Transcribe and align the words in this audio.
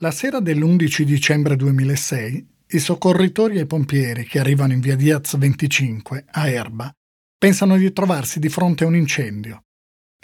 La 0.00 0.12
sera 0.12 0.38
dell'11 0.38 1.02
dicembre 1.02 1.56
2006, 1.56 2.48
i 2.68 2.78
soccorritori 2.78 3.58
e 3.58 3.62
i 3.62 3.66
pompieri 3.66 4.24
che 4.26 4.38
arrivano 4.38 4.72
in 4.72 4.78
via 4.78 4.94
Diaz 4.94 5.36
25 5.36 6.24
a 6.30 6.48
Erba 6.48 6.88
pensano 7.36 7.76
di 7.76 7.92
trovarsi 7.92 8.38
di 8.38 8.48
fronte 8.48 8.84
a 8.84 8.86
un 8.86 8.94
incendio. 8.94 9.64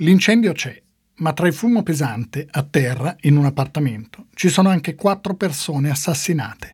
L'incendio 0.01 0.53
c'è, 0.53 0.81
ma 1.17 1.33
tra 1.33 1.49
il 1.49 1.55
fumo 1.55 1.83
pesante, 1.83 2.47
a 2.49 2.63
terra, 2.63 3.17
in 3.23 3.37
un 3.37 3.47
appartamento, 3.47 4.27
ci 4.35 4.49
sono 4.49 4.69
anche 4.69 4.95
quattro 4.95 5.35
persone 5.35 5.91
assassinate. 5.91 6.71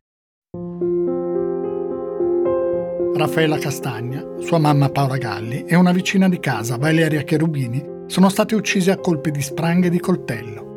Raffaella 3.15 3.57
Castagna, 3.57 4.23
sua 4.41 4.59
mamma 4.59 4.89
Paola 4.89 5.17
Galli 5.17 5.65
e 5.65 5.73
una 5.73 5.91
vicina 5.91 6.29
di 6.29 6.39
casa, 6.39 6.77
Valeria 6.77 7.23
Cherubini, 7.23 7.83
sono 8.05 8.29
stati 8.29 8.53
uccisi 8.53 8.91
a 8.91 8.97
colpi 8.97 9.31
di 9.31 9.41
spranghe 9.41 9.87
e 9.87 9.89
di 9.89 9.99
coltello. 9.99 10.70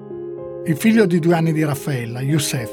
Il 0.67 0.79
figlio 0.79 1.05
di 1.05 1.19
due 1.19 1.35
anni 1.35 1.53
di 1.53 1.63
Raffaella, 1.63 2.23
Youssef, 2.23 2.73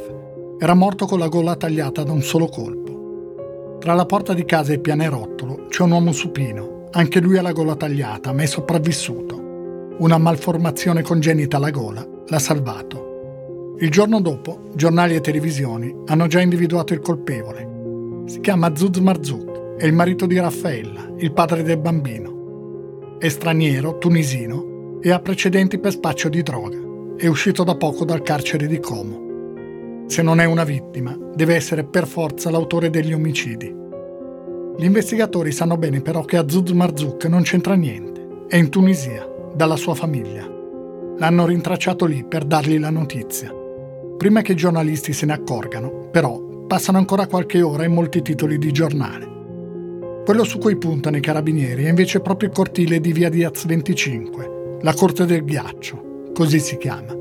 era 0.57 0.73
morto 0.73 1.05
con 1.05 1.19
la 1.19 1.27
gola 1.27 1.57
tagliata 1.57 2.03
da 2.03 2.13
un 2.13 2.21
solo 2.21 2.47
colpo. 2.47 3.79
Tra 3.81 3.93
la 3.93 4.05
porta 4.05 4.33
di 4.33 4.45
casa 4.45 4.71
e 4.71 4.75
il 4.75 4.79
pianerottolo 4.79 5.65
c'è 5.67 5.83
un 5.83 5.91
uomo 5.91 6.13
supino, 6.13 6.87
anche 6.91 7.19
lui 7.19 7.37
ha 7.37 7.41
la 7.41 7.51
gola 7.51 7.75
tagliata, 7.75 8.31
ma 8.31 8.43
è 8.43 8.45
sopravvissuto. 8.45 9.95
Una 9.97 10.17
malformazione 10.17 11.01
congenita 11.01 11.57
alla 11.57 11.69
gola 11.69 12.07
l'ha 12.27 12.39
salvato. 12.39 13.75
Il 13.79 13.91
giorno 13.91 14.21
dopo, 14.21 14.69
giornali 14.73 15.15
e 15.15 15.19
televisioni 15.19 15.93
hanno 16.05 16.27
già 16.27 16.39
individuato 16.39 16.93
il 16.93 17.01
colpevole. 17.01 18.23
Si 18.27 18.39
chiama 18.39 18.73
Zuz 18.73 18.99
Marzouk, 18.99 19.75
è 19.75 19.85
il 19.85 19.93
marito 19.93 20.25
di 20.27 20.39
Raffaella, 20.39 21.11
il 21.17 21.33
padre 21.33 21.61
del 21.61 21.77
bambino. 21.77 23.17
È 23.19 23.27
straniero, 23.27 23.97
tunisino 23.97 24.99
e 25.01 25.11
ha 25.11 25.19
precedenti 25.19 25.77
per 25.77 25.91
spaccio 25.91 26.29
di 26.29 26.41
droga 26.41 26.80
è 27.21 27.27
uscito 27.27 27.63
da 27.63 27.75
poco 27.75 28.03
dal 28.03 28.23
carcere 28.23 28.65
di 28.65 28.79
Como. 28.79 30.07
Se 30.07 30.23
non 30.23 30.39
è 30.39 30.45
una 30.45 30.63
vittima, 30.63 31.15
deve 31.35 31.53
essere 31.53 31.83
per 31.83 32.07
forza 32.07 32.49
l'autore 32.49 32.89
degli 32.89 33.13
omicidi. 33.13 33.71
Gli 34.75 34.83
investigatori 34.83 35.51
sanno 35.51 35.77
bene 35.77 36.01
però 36.01 36.25
che 36.25 36.37
Azuz 36.37 36.71
Marzouk 36.71 37.25
non 37.25 37.43
c'entra 37.43 37.75
niente. 37.75 38.45
È 38.47 38.55
in 38.55 38.69
Tunisia, 38.69 39.29
dalla 39.53 39.75
sua 39.75 39.93
famiglia. 39.93 40.49
L'hanno 41.19 41.45
rintracciato 41.45 42.07
lì 42.07 42.25
per 42.27 42.43
dargli 42.43 42.79
la 42.79 42.89
notizia. 42.89 43.53
Prima 44.17 44.41
che 44.41 44.53
i 44.53 44.55
giornalisti 44.55 45.13
se 45.13 45.27
ne 45.27 45.33
accorgano, 45.33 46.09
però, 46.09 46.65
passano 46.65 46.97
ancora 46.97 47.27
qualche 47.27 47.61
ora 47.61 47.83
e 47.83 47.87
molti 47.87 48.23
titoli 48.23 48.57
di 48.57 48.71
giornale. 48.71 50.23
Quello 50.25 50.43
su 50.43 50.57
cui 50.57 50.75
puntano 50.75 51.17
i 51.17 51.21
carabinieri 51.21 51.83
è 51.83 51.89
invece 51.89 52.19
proprio 52.19 52.49
il 52.49 52.55
cortile 52.55 52.99
di 52.99 53.13
via 53.13 53.29
Diaz 53.29 53.67
25, 53.67 54.79
la 54.81 54.93
corte 54.95 55.25
del 55.25 55.45
ghiaccio, 55.45 56.09
così 56.33 56.59
si 56.59 56.77
chiama. 56.77 57.15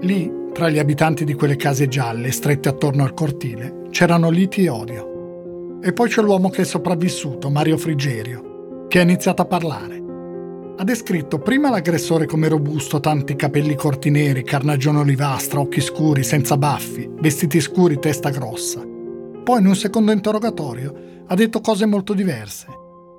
Lì, 0.00 0.32
tra 0.52 0.68
gli 0.68 0.78
abitanti 0.78 1.24
di 1.24 1.34
quelle 1.34 1.56
case 1.56 1.88
gialle 1.88 2.30
strette 2.30 2.68
attorno 2.68 3.04
al 3.04 3.14
cortile, 3.14 3.86
c'erano 3.90 4.30
liti 4.30 4.64
e 4.64 4.68
odio. 4.68 5.80
E 5.82 5.92
poi 5.92 6.08
c'è 6.08 6.22
l'uomo 6.22 6.50
che 6.50 6.62
è 6.62 6.64
sopravvissuto, 6.64 7.50
Mario 7.50 7.76
Frigerio, 7.76 8.86
che 8.88 8.98
ha 8.98 9.02
iniziato 9.02 9.42
a 9.42 9.46
parlare. 9.46 10.02
Ha 10.76 10.84
descritto 10.84 11.38
prima 11.38 11.70
l'aggressore 11.70 12.26
come 12.26 12.48
robusto, 12.48 13.00
tanti 13.00 13.34
capelli 13.34 13.74
corti 13.74 14.10
neri, 14.10 14.44
carnagione 14.44 14.98
olivastra, 14.98 15.60
occhi 15.60 15.80
scuri, 15.80 16.22
senza 16.22 16.56
baffi, 16.56 17.08
vestiti 17.20 17.60
scuri, 17.60 17.98
testa 17.98 18.30
grossa. 18.30 18.80
Poi 18.80 19.60
in 19.60 19.66
un 19.66 19.74
secondo 19.74 20.12
interrogatorio 20.12 20.94
ha 21.26 21.34
detto 21.34 21.60
cose 21.60 21.86
molto 21.86 22.14
diverse. 22.14 22.66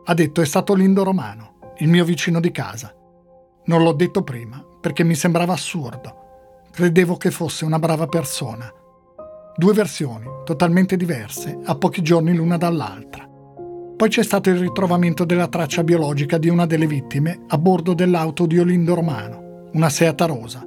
Ha 0.05 0.13
detto 0.13 0.41
è 0.41 0.45
stato 0.45 0.73
Lindo 0.73 1.03
Romano, 1.03 1.73
il 1.79 1.89
mio 1.89 2.05
vicino 2.05 2.39
di 2.39 2.51
casa. 2.51 2.93
Non 3.65 3.83
l'ho 3.83 3.93
detto 3.93 4.23
prima, 4.23 4.63
perché 4.79 5.03
mi 5.03 5.15
sembrava 5.15 5.53
assurdo. 5.53 6.27
Credevo 6.71 7.17
che 7.17 7.31
fosse 7.31 7.65
una 7.65 7.79
brava 7.79 8.07
persona. 8.07 8.71
Due 9.55 9.73
versioni, 9.73 10.25
totalmente 10.45 10.95
diverse, 10.95 11.57
a 11.63 11.75
pochi 11.75 12.01
giorni 12.01 12.33
l'una 12.33 12.57
dall'altra. 12.57 13.27
Poi 13.97 14.07
c'è 14.07 14.23
stato 14.23 14.49
il 14.49 14.57
ritrovamento 14.57 15.25
della 15.25 15.49
traccia 15.49 15.83
biologica 15.83 16.37
di 16.37 16.47
una 16.47 16.65
delle 16.65 16.87
vittime 16.87 17.43
a 17.47 17.57
bordo 17.57 17.93
dell'auto 17.93 18.45
di 18.45 18.57
Olindo 18.57 18.93
Romano, 18.93 19.67
una 19.73 19.89
Seata 19.89 20.25
Rosa. 20.25 20.65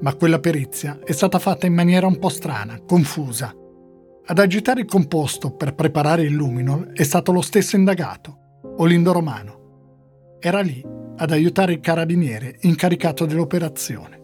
Ma 0.00 0.14
quella 0.14 0.38
perizia 0.38 0.98
è 1.04 1.12
stata 1.12 1.38
fatta 1.38 1.66
in 1.66 1.74
maniera 1.74 2.06
un 2.06 2.18
po' 2.18 2.30
strana, 2.30 2.80
confusa. 2.80 3.54
Ad 4.24 4.38
agitare 4.38 4.80
il 4.80 4.86
composto 4.86 5.50
per 5.50 5.74
preparare 5.74 6.22
il 6.22 6.32
luminol 6.32 6.92
è 6.94 7.02
stato 7.02 7.32
lo 7.32 7.42
stesso 7.42 7.76
indagato, 7.76 8.38
Olindo 8.78 9.12
Romano. 9.12 10.38
Era 10.40 10.60
lì 10.60 10.82
ad 11.22 11.30
aiutare 11.30 11.74
il 11.74 11.80
carabiniere 11.80 12.56
incaricato 12.62 13.26
dell'operazione. 13.26 14.18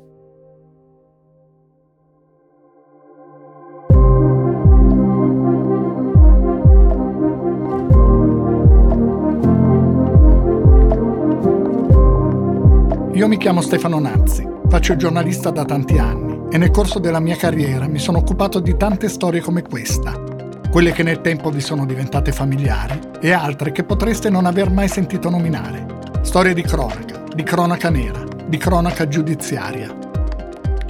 Io 13.13 13.29
mi 13.29 13.37
chiamo 13.37 13.61
Stefano 13.61 14.01
Nazzi, 14.01 14.45
faccio 14.69 14.97
giornalista 14.97 15.51
da 15.51 15.65
tanti 15.65 15.99
anni 15.99 16.49
e 16.51 16.59
nel 16.59 16.73
corso 16.73 16.99
della 16.99 17.21
mia 17.21 17.37
carriera 17.37 17.87
mi 17.87 18.01
sono 18.01 18.19
occupato 18.19 18.59
di 18.59 18.77
tante 18.77 19.09
storie 19.09 19.41
come 19.41 19.63
questa, 19.63 20.21
quelle 20.69 20.91
che 20.91 21.05
nel 21.05 21.21
tempo 21.21 21.51
vi 21.51 21.61
sono 21.61 21.87
diventate 21.87 22.33
familiari 22.33 22.99
e 23.21 23.31
altre 23.31 23.71
che 23.71 23.85
potreste 23.85 24.31
non 24.31 24.47
aver 24.47 24.71
mai 24.71 24.89
sentito 24.89 25.31
nominare. 25.31 25.98
Storie 26.21 26.53
di 26.53 26.63
cronaca, 26.63 27.23
di 27.35 27.43
cronaca 27.43 27.89
nera, 27.89 28.23
di 28.47 28.59
cronaca 28.59 29.09
giudiziaria. 29.09 29.97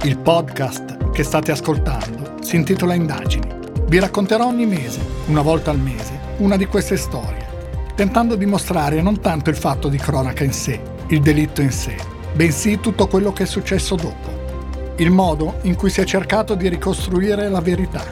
Il 0.03 0.17
podcast 0.17 1.11
che 1.11 1.23
state 1.23 1.51
ascoltando 1.51 2.35
si 2.41 2.57
intitola 2.57 2.93
Indagini. 2.93 3.47
Vi 3.85 3.99
racconterò 3.99 4.47
ogni 4.47 4.65
mese, 4.65 4.99
una 5.27 5.41
volta 5.41 5.71
al 5.71 5.79
mese, 5.79 6.19
una 6.37 6.57
di 6.57 6.65
queste 6.65 6.97
storie, 6.97 7.45
tentando 7.95 8.35
di 8.35 8.45
mostrare 8.45 9.01
non 9.01 9.21
tanto 9.21 9.49
il 9.49 9.55
fatto 9.55 9.87
di 9.87 9.97
cronaca 9.97 10.43
in 10.43 10.51
sé, 10.51 10.81
il 11.07 11.21
delitto 11.21 11.61
in 11.61 11.71
sé, 11.71 11.95
bensì 12.33 12.79
tutto 12.81 13.07
quello 13.07 13.31
che 13.31 13.43
è 13.43 13.47
successo 13.47 13.95
dopo, 13.95 14.93
il 14.97 15.11
modo 15.11 15.59
in 15.61 15.75
cui 15.75 15.89
si 15.89 16.01
è 16.01 16.05
cercato 16.05 16.55
di 16.55 16.67
ricostruire 16.67 17.47
la 17.49 17.61
verità, 17.61 18.03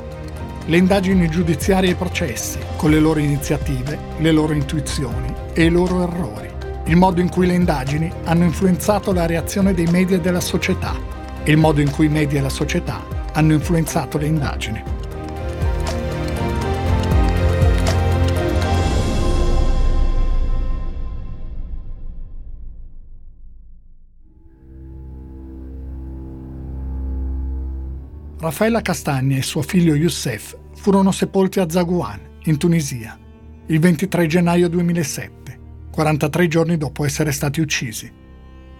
le 0.66 0.77
indagini 0.77 1.29
giudiziarie 1.29 1.89
e 1.89 1.94
i 1.94 1.95
processi, 1.95 2.59
con 2.77 2.89
le 2.89 3.00
loro 3.00 3.19
iniziative, 3.19 3.97
le 4.17 4.31
loro 4.31 4.53
intuizioni 4.53 5.33
e 5.53 5.66
i 5.66 5.69
loro 5.69 6.03
errori 6.03 6.56
il 6.88 6.96
modo 6.96 7.20
in 7.20 7.30
cui 7.30 7.46
le 7.48 7.53
indagini 7.53 8.09
hanno 8.24 8.46
influenzato 8.46 9.12
la 9.12 9.25
reazione 9.25 9.74
dei 9.74 9.88
media 9.88 10.16
e 10.16 10.22
della 10.22 10.40
società 10.40 10.96
e 11.44 11.52
il 11.52 11.58
modo 11.58 11.81
in 11.81 11.92
cui 11.92 12.06
i 12.06 12.09
media 12.09 12.40
e 12.40 12.42
la 12.42 12.50
società 12.50 13.03
hanno 13.34 13.53
influenzato 13.53 14.18
le 14.18 14.25
indagini. 14.25 14.84
Raffaella 28.40 28.81
Castagna 28.81 29.36
e 29.36 29.42
suo 29.42 29.62
figlio 29.62 29.94
Youssef 29.94 30.56
furono 30.75 31.12
sepolti 31.12 31.59
a 31.59 31.69
Zagouan, 31.69 32.19
in 32.44 32.58
Tunisia, 32.58 33.18
il 33.66 33.80
23 33.80 34.28
gennaio 34.28 34.69
2007 34.69 35.47
43 35.97 36.47
giorni 36.47 36.78
dopo 36.78 37.06
essere 37.06 37.31
stati 37.31 37.59
uccisi. 37.59 38.08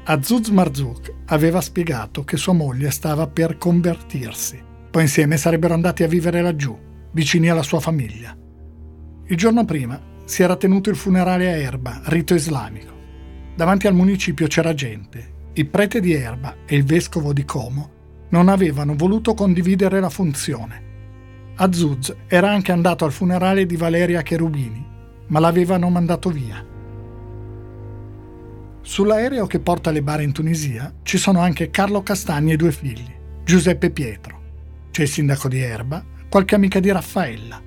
Azuz 0.04 0.50
Marzouk 0.50 1.12
aveva 1.26 1.62
spiegato 1.62 2.24
che 2.24 2.38
sua 2.38 2.54
moglie 2.54 2.92
stava 2.92 3.26
per 3.26 3.58
convertirsi, 3.58 4.62
poi 4.92 5.02
insieme 5.02 5.36
sarebbero 5.36 5.74
andati 5.74 6.04
a 6.04 6.08
vivere 6.08 6.44
laggiù, 6.44 6.78
vicini 7.14 7.50
alla 7.50 7.64
sua 7.64 7.80
famiglia. 7.80 8.38
Il 9.26 9.36
giorno 9.36 9.66
prima 9.66 10.00
si 10.26 10.44
era 10.44 10.58
tenuto 10.58 10.92
il 10.92 10.96
funerale 10.96 11.48
a 11.48 11.56
Erba, 11.56 12.02
rito 12.06 12.36
islamico. 12.36 12.94
Davanti 13.56 13.88
al 13.88 13.96
municipio 13.96 14.46
c'era 14.46 14.76
gente. 14.76 15.50
Il 15.54 15.70
prete 15.70 16.00
di 16.00 16.14
Erba 16.14 16.58
e 16.68 16.76
il 16.76 16.84
vescovo 16.84 17.34
di 17.34 17.46
Como 17.46 17.90
non 18.30 18.48
avevano 18.48 18.94
voluto 18.96 19.34
condividere 19.34 20.00
la 20.00 20.12
funzione. 20.12 20.84
Azuz 21.56 22.16
era 22.28 22.52
anche 22.52 22.72
andato 22.72 23.06
al 23.06 23.12
funerale 23.12 23.66
di 23.66 23.76
Valeria 23.76 24.22
Cherubini, 24.22 24.86
ma 25.30 25.40
l'avevano 25.40 25.90
mandato 25.90 26.30
via. 26.30 26.67
Sull'aereo 28.88 29.48
che 29.48 29.60
porta 29.60 29.92
le 29.92 30.02
bare 30.02 30.24
in 30.24 30.32
Tunisia 30.32 30.94
ci 31.04 31.18
sono 31.18 31.42
anche 31.42 31.70
Carlo 31.70 32.04
Castagni 32.04 32.54
e 32.54 32.56
due 32.56 32.72
figli, 32.72 33.14
Giuseppe 33.44 33.90
Pietro. 33.90 34.40
C'è 34.92 35.02
il 35.02 35.10
sindaco 35.10 35.50
di 35.50 35.60
Erba, 35.60 36.02
qualche 36.30 36.56
amica 36.56 36.80
di 36.80 36.90
Raffaella. 36.90 37.62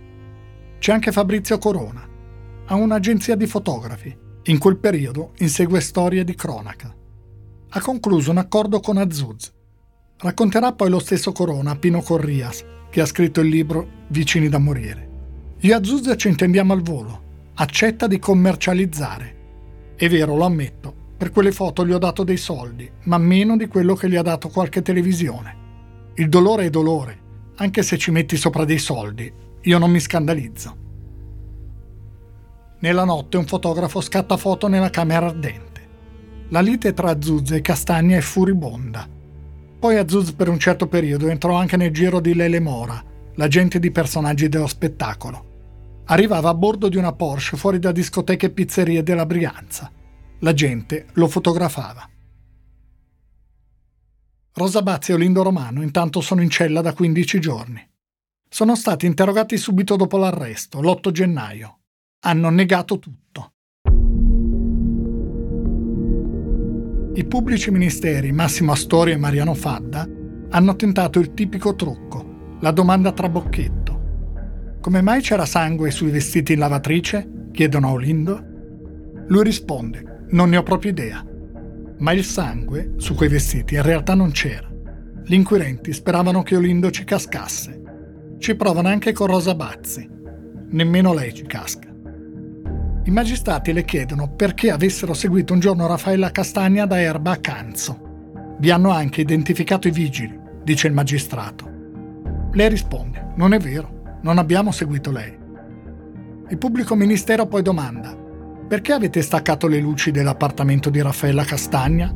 C'è 0.79 0.93
anche 0.93 1.13
Fabrizio 1.13 1.59
Corona. 1.59 2.09
Ha 2.65 2.75
un'agenzia 2.75 3.37
di 3.37 3.47
fotografi. 3.47 4.17
In 4.45 4.59
quel 4.59 4.79
periodo 4.79 5.33
insegue 5.41 5.81
storie 5.81 6.25
di 6.25 6.35
cronaca. 6.35 6.97
Ha 7.69 7.81
concluso 7.83 8.31
un 8.31 8.39
accordo 8.39 8.81
con 8.81 8.97
Azuz. 8.97 9.53
Racconterà 10.17 10.73
poi 10.73 10.89
lo 10.89 11.01
stesso 11.01 11.33
Corona 11.33 11.73
a 11.73 11.77
Pino 11.77 12.01
Corrias, 12.01 12.65
che 12.89 13.03
ha 13.03 13.07
scritto 13.07 13.41
il 13.41 13.49
libro 13.49 14.07
Vicini 14.09 14.49
da 14.49 14.59
morire. 14.59 15.09
Io 15.59 15.73
e 15.73 15.77
Azuz 15.77 16.15
ci 16.17 16.29
intendiamo 16.29 16.73
al 16.73 16.81
volo. 16.81 17.23
Accetta 17.57 18.07
di 18.07 18.19
commercializzare. 18.19 19.37
È 19.97 20.09
vero, 20.09 20.35
lo 20.35 20.47
ammetto, 20.47 21.00
per 21.21 21.33
quelle 21.33 21.53
foto 21.53 21.85
gli 21.85 21.93
ho 21.93 21.99
dato 21.99 22.25
dei 22.25 22.39
soldi, 22.39 22.91
ma 23.03 23.19
meno 23.19 23.55
di 23.59 23.67
quello 23.67 23.95
che 23.95 24.09
gli 24.09 24.17
ha 24.17 24.23
dato 24.23 24.49
qualche 24.49 24.81
televisione. 24.81 26.13
Il 26.15 26.31
dolore 26.31 26.65
è 26.65 26.71
dolore, 26.71 27.19
anche 27.57 27.83
se 27.83 27.99
ci 27.99 28.11
metti 28.11 28.39
sopra 28.39 28.65
dei 28.65 28.79
soldi. 28.79 29.31
Io 29.65 29.79
non 29.79 29.91
mi 29.91 30.01
scandalizzo. 30.01 30.77
Nella 32.79 33.05
notte 33.05 33.37
un 33.37 33.45
fotografo 33.45 34.01
scatta 34.01 34.39
foto 34.39 34.67
nella 34.67 34.89
camera 34.89 35.27
ardente. 35.27 35.89
La 36.49 36.61
lite 36.61 36.95
tra 36.95 37.11
Azuz 37.11 37.51
e 37.51 37.61
Castagna 37.61 38.17
è 38.17 38.23
furibonda. 38.23 39.07
Poi 39.79 39.97
Azuz 39.99 40.33
per 40.33 40.49
un 40.49 40.59
certo 40.59 40.87
periodo 40.87 41.29
entrò 41.29 41.55
anche 41.55 41.77
nel 41.77 41.93
giro 41.93 42.21
di 42.21 42.33
Lele 42.33 42.61
Mora, 42.61 43.05
l'agente 43.35 43.79
di 43.79 43.91
personaggi 43.91 44.49
dello 44.49 44.67
spettacolo. 44.67 46.03
Arrivava 46.07 46.49
a 46.49 46.55
bordo 46.55 46.89
di 46.89 46.97
una 46.97 47.13
Porsche 47.13 47.59
fuori 47.59 47.79
da 47.79 47.93
discoteche 47.93 48.47
e 48.47 48.51
pizzerie 48.51 49.03
della 49.03 49.27
Brianza. 49.27 49.93
La 50.43 50.55
gente 50.55 51.07
lo 51.13 51.29
fotografava. 51.29 52.09
Rosa 54.55 54.81
Bazzi 54.83 55.11
e 55.11 55.15
Olindo 55.15 55.43
Romano 55.43 55.83
intanto 55.83 56.23
sono 56.23 56.41
in 56.41 56.49
cella 56.49 56.81
da 56.81 56.95
15 56.95 57.41
giorni. 57.41 57.87
Sono 58.49 58.75
stati 58.75 59.05
interrogati 59.05 59.59
subito 59.59 59.97
dopo 59.97 60.17
l'arresto, 60.17 60.81
l'8 60.81 61.11
gennaio. 61.11 61.81
Hanno 62.21 62.49
negato 62.49 62.99
tutto. 62.99 63.53
I 67.15 67.25
pubblici 67.27 67.71
ministeri 67.71 68.33
Massimo 68.33 68.73
Astori 68.73 69.13
e 69.13 69.19
Mariano 69.19 69.53
Fadda 69.53 70.09
hanno 70.49 70.75
tentato 70.75 71.19
il 71.19 71.35
tipico 71.35 71.75
trucco, 71.75 72.57
la 72.61 72.71
domanda 72.71 73.13
tra 73.13 73.29
bocchetto. 73.29 74.79
Come 74.81 75.03
mai 75.03 75.21
c'era 75.21 75.45
sangue 75.45 75.91
sui 75.91 76.11
vestiti 76.11 76.55
in 76.55 76.61
lavatrice? 76.61 77.49
chiedono 77.53 77.89
a 77.89 77.93
Olindo. 77.93 78.43
Lui 79.29 79.45
risponde, 79.45 80.10
non 80.31 80.49
ne 80.49 80.56
ho 80.56 80.62
proprio 80.62 80.91
idea. 80.91 81.25
Ma 81.99 82.12
il 82.12 82.25
sangue 82.25 82.94
su 82.97 83.15
quei 83.15 83.29
vestiti 83.29 83.75
in 83.75 83.82
realtà 83.82 84.15
non 84.15 84.31
c'era. 84.31 84.69
Gli 85.25 85.35
inquirenti 85.35 85.93
speravano 85.93 86.43
che 86.43 86.56
Olindo 86.56 86.91
ci 86.91 87.05
cascasse. 87.05 87.82
Ci 88.38 88.55
provano 88.55 88.88
anche 88.88 89.12
con 89.12 89.27
Rosa 89.27 89.55
Bazzi. 89.55 90.09
Nemmeno 90.71 91.12
lei 91.12 91.35
ci 91.35 91.44
casca. 91.44 91.88
I 93.05 93.11
magistrati 93.11 93.73
le 93.73 93.85
chiedono 93.85 94.32
perché 94.35 94.71
avessero 94.71 95.15
seguito 95.15 95.53
un 95.53 95.61
giorno 95.61 95.87
Raffaella 95.87 96.31
Castagna 96.31 96.87
da 96.87 97.00
Erba 97.00 97.33
a 97.33 97.37
Canzo. 97.37 98.09
Vi 98.59 98.71
hanno 98.71 98.91
anche 98.91 99.23
identificato 99.23 99.88
i 99.88 99.91
vigili, 99.91 100.38
dice 100.62 100.87
il 100.87 100.93
magistrato. 100.93 101.69
Lei 102.53 102.69
risponde, 102.69 103.33
non 103.37 103.53
è 103.53 103.59
vero, 103.59 104.19
non 104.23 104.38
abbiamo 104.38 104.71
seguito 104.71 105.11
lei. 105.11 105.37
Il 106.49 106.59
pubblico 106.59 106.94
ministero 106.94 107.47
poi 107.47 107.62
domanda: 107.62 108.17
perché 108.71 108.93
avete 108.93 109.21
staccato 109.21 109.67
le 109.67 109.81
luci 109.81 110.13
dell'appartamento 110.13 110.91
di 110.91 111.03
Raffaella 111.03 111.43
Castagna? 111.43 112.15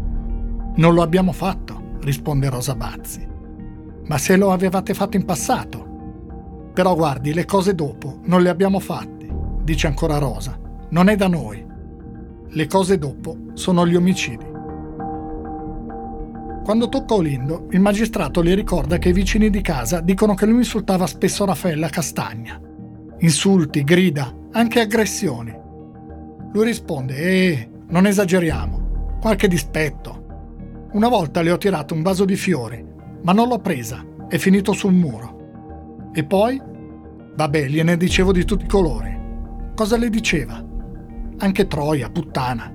Non 0.76 0.94
lo 0.94 1.02
abbiamo 1.02 1.32
fatto, 1.32 1.96
risponde 2.02 2.48
Rosa 2.48 2.76
Bazzi. 2.76 3.26
Ma 4.04 4.18
se 4.18 4.36
lo 4.36 4.52
avevate 4.52 4.94
fatto 4.94 5.16
in 5.16 5.24
passato. 5.24 6.70
Però 6.72 6.94
guardi, 6.94 7.34
le 7.34 7.44
cose 7.44 7.74
dopo 7.74 8.20
non 8.26 8.40
le 8.40 8.50
abbiamo 8.50 8.78
fatte, 8.78 9.28
dice 9.64 9.88
ancora 9.88 10.18
Rosa. 10.18 10.56
Non 10.90 11.08
è 11.08 11.16
da 11.16 11.26
noi. 11.26 11.66
Le 12.46 12.66
cose 12.68 12.98
dopo 12.98 13.36
sono 13.54 13.84
gli 13.84 13.96
omicidi. 13.96 14.46
Quando 16.62 16.88
tocca 16.88 17.14
Olindo, 17.14 17.66
il 17.70 17.80
magistrato 17.80 18.42
le 18.42 18.54
ricorda 18.54 18.98
che 18.98 19.08
i 19.08 19.12
vicini 19.12 19.50
di 19.50 19.60
casa 19.60 20.00
dicono 20.00 20.34
che 20.34 20.46
lui 20.46 20.58
insultava 20.58 21.08
spesso 21.08 21.44
Raffaella 21.44 21.88
Castagna. 21.88 22.60
Insulti, 23.18 23.82
grida, 23.82 24.32
anche 24.52 24.78
aggressioni. 24.78 25.62
Lui 26.54 26.66
risponde: 26.66 27.16
Eh, 27.16 27.68
non 27.88 28.06
esageriamo, 28.06 29.16
qualche 29.20 29.48
dispetto. 29.48 30.22
Una 30.92 31.08
volta 31.08 31.42
le 31.42 31.50
ho 31.50 31.58
tirato 31.58 31.94
un 31.94 32.02
vaso 32.02 32.24
di 32.24 32.36
fiori, 32.36 32.84
ma 33.22 33.32
non 33.32 33.48
l'ho 33.48 33.58
presa, 33.58 34.04
è 34.28 34.38
finito 34.38 34.72
sul 34.72 34.92
muro. 34.92 36.10
E 36.14 36.22
poi? 36.22 36.62
Vabbè, 37.34 37.66
gliene 37.66 37.96
dicevo 37.96 38.30
di 38.30 38.44
tutti 38.44 38.66
i 38.66 38.68
colori. 38.68 39.18
Cosa 39.74 39.96
le 39.96 40.08
diceva? 40.08 40.64
Anche 41.38 41.66
troia, 41.66 42.08
puttana. 42.08 42.72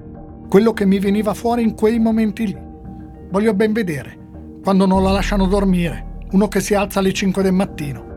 Quello 0.49 0.73
che 0.73 0.85
mi 0.85 0.99
veniva 0.99 1.33
fuori 1.33 1.63
in 1.63 1.73
quei 1.73 1.99
momenti 1.99 2.47
lì. 2.47 2.57
Voglio 3.31 3.53
ben 3.53 3.71
vedere, 3.71 4.17
quando 4.61 4.85
non 4.85 5.01
la 5.03 5.11
lasciano 5.11 5.47
dormire, 5.47 6.17
uno 6.31 6.49
che 6.49 6.59
si 6.59 6.73
alza 6.73 6.99
alle 6.99 7.13
5 7.13 7.41
del 7.41 7.53
mattino. 7.53 8.07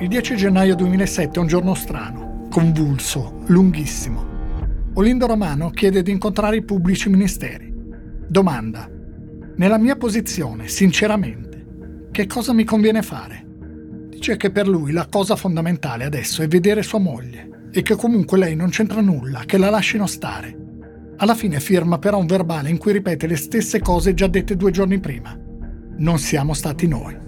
Il 0.00 0.08
10 0.08 0.34
gennaio 0.34 0.74
2007 0.74 1.38
è 1.38 1.40
un 1.40 1.46
giorno 1.46 1.74
strano, 1.74 2.25
convulso, 2.56 3.42
lunghissimo. 3.48 4.24
Olindo 4.94 5.26
Romano 5.26 5.68
chiede 5.68 6.00
di 6.00 6.10
incontrare 6.10 6.56
i 6.56 6.64
pubblici 6.64 7.10
ministeri. 7.10 7.70
Domanda. 8.26 8.90
Nella 9.56 9.76
mia 9.76 9.96
posizione, 9.96 10.66
sinceramente, 10.66 12.08
che 12.10 12.26
cosa 12.26 12.54
mi 12.54 12.64
conviene 12.64 13.02
fare? 13.02 13.44
Dice 14.08 14.38
che 14.38 14.50
per 14.50 14.66
lui 14.66 14.92
la 14.92 15.06
cosa 15.06 15.36
fondamentale 15.36 16.04
adesso 16.04 16.40
è 16.40 16.48
vedere 16.48 16.82
sua 16.82 16.98
moglie 16.98 17.68
e 17.70 17.82
che 17.82 17.94
comunque 17.94 18.38
lei 18.38 18.56
non 18.56 18.70
c'entra 18.70 19.02
nulla, 19.02 19.42
che 19.44 19.58
la 19.58 19.68
lasciano 19.68 20.06
stare. 20.06 20.56
Alla 21.18 21.34
fine 21.34 21.60
firma 21.60 21.98
però 21.98 22.16
un 22.16 22.26
verbale 22.26 22.70
in 22.70 22.78
cui 22.78 22.92
ripete 22.92 23.26
le 23.26 23.36
stesse 23.36 23.82
cose 23.82 24.14
già 24.14 24.28
dette 24.28 24.56
due 24.56 24.70
giorni 24.70 24.98
prima. 24.98 25.38
Non 25.98 26.18
siamo 26.18 26.54
stati 26.54 26.88
noi. 26.88 27.25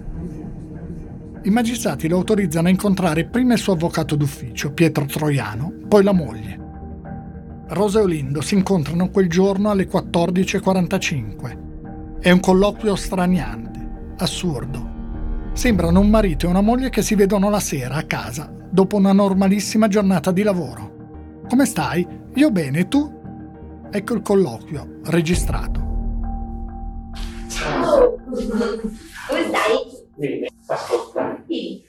I 1.41 1.51
magistrati 1.51 2.09
lo 2.09 2.17
autorizzano 2.17 2.67
a 2.67 2.71
incontrare 2.71 3.23
prima 3.25 3.53
il 3.53 3.59
suo 3.59 3.71
avvocato 3.73 4.17
d'ufficio, 4.17 4.73
Pietro 4.73 5.05
Troiano, 5.05 5.71
poi 5.87 6.03
la 6.03 6.11
moglie. 6.11 6.59
Rosa 7.69 7.99
e 7.99 8.01
Olindo 8.03 8.41
si 8.41 8.55
incontrano 8.55 9.09
quel 9.09 9.29
giorno 9.29 9.69
alle 9.69 9.87
14.45. 9.87 12.19
È 12.19 12.29
un 12.29 12.41
colloquio 12.41 12.93
straniante, 12.97 14.15
assurdo. 14.17 14.97
Sembrano 15.53 16.01
un 16.01 16.09
marito 16.09 16.45
e 16.45 16.49
una 16.49 16.59
moglie 16.59 16.89
che 16.89 17.01
si 17.01 17.15
vedono 17.15 17.49
la 17.49 17.61
sera 17.61 17.95
a 17.95 18.03
casa, 18.03 18.53
dopo 18.69 18.97
una 18.97 19.13
normalissima 19.13 19.87
giornata 19.87 20.31
di 20.31 20.43
lavoro. 20.43 21.43
Come 21.47 21.65
stai? 21.65 22.05
Io 22.33 22.51
bene, 22.51 22.89
tu? 22.89 23.09
Ecco 23.89 24.13
il 24.13 24.21
colloquio, 24.21 24.99
registrato. 25.05 25.87
Ciao. 27.47 28.17
Come 28.25 29.47
stai? 29.47 29.88
Bene, 30.19 30.47
ascolta. 30.67 31.41
Sì. 31.47 31.83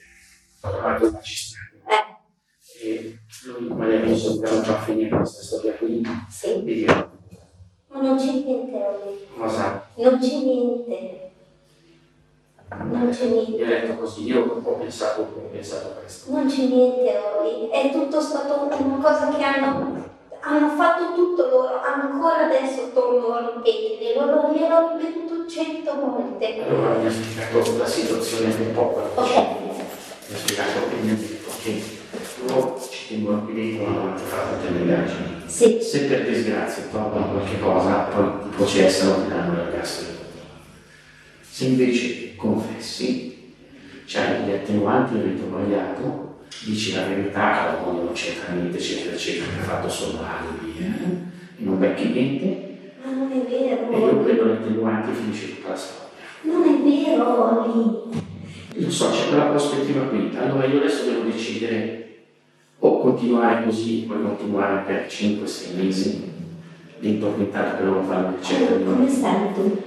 Guarda, 0.61 1.19
ci 1.21 1.35
sta. 1.35 1.57
Eh, 1.87 2.87
E 2.87 3.19
lui 3.45 3.67
magari 3.73 4.21
dobbiamo 4.21 4.61
già 4.61 4.79
finire 4.79 5.09
questa 5.17 5.41
storia 5.43 5.73
qui. 5.73 6.01
sì. 6.29 6.63
Dire 6.63 7.09
Ma 7.89 8.01
non 8.01 8.15
c'è 8.17 8.31
niente, 8.31 9.27
cosa 9.37 9.85
Non 9.95 10.17
c'è 10.19 10.35
niente. 10.37 11.31
Non 12.69 13.09
c'è 13.11 13.25
mi 13.25 13.33
niente. 13.49 13.63
ha 13.63 13.67
detto 13.81 13.95
così. 13.99 14.23
Io 14.27 14.45
ho 14.45 14.77
pensato, 14.77 15.21
ho 15.23 15.49
pensato 15.51 15.89
questo. 15.99 16.31
Non 16.31 16.47
c'è 16.47 16.63
niente, 16.67 17.17
Oli. 17.17 17.69
È 17.69 17.91
tutto 17.91 18.21
stato 18.21 18.69
una 18.81 18.97
cosa 19.01 19.29
che 19.35 19.43
hanno, 19.43 20.09
hanno 20.41 20.69
fatto 20.75 21.13
tutto 21.13 21.47
loro. 21.47 21.81
Ancora 21.81 22.45
adesso 22.45 22.91
torno 22.93 23.33
a 23.33 23.53
ripetere. 23.55 24.15
Loro 24.15 24.53
gliel'ho 24.53 24.97
ripetuto 24.97 25.47
cento 25.47 25.95
volte. 25.95 26.63
Allora 26.67 26.95
mi 26.95 27.07
ha 27.07 27.11
spiegato 27.11 27.77
la 27.77 27.85
situazione 27.85 28.53
un 28.53 28.73
po' 28.73 28.87
quello 28.89 29.09
che 29.13 29.19
Ok. 29.19 29.35
mi 30.27 30.33
ha 30.33 30.37
spiegato 30.37 30.79
che 30.89 30.95
mi 31.01 31.11
ha 31.11 31.15
detto 31.15 31.49
che 31.63 31.83
loro 32.47 32.79
ci 32.89 33.07
tengono 33.09 33.43
qui 33.45 33.53
dentro 33.53 33.91
una 33.91 34.15
fare 34.17 34.57
delle 34.63 34.79
indagini. 34.79 35.41
Sì. 35.45 35.79
Se 35.81 35.99
per 36.05 36.27
disgrazia 36.27 36.83
trovano 36.89 37.31
qualche 37.31 37.59
cosa, 37.59 37.93
poi 38.13 38.25
ti 38.43 38.47
processano 38.55 39.25
e 39.25 39.27
danno 39.27 39.55
l'ergastolo. 39.55 40.09
Se 41.49 41.65
invece 41.65 42.35
confessi, 42.35 43.53
c'hai 44.05 44.43
gli 44.43 44.51
attenuanti 44.51 45.13
del 45.19 45.37
sbagliato, 45.37 46.30
dici 46.59 46.93
la 46.93 47.03
verità, 47.07 47.51
che 47.51 47.65
la 47.65 47.81
moglie 47.83 48.03
non 48.03 48.13
c'entra 48.13 48.53
niente, 48.53 48.77
eccetera, 48.77 49.15
eccetera, 49.15 49.45
che 49.51 49.59
ha 49.59 49.63
fatto 49.63 49.89
solo 49.89 50.19
alibi, 50.19 50.77
eh? 50.79 51.61
e 51.61 51.63
non 51.63 51.79
becchi 51.79 52.09
niente, 52.09 52.69
Ma 53.03 53.11
non 53.11 53.31
è 53.31 53.35
e 53.51 53.65
io 53.65 53.89
vero. 53.89 54.17
prendo 54.17 54.45
gli 54.45 54.51
attenuanti 54.51 55.09
e 55.09 55.13
finisce 55.13 55.55
tutta 55.55 55.69
la 55.69 55.75
storia. 55.75 56.09
Non 56.43 56.63
è 56.63 57.05
vero, 57.05 57.65
Oli. 57.65 58.19
Lo 58.73 58.89
so, 58.89 59.09
c'è 59.11 59.27
quella 59.27 59.45
prospettiva 59.45 60.03
qui. 60.05 60.31
Allora 60.39 60.65
io 60.65 60.77
adesso 60.79 61.05
devo 61.05 61.23
decidere 61.23 61.99
o 62.79 62.99
continuare 62.99 63.63
così, 63.65 64.05
poi 64.07 64.21
continuare 64.21 64.83
per 64.85 65.05
5-6 65.07 65.75
mesi, 65.75 66.31
l'intormentare 66.99 67.77
che 67.77 67.83
loro 67.83 68.01
fanno, 68.03 68.35
eccetera. 68.39 68.75
Come 68.77 68.85
come 68.95 69.09
stai 69.09 69.53
tu? 69.53 69.81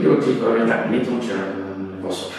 Io 0.00 0.18
ti 0.18 0.32
dico 0.32 0.46
la 0.46 0.52
verità, 0.54 0.84
mentre 0.88 1.10
non 1.10 1.20
ce 1.20 1.34
la 1.34 1.40
non 1.40 1.98
posso 2.00 2.28
più. 2.28 2.36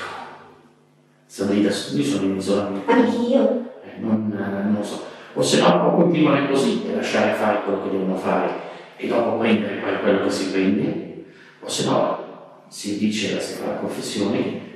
Sono 1.27 1.51
lì 1.51 1.61
da 1.61 1.69
io 1.69 2.03
sono 2.03 2.25
in 2.25 2.37
isolamento. 2.37 2.91
Anch'io. 2.91 3.68
Non, 3.99 4.31
eh, 4.33 4.63
non 4.63 4.75
lo 4.77 4.83
so. 4.83 5.03
O 5.33 5.41
se 5.41 5.59
no, 5.61 5.95
continuare 5.95 6.47
così 6.49 6.85
e 6.87 6.95
lasciare 6.95 7.33
fare 7.33 7.61
quello 7.63 7.83
che 7.83 7.89
devono 7.91 8.15
fare 8.15 8.67
e 8.97 9.07
dopo 9.07 9.37
prendere 9.37 9.75
poi 9.75 9.99
quello 10.01 10.23
che 10.23 10.29
si 10.29 10.51
prende, 10.51 11.25
o 11.61 11.69
se 11.69 11.85
no 11.85 12.27
si 12.67 12.97
dice 12.97 13.35
la, 13.35 13.67
la 13.67 13.77
confessione. 13.77 14.67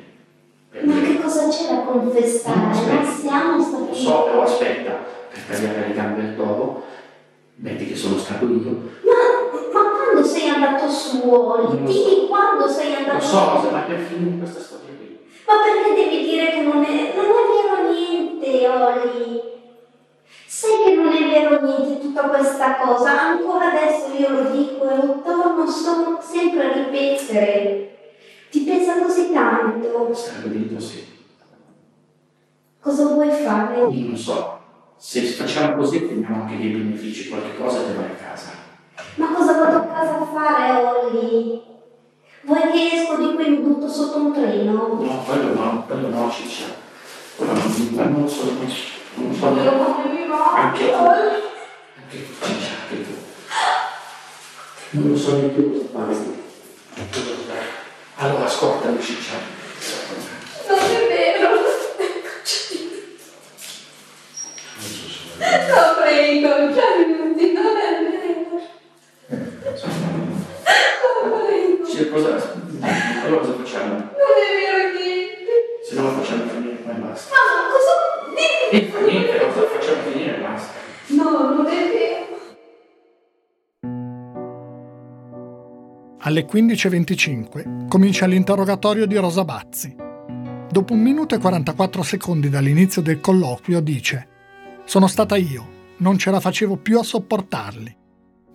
Ma 0.82 1.02
che 1.02 1.22
cosa 1.22 1.50
c'è 1.50 1.68
da 1.74 1.82
confessare? 1.82 2.60
Non 2.60 3.06
siamo 3.06 3.62
stati 3.62 3.88
Lo 3.90 3.94
so, 3.94 4.24
però 4.24 4.42
aspetta, 4.44 4.92
per 5.30 5.40
tagliare 5.48 5.88
le 5.88 5.94
gambe 5.94 6.22
al 6.22 6.36
toro, 6.36 6.84
metti 7.56 7.88
che 7.88 7.96
sono 7.96 8.18
stato 8.18 8.46
io, 8.46 8.92
Ma, 9.04 9.72
ma 9.74 9.90
quando 9.90 10.26
sei 10.26 10.50
andato 10.50 10.90
su? 10.90 11.20
Dimmi 11.86 12.28
quando 12.28 12.68
sei 12.68 12.96
andato 12.96 13.20
su. 13.20 13.36
Lo 13.36 13.62
so, 13.62 13.70
ma 13.72 13.80
per 13.82 14.00
finire 14.00 14.38
questa 14.38 14.60
storia. 14.60 14.93
Ma 15.46 15.54
perché 15.64 15.94
devi 15.94 16.24
dire 16.24 16.52
che 16.52 16.62
non 16.62 16.84
è, 16.84 17.14
non 17.16 17.26
è 17.26 17.44
vero 17.52 17.92
niente, 17.92 18.68
Oli? 18.68 19.42
Sai 20.46 20.84
che 20.86 20.96
non 20.96 21.12
è 21.12 21.30
vero 21.30 21.62
niente 21.62 22.00
tutta 22.00 22.24
questa 22.30 22.78
cosa? 22.78 23.22
Ancora 23.22 23.72
adesso 23.72 24.14
io 24.18 24.30
lo 24.30 24.50
dico 24.52 24.90
e 24.90 24.96
lo 24.96 25.22
torno 25.22 25.68
sempre 26.22 26.70
a 26.70 26.74
ripetere. 26.74 27.98
Ti 28.50 28.62
pesa 28.62 29.02
così 29.02 29.34
tanto? 29.34 30.08
Detto 30.44 30.80
sì. 30.80 31.12
Cosa 32.80 33.06
vuoi 33.08 33.32
fare? 33.32 33.80
Io 33.80 34.08
non 34.08 34.18
so. 34.18 34.60
Se 34.98 35.22
facciamo 35.22 35.76
così 35.76 36.08
teniamo 36.08 36.44
anche 36.44 36.58
dei 36.58 36.70
benefici, 36.70 37.30
qualche 37.30 37.58
cosa 37.58 37.80
te 37.80 37.94
vai 37.94 38.06
a 38.06 38.16
casa. 38.16 38.52
Ma 39.16 39.34
cosa 39.34 39.58
vado 39.58 39.78
a 39.78 39.86
casa 39.86 40.20
a 40.20 40.26
fare, 40.26 40.86
Olli? 40.86 41.73
Vuoi 42.46 42.72
che 42.72 42.90
esco 42.92 43.16
di 43.16 43.36
qui 43.36 43.46
e 43.46 43.50
mi 43.50 43.58
butto 43.58 43.88
sotto 43.88 44.18
un 44.18 44.34
treno? 44.34 44.98
No, 45.00 45.24
quello 45.26 45.54
no, 45.54 45.86
quello 45.88 46.10
no, 46.10 46.30
Ciccia. 46.30 46.66
Quello 47.38 47.54
non, 47.54 47.88
non 47.92 48.22
lo 48.24 48.28
so, 48.28 48.44
non 49.16 49.34
so. 49.34 49.48
Io 49.62 49.72
come 49.72 50.10
mi 50.12 50.28
va? 50.28 50.54
Anche 50.56 50.92
tu. 50.92 50.94
Anche 50.94 51.38
tu, 52.10 52.34
Ciccia, 52.46 52.74
anche 52.82 53.04
tu. 53.06 53.14
Non 54.90 55.10
lo 55.12 55.18
so 55.18 55.38
neanche 55.38 55.64
cosa 55.70 55.86
fare. 55.94 56.16
Allora, 58.18 58.46
ascoltami, 58.46 59.02
Ciccia. 59.02 59.36
Non 60.68 60.78
è 60.80 61.08
vero. 61.08 61.50
No, 65.40 66.02
prego, 66.02 66.50
Gianluigi, 66.74 67.54
non 67.54 67.78
è 67.78 67.90
vero. 68.12 68.62
Sì, 71.86 72.10
cosa, 72.10 72.54
allora 73.24 73.42
cosa 73.42 73.54
facciamo? 73.54 73.94
Non 73.94 74.02
è 74.02 74.50
vero 74.58 75.00
niente. 75.00 75.52
Se 75.88 75.96
no 75.96 76.02
lo 76.04 76.10
facciamo 76.10 76.44
finire, 76.50 76.76
poi 76.76 76.96
basta. 76.96 77.36
Ma 77.36 77.38
cosa? 77.72 77.94
Dimmi. 78.30 78.84
E 78.84 78.92
fa 78.92 79.00
niente, 79.00 79.38
lo 79.40 79.52
facciamo 79.52 80.02
finire 80.10 80.38
e 80.38 80.40
basta. 80.42 80.72
No, 81.08 81.54
non 81.56 81.66
è 81.68 81.88
vero. 81.92 82.22
Alle 86.20 86.46
15.25 86.46 87.88
comincia 87.88 88.26
l'interrogatorio 88.26 89.06
di 89.06 89.18
Rosa 89.18 89.44
Bazzi. 89.44 89.96
Dopo 90.70 90.94
un 90.94 91.02
minuto 91.02 91.36
e 91.36 91.38
44 91.38 92.02
secondi 92.02 92.50
dall'inizio 92.50 93.02
del 93.02 93.20
colloquio 93.20 93.80
dice 93.82 94.30
sono 94.86 95.08
stata 95.08 95.36
io, 95.38 95.68
non 95.98 96.18
ce 96.18 96.32
la 96.32 96.40
facevo 96.40 96.78
più 96.78 97.00
a 97.00 97.04
sopportarli. 97.04 97.98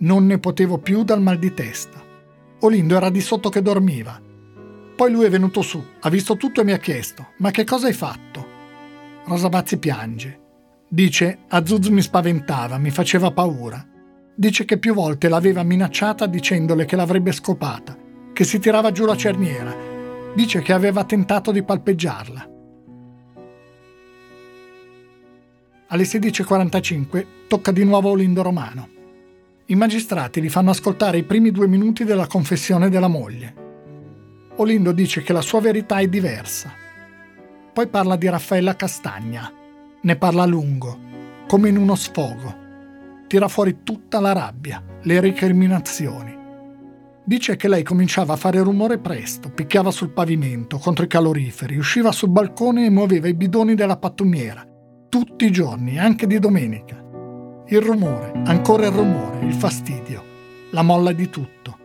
Non 0.00 0.26
ne 0.26 0.38
potevo 0.38 0.78
più 0.78 1.02
dal 1.02 1.21
mal 1.21 1.38
di 1.38 1.52
testa. 1.55 2.00
Olindo 2.61 2.97
era 2.97 3.11
di 3.11 3.21
sotto 3.21 3.49
che 3.49 3.62
dormiva. 3.62 4.21
Poi 4.95 5.11
lui 5.11 5.25
è 5.25 5.31
venuto 5.31 5.61
su, 5.61 5.83
ha 6.00 6.09
visto 6.09 6.37
tutto 6.37 6.61
e 6.61 6.64
mi 6.64 6.73
ha 6.73 6.78
chiesto: 6.78 7.31
Ma 7.38 7.50
che 7.50 7.64
cosa 7.64 7.88
hai 7.88 7.93
fatto? 7.93 8.47
Rosa 9.25 9.49
Bazzi 9.49 9.78
piange. 9.78 10.40
Dice: 10.88 11.38
Azuz 11.49 11.88
mi 11.88 12.00
spaventava, 12.00 12.78
mi 12.78 12.90
faceva 12.90 13.33
paura. 13.33 13.85
Dice 14.35 14.64
che 14.64 14.78
più 14.78 14.95
volte 14.95 15.28
l'aveva 15.28 15.64
minacciata 15.64 16.26
dicendole 16.26 16.85
che 16.85 16.95
l'avrebbe 16.95 17.33
scopata, 17.33 17.97
che 18.33 18.45
si 18.45 18.61
tirava 18.61 18.93
giù 18.93 19.05
la 19.05 19.17
cerniera. 19.17 19.75
Dice 20.33 20.62
che 20.62 20.73
aveva 20.73 21.02
tentato 21.02 21.50
di 21.50 21.64
palpeggiarla. 21.64 22.50
Alle 25.88 26.05
16.45 26.05 27.26
tocca 27.49 27.73
di 27.73 27.83
nuovo 27.83 28.11
Olindo 28.11 28.43
Romano. 28.43 28.97
I 29.71 29.75
magistrati 29.75 30.41
gli 30.41 30.49
fanno 30.49 30.71
ascoltare 30.71 31.19
i 31.19 31.25
primi 31.25 31.51
due 31.51 31.69
minuti 31.69 32.05
della 32.05 32.27
confessione 32.27 32.89
della 32.89 33.07
moglie. 33.07 33.55
Olindo 34.57 34.93
dice 34.93 35.23
che 35.23 35.35
la 35.35 35.43
sua 35.43 35.61
verità 35.61 35.99
è 35.99 36.09
diversa. 36.09 36.73
Poi 37.75 37.87
parla 37.89 38.17
di 38.17 38.31
Raffaella 38.31 38.77
Castagna. 38.77 39.53
Ne 40.01 40.17
parla 40.17 40.45
a 40.45 40.47
lungo, 40.47 40.99
come 41.47 41.69
in 41.69 41.77
uno 41.77 41.97
sfogo. 41.97 42.67
Tira 43.27 43.49
fuori 43.49 43.83
tutta 43.83 44.21
la 44.21 44.33
rabbia, 44.33 44.83
le 45.03 45.21
recriminazioni. 45.21 46.35
Dice 47.23 47.57
che 47.57 47.69
lei 47.69 47.83
cominciava 47.83 48.33
a 48.33 48.39
fare 48.39 48.63
rumore 48.63 48.97
presto, 48.97 49.51
picchiava 49.51 49.91
sul 49.91 50.13
pavimento, 50.13 50.79
contro 50.79 51.05
i 51.05 51.09
caloriferi, 51.09 51.77
usciva 51.77 52.11
sul 52.11 52.31
balcone 52.31 52.87
e 52.87 52.91
muoveva 52.91 53.29
i 53.29 53.35
bidoni 53.35 53.75
della 53.75 53.99
pattumiera 53.99 54.65
tutti 55.09 55.47
i 55.47 55.51
giorni, 55.51 55.99
anche 55.99 56.27
di 56.27 56.39
domenica. 56.39 57.03
Il 57.71 57.83
rumore, 57.83 58.33
ancora 58.47 58.87
il 58.87 58.93
rumore, 58.93 59.45
il 59.45 59.53
fastidio, 59.53 60.25
la 60.71 60.81
molla 60.81 61.13
di 61.13 61.29
tutto. 61.29 61.79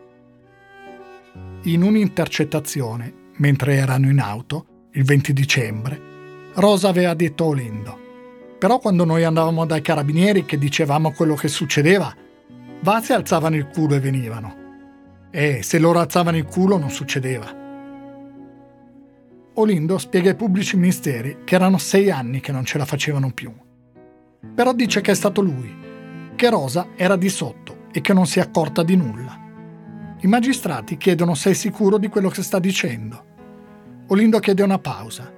In 1.63 1.83
un'intercettazione, 1.83 3.13
mentre 3.35 3.75
erano 3.75 4.09
in 4.09 4.19
auto, 4.19 4.87
il 4.91 5.03
20 5.03 5.33
dicembre, 5.33 6.01
Rosa 6.53 6.87
aveva 6.87 7.13
detto 7.15 7.43
a 7.43 7.47
Olindo, 7.47 7.99
però 8.57 8.79
quando 8.79 9.03
noi 9.03 9.25
andavamo 9.25 9.65
dai 9.65 9.81
carabinieri 9.81 10.45
che 10.45 10.57
dicevamo 10.57 11.11
quello 11.11 11.35
che 11.35 11.49
succedeva, 11.49 12.15
Vazzi 12.79 13.11
alzavano 13.11 13.57
il 13.57 13.67
culo 13.67 13.95
e 13.95 13.99
venivano. 13.99 14.55
E 15.31 15.63
se 15.63 15.79
loro 15.79 15.99
alzavano 15.99 16.37
il 16.37 16.45
culo 16.45 16.77
non 16.77 16.91
succedeva. 16.91 17.53
Olindo 19.55 19.97
spiega 19.97 20.29
ai 20.29 20.35
pubblici 20.37 20.77
ministeri 20.77 21.39
che 21.43 21.55
erano 21.55 21.77
sei 21.77 22.09
anni 22.09 22.39
che 22.39 22.53
non 22.53 22.63
ce 22.63 22.77
la 22.77 22.85
facevano 22.85 23.31
più. 23.31 23.53
Però 24.55 24.73
dice 24.73 25.01
che 25.01 25.11
è 25.11 25.15
stato 25.15 25.41
lui, 25.41 25.73
che 26.35 26.49
Rosa 26.49 26.89
era 26.95 27.15
di 27.15 27.29
sotto 27.29 27.85
e 27.91 28.01
che 28.01 28.13
non 28.13 28.25
si 28.25 28.39
è 28.39 28.41
accorta 28.41 28.83
di 28.83 28.95
nulla. 28.95 29.39
I 30.21 30.27
magistrati 30.27 30.97
chiedono 30.97 31.35
se 31.35 31.51
è 31.51 31.53
sicuro 31.53 31.97
di 31.97 32.07
quello 32.07 32.29
che 32.29 32.43
sta 32.43 32.59
dicendo. 32.59 33.25
Olindo 34.07 34.39
chiede 34.39 34.63
una 34.63 34.79
pausa. 34.79 35.31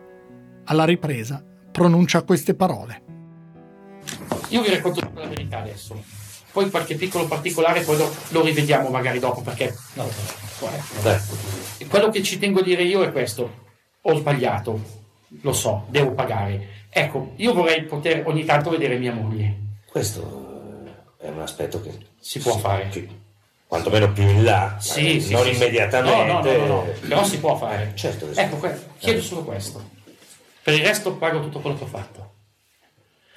Alla 0.65 0.85
ripresa 0.85 1.43
pronuncia 1.71 2.23
queste 2.23 2.55
parole. 2.55 3.03
Io 4.49 4.61
vi 4.61 4.69
racconto 4.69 5.11
la 5.13 5.27
verità 5.27 5.59
adesso. 5.59 6.01
Poi 6.51 6.69
qualche 6.69 6.95
piccolo 6.95 7.27
particolare 7.27 7.81
poi 7.81 7.97
lo, 7.97 8.13
lo 8.29 8.43
rivediamo 8.43 8.89
magari 8.89 9.19
dopo 9.19 9.41
perché... 9.41 9.75
No, 9.93 10.07
quello 11.89 12.09
che 12.09 12.23
ci 12.23 12.39
tengo 12.39 12.59
a 12.59 12.63
dire 12.63 12.83
io 12.83 13.03
è 13.03 13.11
questo 13.11 13.63
ho 14.07 14.15
sbagliato, 14.15 14.79
lo 15.41 15.53
so, 15.53 15.85
devo 15.89 16.11
pagare. 16.11 16.83
Ecco, 16.89 17.33
io 17.35 17.53
vorrei 17.53 17.83
poter 17.83 18.23
ogni 18.25 18.45
tanto 18.45 18.69
vedere 18.69 18.97
mia 18.97 19.13
moglie. 19.13 19.57
Questo 19.85 20.43
è 21.17 21.27
un 21.27 21.41
aspetto 21.41 21.81
che 21.81 21.91
si 22.19 22.39
può 22.39 22.57
fare. 22.57 22.87
Che, 22.89 23.07
quantomeno 23.67 24.11
più 24.11 24.23
in 24.23 24.43
là, 24.43 24.77
sì, 24.79 25.19
sì, 25.19 25.33
non 25.33 25.43
sì, 25.43 25.55
immediatamente. 25.55 26.31
No, 26.31 26.41
no, 26.41 26.41
no, 26.41 26.65
no, 26.65 26.85
però 27.01 27.23
si 27.23 27.39
può 27.39 27.57
fare. 27.57 27.91
Certo, 27.95 28.29
ecco, 28.33 28.57
que- 28.57 28.79
chiedo 28.97 29.21
solo 29.21 29.43
questo. 29.43 29.83
Per 30.61 30.73
il 30.73 30.83
resto 30.83 31.15
pago 31.15 31.41
tutto 31.41 31.59
quello 31.59 31.77
che 31.77 31.83
ho 31.83 31.87
fatto. 31.87 32.33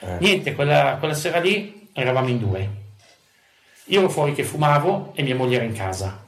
Eh. 0.01 0.17
Niente, 0.21 0.55
quella, 0.55 0.97
quella 0.99 1.15
sera 1.15 1.41
lì 1.41 1.89
eravamo 1.93 2.29
in 2.29 2.39
due. 2.39 2.71
Io 3.87 4.01
ero 4.01 4.09
fuori 4.09 4.35
che 4.35 4.45
fumavo 4.45 5.13
e 5.15 5.23
mia 5.23 5.35
moglie 5.35 5.57
era 5.57 5.65
in 5.65 5.75
casa. 5.75 6.27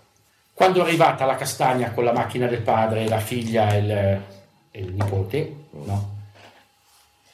Quando 0.52 0.80
è 0.80 0.82
arrivata 0.82 1.24
la 1.24 1.36
castagna 1.36 1.92
con 1.92 2.04
la 2.04 2.12
macchina 2.12 2.46
del 2.46 2.62
padre, 2.62 3.08
la 3.08 3.20
figlia 3.20 3.72
e 3.72 3.78
il, 3.78 4.22
e 4.70 4.80
il 4.80 4.92
nipote, 4.92 5.56
no? 5.70 6.18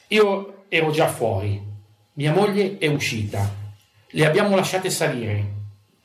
io 0.07 0.63
ero 0.69 0.91
già 0.91 1.07
fuori, 1.07 1.61
mia 2.13 2.33
moglie 2.33 2.77
è 2.77 2.87
uscita, 2.87 3.49
le 4.09 4.25
abbiamo 4.25 4.55
lasciate 4.55 4.89
salire. 4.89 5.55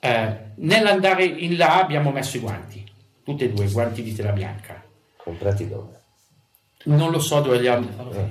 Eh, 0.01 0.37
nell'andare 0.57 1.25
in 1.25 1.57
là 1.57 1.81
abbiamo 1.81 2.11
messo 2.11 2.37
i 2.37 2.41
guanti, 2.41 2.85
tutti 3.23 3.45
e 3.45 3.53
due, 3.53 3.67
guanti 3.71 4.03
di 4.03 4.15
tela 4.15 4.33
bianca. 4.33 4.83
Comprati 5.17 5.69
dove? 5.69 6.01
Non 6.85 7.13
lo 7.13 7.21
so 7.21 7.41
dove 7.41 7.61
li, 7.61 7.89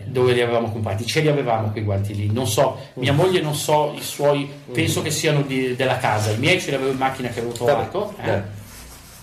dove 0.07 0.33
li, 0.33 0.41
avevamo 0.41 0.69
comprati, 0.69 1.05
ce 1.05 1.21
li 1.21 1.29
avevamo 1.29 1.71
quei 1.71 1.83
guanti 1.83 2.13
lì. 2.13 2.29
Non 2.29 2.47
so, 2.47 2.77
mia 2.95 3.13
moglie 3.13 3.39
non 3.39 3.55
so 3.55 3.93
i 3.95 4.01
suoi, 4.01 4.49
penso 4.73 5.01
che 5.01 5.09
siano 5.09 5.41
di, 5.41 5.73
della 5.77 5.97
casa. 5.97 6.31
I 6.31 6.37
miei 6.37 6.59
ce 6.59 6.71
li 6.71 6.75
avevo 6.75 6.91
in 6.91 6.97
macchina 6.97 7.29
che 7.29 7.39
avevo 7.39 7.53
trovato. 7.53 8.13
Eh. 8.21 8.59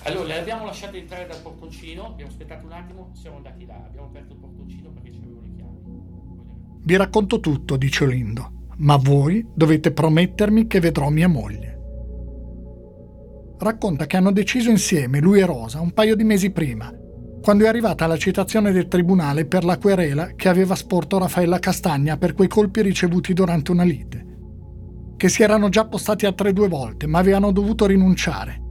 Allora, 0.08 0.26
le 0.26 0.38
abbiamo 0.38 0.64
lasciate 0.64 0.96
entrare 0.96 1.26
dal 1.26 1.40
portoncino, 1.42 2.06
abbiamo 2.06 2.30
aspettato 2.30 2.64
un 2.64 2.72
attimo, 2.72 3.10
siamo 3.12 3.36
andati 3.36 3.66
là, 3.66 3.84
abbiamo 3.86 4.06
aperto 4.06 4.32
il 4.32 4.38
portoncino 4.38 4.88
perché 4.90 5.10
c'avevano 5.10 5.40
le 5.42 5.54
chiavi. 5.54 6.82
Vi 6.84 6.96
racconto 6.96 7.40
tutto, 7.40 7.76
dice 7.76 8.04
Olindo, 8.04 8.52
ma 8.76 8.96
voi 8.96 9.46
dovete 9.54 9.92
promettermi 9.92 10.66
che 10.66 10.80
vedrò 10.80 11.10
mia 11.10 11.28
moglie. 11.28 11.76
Racconta 13.58 14.06
che 14.06 14.16
hanno 14.16 14.32
deciso 14.32 14.70
insieme, 14.70 15.20
lui 15.20 15.40
e 15.40 15.44
Rosa, 15.44 15.80
un 15.80 15.92
paio 15.92 16.16
di 16.16 16.24
mesi 16.24 16.52
prima, 16.52 16.90
quando 17.42 17.64
è 17.64 17.68
arrivata 17.68 18.06
la 18.06 18.16
citazione 18.16 18.72
del 18.72 18.88
tribunale 18.88 19.44
per 19.44 19.64
la 19.64 19.76
querela 19.76 20.32
che 20.36 20.48
aveva 20.48 20.74
sporto 20.74 21.18
Raffaella 21.18 21.58
Castagna 21.58 22.16
per 22.16 22.32
quei 22.32 22.48
colpi 22.48 22.80
ricevuti 22.80 23.34
durante 23.34 23.72
una 23.72 23.84
lite. 23.84 24.24
Che 25.18 25.28
si 25.28 25.42
erano 25.42 25.68
già 25.68 25.86
postati 25.86 26.24
altre 26.24 26.54
due 26.54 26.68
volte, 26.68 27.06
ma 27.06 27.18
avevano 27.18 27.50
dovuto 27.50 27.84
rinunciare 27.84 28.62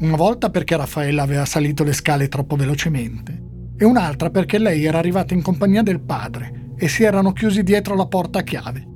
una 0.00 0.16
volta 0.16 0.48
perché 0.48 0.76
Raffaella 0.76 1.22
aveva 1.22 1.44
salito 1.44 1.84
le 1.84 1.92
scale 1.92 2.28
troppo 2.28 2.56
velocemente 2.56 3.48
e 3.76 3.84
un'altra 3.84 4.30
perché 4.30 4.58
lei 4.58 4.84
era 4.84 4.98
arrivata 4.98 5.34
in 5.34 5.42
compagnia 5.42 5.82
del 5.82 6.00
padre 6.00 6.72
e 6.76 6.88
si 6.88 7.02
erano 7.02 7.32
chiusi 7.32 7.62
dietro 7.62 7.94
la 7.94 8.06
porta 8.06 8.38
a 8.38 8.42
chiave. 8.42 8.86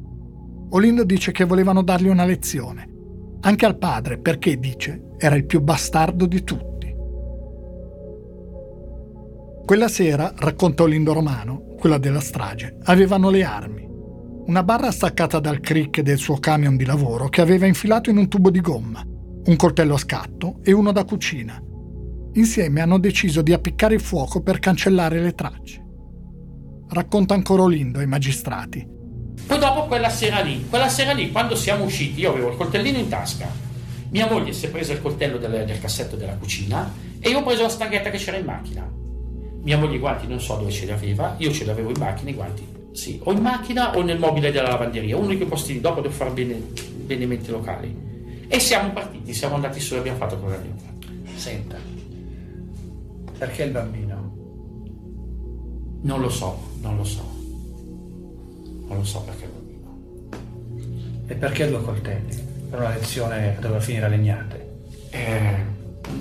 Olindo 0.71 1.05
dice 1.05 1.31
che 1.31 1.45
volevano 1.45 1.83
dargli 1.83 2.09
una 2.09 2.25
lezione, 2.25 2.89
anche 3.41 3.67
al 3.67 3.77
padre 3.77 4.19
perché, 4.19 4.59
dice, 4.59 5.11
era 5.19 5.37
il 5.37 5.45
più 5.45 5.61
bastardo 5.61 6.27
di 6.27 6.43
tutti. 6.43 6.95
Quella 9.65 9.89
sera, 9.89 10.33
racconta 10.37 10.83
Olindo 10.83 11.13
Romano, 11.13 11.75
quella 11.79 11.99
della 11.99 12.21
strage, 12.21 12.79
avevano 12.85 13.29
le 13.29 13.45
armi. 13.45 13.87
Una 14.47 14.63
barra 14.63 14.91
staccata 14.91 15.39
dal 15.39 15.61
crick 15.61 16.01
del 16.01 16.19
suo 16.19 16.39
camion 16.39 16.77
di 16.77 16.85
lavoro 16.85 17.29
che 17.29 17.41
aveva 17.41 17.67
infilato 17.67 18.11
in 18.11 18.17
un 18.17 18.29
tubo 18.29 18.51
di 18.51 18.61
gomma, 18.61 19.03
un 19.47 19.57
coltello 19.57 19.95
a 19.95 19.99
scatto 19.99 20.61
e 20.63 20.73
uno 20.73 20.91
da 20.91 21.05
cucina. 21.05 21.63
Insieme 22.33 22.81
hanno 22.81 22.99
deciso 22.99 23.43
di 23.43 23.53
appiccare 23.53 23.95
il 23.95 24.01
fuoco 24.01 24.41
per 24.41 24.59
cancellare 24.59 25.21
le 25.21 25.35
tracce. 25.35 25.85
Racconta 26.89 27.35
ancora 27.35 27.63
Olindo 27.63 27.99
ai 27.99 28.07
magistrati. 28.07 28.87
Poi 29.47 29.59
dopo 29.59 29.87
quella 29.87 30.09
sera 30.09 30.41
lì, 30.41 30.65
quella 30.69 30.89
sera 30.89 31.13
lì, 31.13 31.31
quando 31.31 31.55
siamo 31.57 31.85
usciti, 31.85 32.21
io 32.21 32.31
avevo 32.31 32.51
il 32.51 32.57
coltellino 32.57 32.99
in 32.99 33.09
tasca, 33.09 33.47
mia 34.11 34.27
moglie 34.31 34.53
si 34.53 34.67
è 34.67 34.71
presa 34.71 34.93
il 34.93 35.03
coltello 35.03 35.37
del, 35.37 35.65
del 35.67 35.79
cassetto 35.79 36.17
della 36.17 36.37
cucina 36.37 36.91
e 37.19 37.29
io 37.29 37.41
ho 37.41 37.43
preso 37.43 37.63
la 37.63 37.69
stanghetta 37.69 38.11
che 38.11 38.19
c'era 38.19 38.39
in 38.39 38.47
macchina. 38.47 38.91
Mia 39.63 39.77
moglie 39.77 39.97
i 39.97 39.99
guanti 39.99 40.27
non 40.27 40.41
so 40.41 40.57
dove 40.57 40.71
ce 40.71 40.87
li 40.87 40.93
aveva, 40.93 41.35
io 41.39 41.53
ce 41.53 41.65
li 41.65 41.71
avevo 41.71 41.91
in 41.91 41.97
macchina 41.99 42.31
i 42.31 42.35
guanti, 42.35 42.67
sì, 42.93 43.21
o 43.23 43.33
in 43.33 43.41
macchina 43.41 43.95
o 43.95 44.03
nel 44.03 44.19
mobile 44.19 44.51
della 44.51 44.69
lavanderia, 44.69 45.17
uno 45.17 45.29
di 45.29 45.37
quei 45.37 45.49
postini 45.49 45.81
dopo 45.81 46.01
devo 46.01 46.15
fare 46.15 46.31
bene, 46.31 46.55
bene 46.55 47.27
mente 47.27 47.51
locali. 47.51 48.13
E 48.47 48.59
siamo 48.61 48.93
partiti, 48.93 49.33
siamo 49.33 49.55
andati 49.55 49.81
su 49.81 49.95
e 49.95 49.99
abbiamo 49.99 50.19
fatto 50.19 50.39
quello 50.39 50.55
che 50.55 50.61
abbiamo 50.61 50.79
fatto. 50.79 51.07
Senta, 51.37 51.77
perché 53.39 53.65
il 53.65 53.71
bambino? 53.71 54.33
Non 56.03 56.21
lo 56.21 56.29
so, 56.29 56.59
non 56.81 56.97
lo 56.97 57.05
so. 57.05 57.23
Non 58.87 58.97
lo 58.99 59.05
so 59.05 59.21
perché 59.23 59.45
il 59.45 59.51
bambino. 59.51 61.23
E 61.27 61.35
perché 61.35 61.69
due 61.69 61.83
coltelli? 61.83 62.53
Per 62.69 62.79
una 62.79 62.95
lezione 62.95 63.55
che 63.55 63.61
doveva 63.61 63.81
finire 63.81 64.05
a 64.05 64.09
legnate. 64.09 64.73
Eh, 65.11 65.65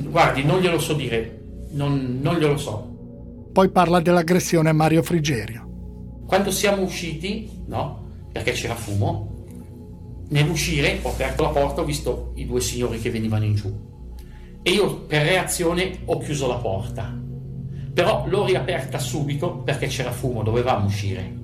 guardi, 0.04 0.44
non 0.44 0.60
glielo 0.60 0.80
so 0.80 0.94
dire, 0.94 1.42
non, 1.72 2.20
non 2.22 2.38
glielo 2.38 2.58
so. 2.58 2.92
Poi 3.52 3.70
parla 3.70 4.00
dell'aggressione 4.00 4.70
a 4.70 4.74
Mario 4.74 5.04
Frigerio. 5.04 6.24
Quando 6.26 6.52
siamo 6.52 6.84
usciti, 6.84 7.64
no, 7.68 8.08
perché 8.32 8.54
c'era 8.54 8.76
fumo, 8.76 9.33
nell'uscire 10.30 11.00
ho 11.02 11.10
aperto 11.10 11.44
la 11.44 11.50
porta, 11.50 11.82
ho 11.82 11.86
visto 11.86 12.32
i 12.36 12.46
due 12.46 12.62
signori 12.62 13.00
che 13.00 13.10
venivano 13.10 13.46
in 13.46 13.56
giù 13.56 13.92
e 14.66 14.72
io 14.72 15.02
per 15.02 15.24
reazione 15.24 16.00
ho 16.06 16.18
chiuso 16.20 16.48
la 16.48 16.56
porta. 16.56 17.14
Però 17.94 18.24
l'ho 18.28 18.46
riaperta 18.46 18.98
subito 18.98 19.58
perché 19.58 19.88
c'era 19.88 20.12
fumo, 20.12 20.42
dovevamo 20.42 20.86
uscire. 20.86 21.42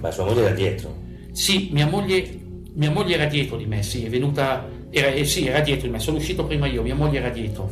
Ma 0.00 0.10
sua 0.12 0.24
moglie 0.24 0.42
era 0.42 0.54
dietro. 0.54 0.94
Sì, 1.32 1.70
mia 1.72 1.88
moglie, 1.88 2.38
mia 2.74 2.90
moglie 2.90 3.14
era 3.14 3.26
dietro 3.26 3.56
di 3.56 3.66
me, 3.66 3.82
sì, 3.82 4.04
è 4.04 4.08
venuta, 4.08 4.64
era, 4.90 5.08
eh, 5.08 5.24
sì, 5.24 5.48
era 5.48 5.58
dietro 5.58 5.86
di 5.86 5.92
me, 5.92 5.98
sono 5.98 6.18
uscito 6.18 6.44
prima 6.44 6.66
io, 6.66 6.82
mia 6.82 6.94
moglie 6.94 7.18
era 7.18 7.30
dietro. 7.30 7.68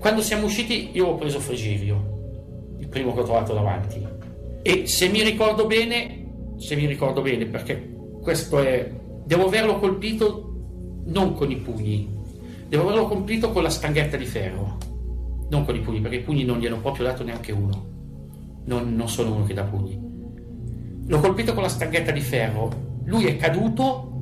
Quando 0.00 0.20
siamo 0.22 0.46
usciti 0.46 0.90
io 0.92 1.06
ho 1.06 1.14
preso 1.14 1.38
Frigerio, 1.38 2.74
il 2.80 2.88
primo 2.88 3.14
che 3.14 3.20
ho 3.20 3.24
trovato 3.24 3.54
davanti. 3.54 4.04
E 4.62 4.86
se 4.88 5.08
mi 5.08 5.22
ricordo 5.22 5.66
bene, 5.66 6.54
se 6.58 6.74
mi 6.74 6.86
ricordo 6.86 7.22
bene, 7.22 7.46
perché 7.46 7.94
questo 8.20 8.58
è, 8.58 8.90
devo 9.26 9.46
averlo 9.46 9.80
colpito 9.80 10.54
non 11.06 11.34
con 11.34 11.50
i 11.50 11.56
pugni, 11.56 12.08
devo 12.68 12.84
averlo 12.84 13.08
colpito 13.08 13.50
con 13.50 13.64
la 13.64 13.70
stanghetta 13.70 14.16
di 14.16 14.24
ferro, 14.24 14.78
non 15.50 15.64
con 15.64 15.74
i 15.74 15.80
pugni, 15.80 16.00
perché 16.00 16.16
i 16.18 16.22
pugni 16.22 16.44
non 16.44 16.58
gli 16.58 16.66
hanno 16.66 16.78
proprio 16.78 17.06
dato 17.06 17.24
neanche 17.24 17.50
uno. 17.50 17.94
Non, 18.66 18.94
non 18.94 19.08
sono 19.08 19.34
uno 19.34 19.44
che 19.44 19.54
dà 19.54 19.64
pugni. 19.64 20.00
L'ho 21.06 21.20
colpito 21.20 21.54
con 21.54 21.62
la 21.62 21.68
stanghetta 21.68 22.12
di 22.12 22.20
ferro, 22.20 22.70
lui 23.04 23.26
è 23.26 23.36
caduto 23.36 24.12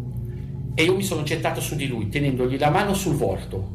e 0.74 0.84
io 0.84 0.96
mi 0.96 1.02
sono 1.02 1.22
gettato 1.22 1.60
su 1.60 1.76
di 1.76 1.86
lui, 1.86 2.08
tenendogli 2.08 2.58
la 2.58 2.70
mano 2.70 2.94
sul 2.94 3.14
volto. 3.14 3.72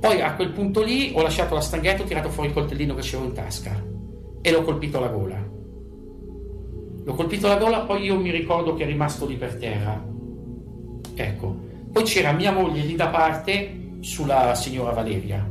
Poi 0.00 0.20
a 0.20 0.34
quel 0.34 0.50
punto 0.50 0.82
lì 0.82 1.12
ho 1.14 1.22
lasciato 1.22 1.54
la 1.54 1.60
stanghetta, 1.60 2.02
ho 2.02 2.06
tirato 2.06 2.28
fuori 2.28 2.48
il 2.48 2.54
coltellino 2.54 2.94
che 2.94 3.02
c'avevo 3.02 3.28
in 3.28 3.34
tasca 3.34 3.80
e 4.40 4.50
l'ho 4.50 4.62
colpito 4.62 4.98
alla 4.98 5.08
gola. 5.08 5.50
L'ho 7.04 7.14
colpito 7.14 7.46
alla 7.46 7.58
gola, 7.58 7.80
poi 7.82 8.04
io 8.04 8.18
mi 8.18 8.32
ricordo 8.32 8.74
che 8.74 8.82
è 8.82 8.86
rimasto 8.86 9.26
lì 9.26 9.36
per 9.36 9.56
terra. 9.56 10.10
Ecco. 11.14 11.70
Poi 11.92 12.04
c'era 12.04 12.32
mia 12.32 12.52
moglie 12.52 12.82
lì 12.82 12.94
da 12.94 13.08
parte 13.08 13.96
sulla 14.00 14.54
signora 14.54 14.92
Valeria. 14.92 15.48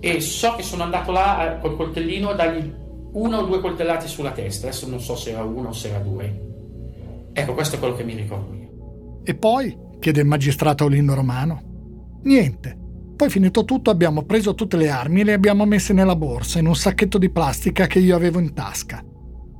E 0.00 0.20
so 0.20 0.54
che 0.54 0.62
sono 0.62 0.84
andato 0.84 1.10
là 1.10 1.56
eh, 1.56 1.60
col 1.60 1.76
coltellino 1.76 2.30
a 2.30 2.34
dargli 2.34 2.72
una 3.12 3.38
o 3.38 3.46
due 3.46 3.60
coltellate 3.60 4.06
sulla 4.06 4.30
testa. 4.30 4.68
Adesso 4.68 4.88
non 4.88 5.00
so 5.00 5.16
se 5.16 5.30
era 5.30 5.42
uno 5.42 5.68
o 5.68 5.72
se 5.72 5.88
era 5.88 5.98
due. 5.98 6.46
Ecco, 7.32 7.54
questo 7.54 7.76
è 7.76 7.78
quello 7.78 7.94
che 7.94 8.04
mi 8.04 8.14
ricordo 8.14 8.54
io. 8.54 9.20
E 9.24 9.34
poi? 9.34 9.86
chiede 9.98 10.20
il 10.20 10.26
magistrato 10.26 10.84
Olindo 10.84 11.14
Romano. 11.14 11.62
Niente. 12.22 12.76
Poi 13.16 13.30
finito 13.30 13.64
tutto 13.64 13.90
abbiamo 13.90 14.22
preso 14.22 14.54
tutte 14.54 14.76
le 14.76 14.90
armi 14.90 15.22
e 15.22 15.24
le 15.24 15.32
abbiamo 15.32 15.64
messe 15.64 15.92
nella 15.92 16.14
borsa 16.14 16.60
in 16.60 16.66
un 16.66 16.76
sacchetto 16.76 17.18
di 17.18 17.30
plastica 17.30 17.88
che 17.88 17.98
io 17.98 18.14
avevo 18.14 18.38
in 18.38 18.54
tasca. 18.54 19.04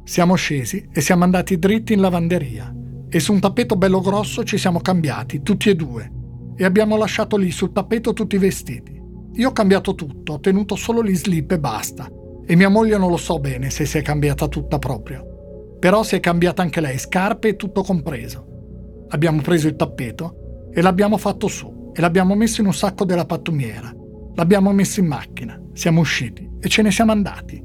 Siamo 0.04 0.36
scesi 0.36 0.88
e 0.92 1.00
siamo 1.00 1.24
andati 1.24 1.58
dritti 1.58 1.92
in 1.92 2.00
lavanderia 2.00 2.72
e 3.08 3.20
su 3.20 3.32
un 3.32 3.40
tappeto 3.40 3.76
bello 3.76 4.00
grosso 4.00 4.44
ci 4.44 4.58
siamo 4.58 4.80
cambiati, 4.80 5.42
tutti 5.42 5.70
e 5.70 5.74
due, 5.74 6.12
e 6.56 6.64
abbiamo 6.64 6.96
lasciato 6.96 7.36
lì 7.36 7.50
sul 7.50 7.72
tappeto 7.72 8.12
tutti 8.12 8.36
i 8.36 8.38
vestiti. 8.38 9.00
Io 9.34 9.48
ho 9.48 9.52
cambiato 9.52 9.94
tutto, 9.94 10.34
ho 10.34 10.40
tenuto 10.40 10.74
solo 10.74 11.04
gli 11.04 11.14
slip 11.14 11.52
e 11.52 11.58
basta, 11.58 12.10
e 12.44 12.56
mia 12.56 12.68
moglie 12.68 12.98
non 12.98 13.10
lo 13.10 13.16
so 13.16 13.38
bene 13.38 13.70
se 13.70 13.86
si 13.86 13.98
è 13.98 14.02
cambiata 14.02 14.48
tutta 14.48 14.78
proprio. 14.78 15.76
Però 15.78 16.02
si 16.02 16.16
è 16.16 16.20
cambiata 16.20 16.62
anche 16.62 16.80
lei, 16.80 16.98
scarpe 16.98 17.48
e 17.48 17.56
tutto 17.56 17.82
compreso. 17.82 19.06
Abbiamo 19.10 19.40
preso 19.42 19.68
il 19.68 19.76
tappeto 19.76 20.68
e 20.72 20.82
l'abbiamo 20.82 21.16
fatto 21.16 21.46
su 21.46 21.92
e 21.94 22.00
l'abbiamo 22.00 22.34
messo 22.34 22.60
in 22.60 22.66
un 22.66 22.74
sacco 22.74 23.04
della 23.04 23.26
pattumiera. 23.26 23.94
L'abbiamo 24.34 24.72
messo 24.72 25.00
in 25.00 25.06
macchina, 25.06 25.60
siamo 25.72 26.00
usciti 26.00 26.48
e 26.60 26.68
ce 26.68 26.82
ne 26.82 26.90
siamo 26.90 27.12
andati. 27.12 27.62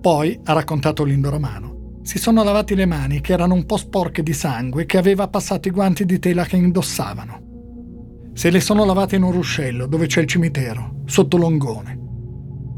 Poi, 0.00 0.40
ha 0.44 0.52
raccontato 0.52 1.04
Lindo 1.04 1.30
Romano, 1.30 1.71
si 2.02 2.18
sono 2.18 2.42
lavati 2.42 2.74
le 2.74 2.86
mani 2.86 3.20
che 3.20 3.32
erano 3.32 3.54
un 3.54 3.64
po' 3.64 3.76
sporche 3.76 4.22
di 4.22 4.32
sangue 4.32 4.86
che 4.86 4.98
aveva 4.98 5.28
passato 5.28 5.68
i 5.68 5.70
guanti 5.70 6.04
di 6.04 6.18
tela 6.18 6.44
che 6.44 6.56
indossavano. 6.56 8.30
Se 8.34 8.50
le 8.50 8.60
sono 8.60 8.84
lavate 8.84 9.16
in 9.16 9.22
un 9.22 9.32
ruscello 9.32 9.86
dove 9.86 10.06
c'è 10.06 10.20
il 10.20 10.26
cimitero, 10.26 11.02
sotto 11.04 11.36
l'ongone. 11.36 12.00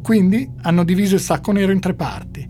Quindi 0.03 0.51
hanno 0.63 0.85
diviso 0.85 1.15
il 1.15 1.21
sacco 1.21 1.53
nero 1.53 1.73
in 1.73 1.81
tre 1.81 1.95
parti. 1.95 2.47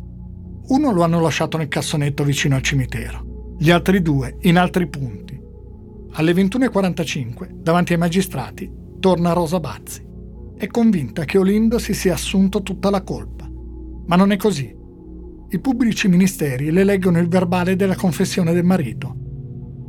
Uno 0.66 0.92
lo 0.92 1.02
hanno 1.02 1.20
lasciato 1.20 1.56
nel 1.56 1.68
cassonetto 1.68 2.24
vicino 2.24 2.56
al 2.56 2.62
cimitero, 2.62 3.54
gli 3.58 3.70
altri 3.70 4.02
due 4.02 4.38
in 4.40 4.56
altri 4.56 4.88
punti. 4.88 5.40
Alle 6.12 6.32
21.45, 6.32 7.50
davanti 7.52 7.92
ai 7.92 7.98
magistrati, 7.98 8.72
torna 8.98 9.32
Rosa 9.32 9.60
Bazzi. 9.60 10.02
È 10.56 10.66
convinta 10.68 11.24
che 11.24 11.38
Olindo 11.38 11.78
si 11.78 11.92
sia 11.92 12.14
assunto 12.14 12.62
tutta 12.62 12.88
la 12.88 13.02
colpa. 13.02 13.48
Ma 14.06 14.16
non 14.16 14.32
è 14.32 14.36
così. 14.36 14.74
I 15.54 15.60
pubblici 15.60 16.08
ministeri 16.08 16.72
le 16.72 16.82
leggono 16.82 17.20
il 17.20 17.28
verbale 17.28 17.76
della 17.76 17.94
confessione 17.94 18.52
del 18.52 18.64
marito. 18.64 19.14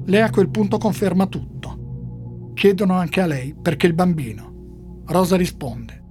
Lei 0.05 0.21
a 0.21 0.29
quel 0.29 0.51
punto 0.51 0.77
conferma 0.77 1.25
tutto. 1.25 2.51
Chiedono 2.53 2.93
anche 2.93 3.19
a 3.19 3.25
lei 3.25 3.55
perché 3.59 3.87
il 3.87 3.95
bambino. 3.95 5.01
Rosa 5.07 5.35
risponde 5.35 6.03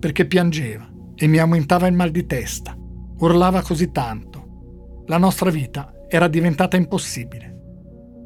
perché 0.00 0.26
piangeva 0.26 0.90
e 1.14 1.28
mi 1.28 1.38
aumentava 1.38 1.86
il 1.86 1.94
mal 1.94 2.10
di 2.10 2.26
testa. 2.26 2.76
Urlava 3.18 3.62
così 3.62 3.92
tanto. 3.92 5.04
La 5.06 5.18
nostra 5.18 5.50
vita 5.50 5.92
era 6.08 6.26
diventata 6.26 6.76
impossibile. 6.76 7.56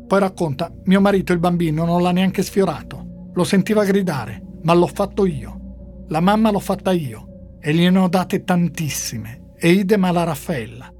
Poi 0.06 0.18
racconta, 0.18 0.72
mio 0.84 1.02
marito 1.02 1.34
il 1.34 1.40
bambino 1.40 1.84
non 1.84 2.00
l'ha 2.00 2.12
neanche 2.12 2.42
sfiorato. 2.42 3.28
Lo 3.34 3.44
sentiva 3.44 3.84
gridare, 3.84 4.42
ma 4.62 4.72
l'ho 4.72 4.86
fatto 4.86 5.26
io. 5.26 6.06
La 6.08 6.20
mamma 6.20 6.50
l'ho 6.50 6.58
fatta 6.58 6.92
io 6.92 7.58
e 7.60 7.74
gliene 7.74 7.98
ho 7.98 8.08
date 8.08 8.44
tantissime, 8.44 9.39
e 9.60 9.70
idem 9.70 10.04
alla 10.04 10.24
Raffaella. 10.24 10.90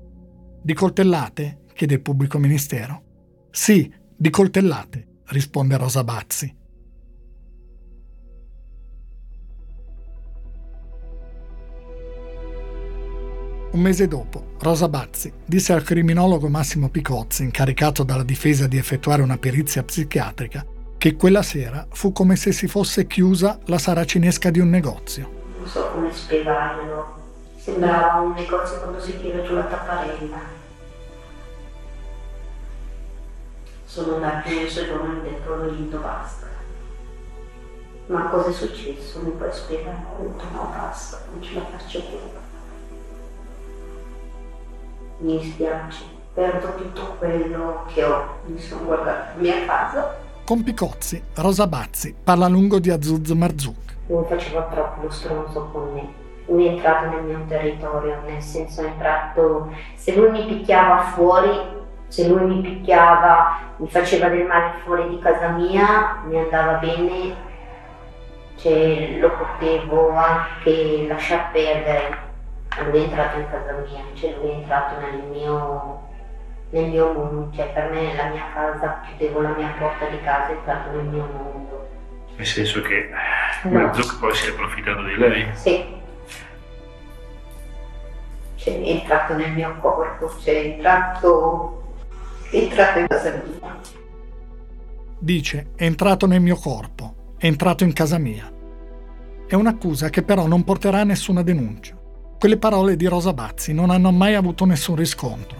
Di 0.63 0.75
coltellate? 0.75 1.63
chiede 1.73 1.95
il 1.95 2.03
pubblico 2.03 2.39
ministero. 2.39 3.03
Sì, 3.51 3.91
di 4.15 4.29
coltellate, 4.29 5.23
risponde 5.29 5.79
Rosa 5.79 6.05
Bazzi. 6.05 6.59
Un 13.73 13.81
mese 13.81 14.07
dopo, 14.07 14.57
Rosa 14.59 14.89
Bazzi 14.89 15.33
disse 15.47 15.73
al 15.73 15.83
criminologo 15.83 16.49
Massimo 16.49 16.91
Picozzi, 16.91 17.45
incaricato 17.45 18.03
dalla 18.03 18.25
difesa 18.25 18.67
di 18.67 18.77
effettuare 18.77 19.23
una 19.23 19.39
perizia 19.39 19.83
psichiatrica, 19.83 20.67
che 20.99 21.15
quella 21.15 21.43
sera 21.43 21.87
fu 21.91 22.13
come 22.13 22.37
se 22.37 22.53
si 22.53 22.67
fosse 22.67 23.07
chiusa 23.07 23.59
la 23.67 23.79
saracinesca 23.79 24.51
di 24.51 24.59
un 24.59 24.69
negozio 24.69 25.39
non 25.61 25.69
so 25.69 25.91
come 25.93 26.11
spiegarlo, 26.13 27.20
sembrava 27.71 28.21
un 28.21 28.33
negozio 28.33 28.79
quando 28.79 29.01
si 29.01 29.19
tira 29.21 29.43
giù 29.43 29.55
la 29.55 29.63
tapparella. 29.63 30.59
Sono 33.85 34.15
andati 34.15 34.55
nel 34.55 34.69
suo 34.69 34.85
giorno 34.85 35.19
e 35.19 35.31
detto 35.31 35.55
l'ho 35.55 35.71
vinto, 35.71 35.99
basta. 35.99 36.47
Ma 38.07 38.29
cosa 38.29 38.49
è 38.49 38.53
successo? 38.53 39.21
Mi 39.21 39.31
puoi 39.31 39.53
spiegare? 39.53 40.05
Ho 40.19 40.23
detto 40.23 40.45
no, 40.53 40.73
basta, 40.77 41.21
non 41.31 41.43
ce 41.43 41.55
la 41.55 41.65
faccio 41.65 42.03
più. 42.03 42.19
Mi 45.19 45.39
dispiace, 45.39 46.05
perdo 46.35 46.75
tutto 46.75 47.17
quello 47.19 47.85
che 47.93 48.05
ho. 48.05 48.39
Mi 48.47 48.61
sono 48.61 48.85
guardata 48.85 49.33
la 49.35 49.41
mia 49.41 49.67
casa 49.67 50.17
Con 50.45 50.63
Picozzi, 50.63 51.23
Rosa 51.35 51.67
Bazzi 51.67 52.15
parla 52.25 52.47
a 52.47 52.49
lungo 52.49 52.79
di 52.79 52.91
Azuz 52.91 53.29
Marzuk. 53.31 53.97
Lui 54.07 54.25
faceva 54.27 54.63
troppo 54.63 55.03
lo 55.03 55.11
stronzo 55.11 55.69
con 55.73 55.93
me. 55.93 56.20
Lui 56.51 56.67
è 56.67 56.71
entrato 56.71 57.07
nel 57.07 57.23
mio 57.23 57.45
territorio, 57.47 58.21
nel 58.27 58.43
senso 58.43 58.83
è 58.83 58.87
entrato... 58.87 59.73
Se 59.95 60.15
lui 60.17 60.31
mi 60.31 60.47
picchiava 60.47 60.99
fuori, 61.15 61.49
se 62.09 62.27
lui 62.27 62.45
mi 62.45 62.61
picchiava, 62.61 63.57
mi 63.77 63.89
faceva 63.89 64.29
del 64.29 64.47
male 64.47 64.73
fuori 64.83 65.09
di 65.09 65.19
casa 65.21 65.49
mia, 65.51 66.23
mi 66.27 66.39
andava 66.39 66.73
bene, 66.75 67.37
cioè, 68.57 69.19
lo 69.21 69.31
potevo 69.31 70.11
anche 70.11 71.07
lasciar 71.07 71.53
perdere. 71.53 72.29
Lui 72.85 72.99
è 72.99 73.03
entrato 73.03 73.39
in 73.39 73.47
casa 73.49 73.73
mia, 73.73 74.03
cioè 74.15 74.35
lui 74.41 74.51
è 74.51 74.55
entrato 74.55 75.01
nel 75.01 75.23
mio 75.31 76.09
nel 76.71 76.89
mio 76.89 77.13
mondo, 77.13 77.51
cioè 77.55 77.69
per 77.73 77.91
me 77.91 78.15
la 78.15 78.27
mia 78.27 78.45
casa, 78.55 79.01
chiudevo 79.05 79.41
la 79.41 79.55
mia 79.57 79.75
porta 79.79 80.05
di 80.07 80.21
casa 80.21 80.51
e 80.51 80.53
entrato 80.53 80.91
nel 80.91 81.05
mio 81.05 81.29
mondo. 81.33 81.89
Nel 82.37 82.47
senso 82.47 82.81
che 82.83 83.11
no. 83.65 83.71
Marzuk 83.71 84.19
poi 84.21 84.35
si 84.35 84.49
è 84.49 84.51
approfittato 84.51 85.03
di 85.03 85.17
lei? 85.17 85.49
Sì. 85.53 86.00
Cioè, 88.61 88.79
è 88.79 88.89
entrato 88.91 89.35
nel 89.35 89.53
mio 89.53 89.79
corpo, 89.81 90.29
cioè 90.43 90.55
è 90.55 90.67
entrato, 90.67 91.95
è 92.51 92.57
entrato 92.57 92.99
in 92.99 93.07
casa 93.07 93.31
mia. 93.31 93.81
Dice, 95.19 95.71
è 95.75 95.85
entrato 95.85 96.27
nel 96.27 96.43
mio 96.43 96.57
corpo, 96.57 97.35
è 97.39 97.47
entrato 97.47 97.85
in 97.85 97.95
casa 97.95 98.19
mia. 98.19 98.53
È 99.47 99.55
un'accusa 99.55 100.11
che 100.11 100.23
però 100.23 100.47
non 100.47 100.63
porterà 100.63 101.01
a 101.01 101.05
nessuna 101.05 101.43
denuncia. 101.43 101.99
Quelle 102.39 102.59
parole 102.59 102.97
di 102.97 103.07
Rosa 103.07 103.33
Bazzi 103.33 103.73
non 103.73 103.89
hanno 103.89 104.11
mai 104.13 104.35
avuto 104.35 104.67
nessun 104.67 104.97
riscontro. 104.97 105.57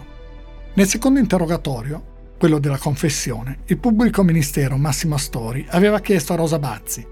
Nel 0.75 0.85
secondo 0.85 1.17
interrogatorio, 1.17 2.35
quello 2.37 2.59
della 2.59 2.77
confessione, 2.77 3.61
il 3.65 3.79
pubblico 3.79 4.21
ministero 4.21 4.77
Massimo 4.77 5.15
Astori 5.15 5.65
aveva 5.71 5.99
chiesto 6.01 6.33
a 6.33 6.35
Rosa 6.35 6.59
Bazzi: 6.59 7.05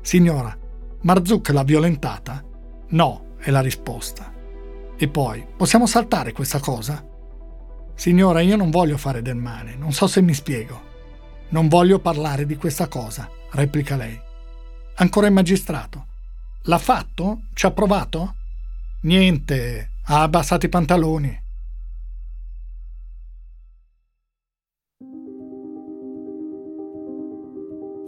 Signora, 0.00 0.56
Marzuk 1.02 1.48
l'ha 1.48 1.64
violentata? 1.64 2.44
No, 2.90 3.34
è 3.38 3.50
la 3.50 3.60
risposta. 3.60 4.34
E 4.98 5.08
poi, 5.08 5.46
possiamo 5.56 5.86
saltare 5.86 6.32
questa 6.32 6.58
cosa? 6.58 7.04
Signora, 7.94 8.40
io 8.40 8.56
non 8.56 8.70
voglio 8.70 8.96
fare 8.96 9.22
del 9.22 9.36
male, 9.36 9.76
non 9.76 9.92
so 9.92 10.06
se 10.06 10.22
mi 10.22 10.32
spiego. 10.32 10.94
Non 11.50 11.68
voglio 11.68 11.98
parlare 11.98 12.46
di 12.46 12.56
questa 12.56 12.88
cosa, 12.88 13.28
replica 13.52 13.96
lei. 13.96 14.18
Ancora 14.96 15.26
il 15.26 15.32
magistrato. 15.32 16.06
L'ha 16.62 16.78
fatto? 16.78 17.42
Ci 17.52 17.66
ha 17.66 17.70
provato? 17.70 18.34
Niente, 19.02 19.90
ha 20.04 20.22
abbassato 20.22 20.66
i 20.66 20.70
pantaloni. 20.70 21.44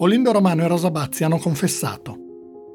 Olindo 0.01 0.33
Romano 0.33 0.63
e 0.63 0.69
Rosa 0.69 0.91
Bazzi 0.91 1.25
hanno 1.25 1.39
confessato. 1.39 2.17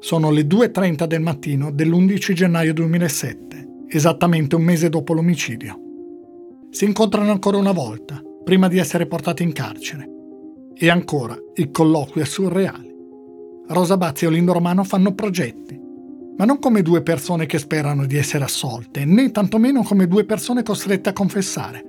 Sono 0.00 0.30
le 0.30 0.42
2.30 0.42 1.06
del 1.06 1.22
mattino 1.22 1.70
dell'11 1.70 2.32
gennaio 2.32 2.74
2007, 2.74 3.63
esattamente 3.96 4.54
un 4.54 4.62
mese 4.62 4.88
dopo 4.88 5.12
l'omicidio. 5.12 5.78
Si 6.70 6.84
incontrano 6.84 7.30
ancora 7.30 7.56
una 7.56 7.72
volta, 7.72 8.20
prima 8.42 8.68
di 8.68 8.78
essere 8.78 9.06
portati 9.06 9.42
in 9.42 9.52
carcere. 9.52 10.08
E 10.74 10.90
ancora, 10.90 11.36
il 11.54 11.70
colloquio 11.70 12.22
è 12.22 12.26
surreale. 12.26 12.92
Rosa 13.68 13.96
Bazzi 13.96 14.24
e 14.24 14.28
Olindo 14.28 14.52
Romano 14.52 14.84
fanno 14.84 15.14
progetti, 15.14 15.80
ma 16.36 16.44
non 16.44 16.58
come 16.58 16.82
due 16.82 17.02
persone 17.02 17.46
che 17.46 17.58
sperano 17.58 18.06
di 18.06 18.16
essere 18.16 18.44
assolte, 18.44 19.04
né 19.04 19.30
tantomeno 19.30 19.82
come 19.82 20.06
due 20.06 20.24
persone 20.24 20.62
costrette 20.62 21.10
a 21.10 21.12
confessare. 21.12 21.84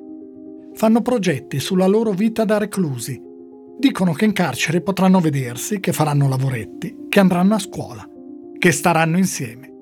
Fanno 0.73 1.01
progetti 1.01 1.59
sulla 1.59 1.87
loro 1.87 2.11
vita 2.11 2.45
da 2.45 2.57
reclusi, 2.57 3.33
Dicono 3.77 4.13
che 4.13 4.23
in 4.23 4.31
carcere 4.31 4.79
potranno 4.79 5.19
vedersi, 5.19 5.81
che 5.81 5.91
faranno 5.91 6.29
lavoretti, 6.29 7.07
che 7.09 7.19
andranno 7.19 7.55
a 7.55 7.59
scuola, 7.59 8.07
che 8.57 8.71
staranno 8.71 9.17
insieme. 9.17 9.73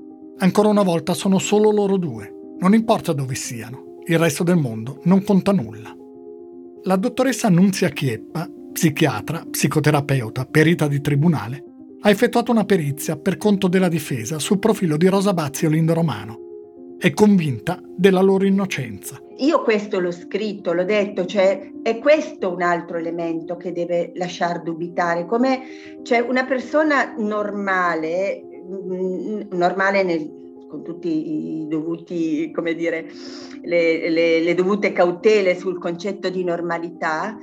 Ancora 0.44 0.68
una 0.68 0.84
volta 0.84 1.14
sono 1.14 1.40
solo 1.40 1.72
loro 1.72 1.96
due, 1.96 2.58
non 2.60 2.74
importa 2.74 3.14
dove 3.14 3.34
siano, 3.34 4.00
il 4.04 4.20
resto 4.20 4.44
del 4.44 4.58
mondo 4.58 5.00
non 5.04 5.24
conta 5.24 5.54
nulla. 5.54 5.96
La 6.84 6.98
dottoressa 6.98 7.48
Annunzia 7.48 7.88
Chieppa, 7.88 8.46
psichiatra, 8.74 9.46
psicoterapeuta, 9.50 10.46
perita 10.46 10.90
di 10.90 11.00
tribunale, 11.00 11.64
ha 12.02 12.10
effettuato 12.10 12.52
una 12.52 12.66
perizia 12.66 13.16
per 13.16 13.38
conto 13.38 13.70
della 13.70 13.88
difesa 13.88 14.38
sul 14.38 14.60
profilo 14.60 14.98
di 14.98 15.08
Rosa 15.08 15.34
Bazzi 15.34 15.64
e 15.66 15.70
Lindo 15.70 15.94
Romano. 15.94 16.40
È 16.98 17.10
convinta 17.12 17.82
della 17.96 18.22
loro 18.22 18.46
innocenza. 18.46 19.18
Io 19.38 19.62
questo 19.62 20.02
l'ho 20.02 20.12
scritto, 20.12 20.74
l'ho 20.74 20.84
detto, 20.84 21.26
cioè 21.26 21.72
è 21.82 22.00
questo 22.00 22.52
un 22.52 22.64
altro 22.64 22.98
elemento 22.98 23.56
che 23.56 23.72
deve 23.72 24.12
lasciar 24.16 24.62
dubitare, 24.62 25.26
come 25.26 25.62
cioè, 26.04 26.20
una 26.20 26.44
persona 26.44 27.14
normale, 27.18 28.53
normale 29.50 30.04
nel, 30.04 30.66
con 30.70 30.84
tutti 30.84 31.62
i 31.62 31.68
dovuti, 31.68 32.52
come 32.52 32.74
dire, 32.74 33.06
le, 33.62 34.10
le, 34.10 34.40
le 34.40 34.54
dovute 34.54 34.92
cautele 34.92 35.56
sul 35.56 35.80
concetto 35.80 36.30
di 36.30 36.44
normalità, 36.44 37.38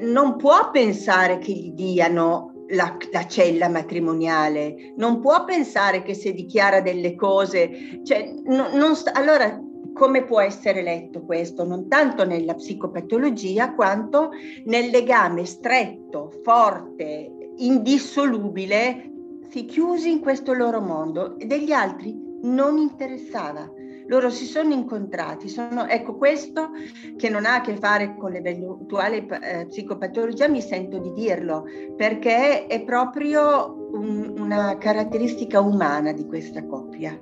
non 0.00 0.36
può 0.36 0.70
pensare 0.70 1.38
che 1.38 1.52
gli 1.52 1.72
diano 1.72 2.52
la, 2.68 2.96
la, 3.10 3.26
cella 3.26 3.68
matrimoniale, 3.68 4.94
non 4.96 5.20
può 5.20 5.44
pensare 5.44 6.02
che 6.02 6.14
se 6.14 6.32
dichiara 6.32 6.80
delle 6.80 7.14
cose, 7.14 8.00
cioè, 8.02 8.32
no, 8.44 8.68
non, 8.72 8.94
allora 9.12 9.60
come 9.92 10.24
può 10.24 10.40
essere 10.40 10.82
letto 10.82 11.22
questo? 11.22 11.64
Non 11.64 11.88
tanto 11.88 12.24
nella 12.24 12.54
psicopatologia 12.54 13.74
quanto 13.74 14.30
nel 14.64 14.88
legame 14.90 15.44
stretto, 15.44 16.30
forte, 16.42 17.30
indissolubile, 17.56 19.11
si 19.52 19.66
chiusi 19.66 20.10
in 20.10 20.20
questo 20.20 20.54
loro 20.54 20.80
mondo 20.80 21.38
e 21.38 21.44
degli 21.44 21.72
altri 21.72 22.18
non 22.44 22.78
interessava. 22.78 23.70
Loro 24.06 24.30
si 24.30 24.46
sono 24.46 24.72
incontrati, 24.72 25.46
sono, 25.50 25.86
ecco 25.86 26.16
questo 26.16 26.70
che 27.18 27.28
non 27.28 27.44
ha 27.44 27.56
a 27.56 27.60
che 27.60 27.76
fare 27.76 28.16
con 28.16 28.32
l'eventuale 28.32 29.26
eh, 29.26 29.66
psicopatologia, 29.66 30.48
mi 30.48 30.62
sento 30.62 30.98
di 30.98 31.12
dirlo, 31.12 31.66
perché 31.94 32.66
è 32.66 32.82
proprio 32.82 33.90
un, 33.92 34.36
una 34.38 34.78
caratteristica 34.78 35.60
umana 35.60 36.12
di 36.12 36.26
questa 36.26 36.64
coppia 36.64 37.14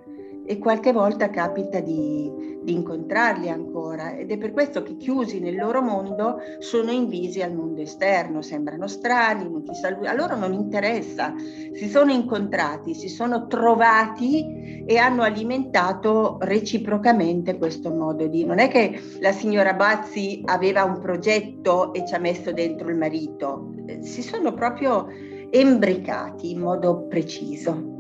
e 0.51 0.59
qualche 0.59 0.91
volta 0.91 1.31
capita 1.31 1.79
di, 1.79 2.59
di, 2.61 2.73
incontrarli 2.73 3.49
ancora. 3.49 4.17
Ed 4.17 4.33
è 4.33 4.37
per 4.37 4.51
questo 4.51 4.83
che 4.83 4.97
chiusi 4.97 5.39
nel 5.39 5.55
loro 5.55 5.81
mondo 5.81 6.39
sono 6.59 6.91
invisi 6.91 7.41
al 7.41 7.55
mondo 7.55 7.83
esterno, 7.83 8.43
sembrano 8.43 8.89
strani, 8.89 9.49
non 9.49 9.63
ti 9.63 9.73
saluti, 9.77 10.09
a 10.09 10.13
loro 10.13 10.35
non 10.35 10.53
interessa, 10.53 11.33
si 11.39 11.89
sono 11.89 12.11
incontrati, 12.11 12.95
si 12.95 13.09
sono 13.09 13.47
trovati 13.47 14.83
e 14.85 14.97
hanno 14.97 15.23
alimentato 15.23 16.39
reciprocamente 16.41 17.57
questo 17.57 17.95
modo 17.95 18.27
di... 18.27 18.45
Non 18.45 18.59
è 18.59 18.67
che 18.67 19.01
la 19.21 19.31
signora 19.31 19.75
Bazzi 19.75 20.43
aveva 20.47 20.83
un 20.83 20.99
progetto 20.99 21.95
e 21.95 22.05
ci 22.05 22.15
ha 22.17 22.19
messo 22.19 22.51
dentro 22.51 22.89
il 22.89 22.97
marito, 22.97 23.73
si 24.01 24.21
sono 24.21 24.53
proprio 24.53 25.07
embricati 25.49 26.51
in 26.51 26.59
modo 26.59 27.07
preciso. 27.07 27.99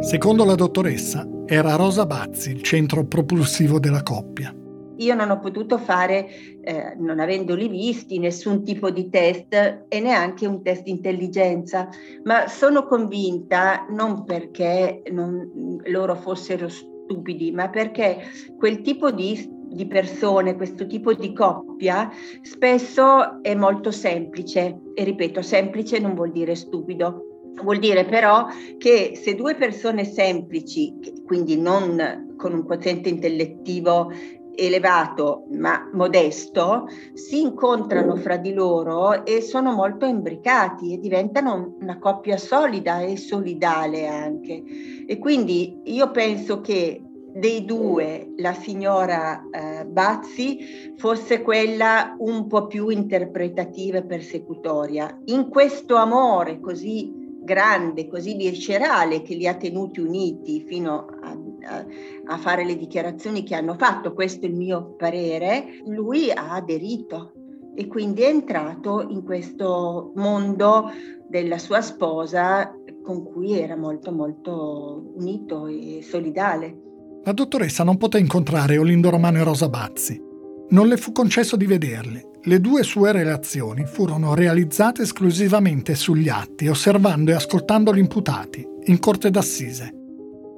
Secondo 0.00 0.46
la 0.46 0.54
dottoressa, 0.54 1.28
era 1.44 1.76
Rosa 1.76 2.06
Bazzi 2.06 2.52
il 2.52 2.62
centro 2.62 3.04
propulsivo 3.04 3.78
della 3.78 4.02
coppia. 4.02 4.50
Io 4.96 5.14
non 5.14 5.30
ho 5.30 5.38
potuto 5.38 5.76
fare, 5.76 6.26
eh, 6.62 6.94
non 6.98 7.20
avendoli 7.20 7.68
visti, 7.68 8.18
nessun 8.18 8.64
tipo 8.64 8.90
di 8.90 9.10
test 9.10 9.84
e 9.88 10.00
neanche 10.00 10.46
un 10.46 10.62
test 10.62 10.84
di 10.84 10.90
intelligenza, 10.90 11.86
ma 12.24 12.48
sono 12.48 12.86
convinta 12.86 13.86
non 13.90 14.24
perché 14.24 15.02
non, 15.10 15.80
loro 15.84 16.14
fossero 16.14 16.70
stupidi, 16.70 17.52
ma 17.52 17.68
perché 17.68 18.22
quel 18.56 18.80
tipo 18.80 19.10
di 19.10 19.58
di 19.70 19.86
persone, 19.86 20.56
questo 20.56 20.84
tipo 20.86 21.14
di 21.14 21.32
coppia, 21.32 22.10
spesso 22.42 23.40
è 23.40 23.54
molto 23.54 23.92
semplice. 23.92 24.80
E 24.94 25.04
ripeto, 25.04 25.42
semplice 25.42 26.00
non 26.00 26.14
vuol 26.14 26.32
dire 26.32 26.56
stupido. 26.56 27.29
Vuol 27.62 27.78
dire 27.78 28.04
però 28.04 28.46
che 28.78 29.12
se 29.14 29.34
due 29.34 29.54
persone 29.54 30.04
semplici, 30.04 30.94
quindi 31.26 31.60
non 31.60 32.34
con 32.36 32.54
un 32.54 32.64
quoziente 32.64 33.08
intellettivo 33.08 34.10
elevato 34.54 35.46
ma 35.52 35.88
modesto, 35.92 36.86
si 37.14 37.40
incontrano 37.40 38.16
fra 38.16 38.36
di 38.36 38.52
loro 38.52 39.24
e 39.24 39.40
sono 39.40 39.72
molto 39.72 40.04
imbricati 40.06 40.94
e 40.94 40.98
diventano 40.98 41.76
una 41.80 41.98
coppia 41.98 42.36
solida 42.36 43.00
e 43.00 43.16
solidale 43.16 44.06
anche. 44.06 44.62
E 45.06 45.18
quindi 45.18 45.80
io 45.84 46.10
penso 46.10 46.60
che 46.60 47.02
dei 47.32 47.64
due 47.64 48.32
la 48.38 48.52
signora 48.52 49.42
eh, 49.50 49.84
Bazzi 49.86 50.94
fosse 50.96 51.42
quella 51.42 52.16
un 52.18 52.46
po' 52.48 52.66
più 52.66 52.88
interpretativa 52.88 53.98
e 53.98 54.04
persecutoria. 54.04 55.20
In 55.26 55.48
questo 55.48 55.94
amore 55.94 56.58
così 56.60 57.19
grande, 57.50 58.06
così 58.06 58.36
viscerale 58.36 59.22
che 59.22 59.34
li 59.34 59.48
ha 59.48 59.54
tenuti 59.56 59.98
uniti 59.98 60.62
fino 60.64 61.06
a, 61.20 61.36
a, 61.68 61.84
a, 62.26 62.38
fare 62.38 62.64
le 62.64 62.76
dichiarazioni 62.76 63.42
che 63.42 63.56
hanno 63.56 63.74
fatto, 63.74 64.14
questo 64.14 64.46
è 64.46 64.48
il 64.48 64.54
mio 64.54 64.94
parere, 64.96 65.82
lui 65.86 66.30
ha 66.30 66.52
aderito 66.52 67.32
e 67.74 67.88
quindi 67.88 68.22
è 68.22 68.28
entrato 68.28 69.04
in 69.08 69.24
questo 69.24 70.12
mondo 70.14 70.92
della 71.28 71.58
sua 71.58 71.80
sposa 71.80 72.72
con 73.02 73.24
cui 73.24 73.58
era 73.58 73.76
molto 73.76 74.12
molto 74.12 75.12
unito 75.16 75.66
e 75.66 76.00
solidale. 76.02 76.78
La 77.24 77.32
dottoressa 77.32 77.82
non 77.82 77.96
poté 77.96 78.18
incontrare 78.18 78.78
Olindo 78.78 79.10
Romano 79.10 79.38
e 79.38 79.42
Rosa 79.42 79.68
Bazzi. 79.68 80.22
Non 80.68 80.86
le 80.86 80.96
fu 80.96 81.10
concesso 81.10 81.56
di 81.56 81.66
vederle. 81.66 82.29
Le 82.42 82.58
due 82.58 82.82
sue 82.84 83.12
relazioni 83.12 83.84
furono 83.84 84.32
realizzate 84.32 85.02
esclusivamente 85.02 85.94
sugli 85.94 86.30
atti, 86.30 86.68
osservando 86.68 87.30
e 87.30 87.34
ascoltando 87.34 87.94
gli 87.94 87.98
imputati, 87.98 88.66
in 88.84 88.98
corte 88.98 89.30
d'assise. 89.30 89.94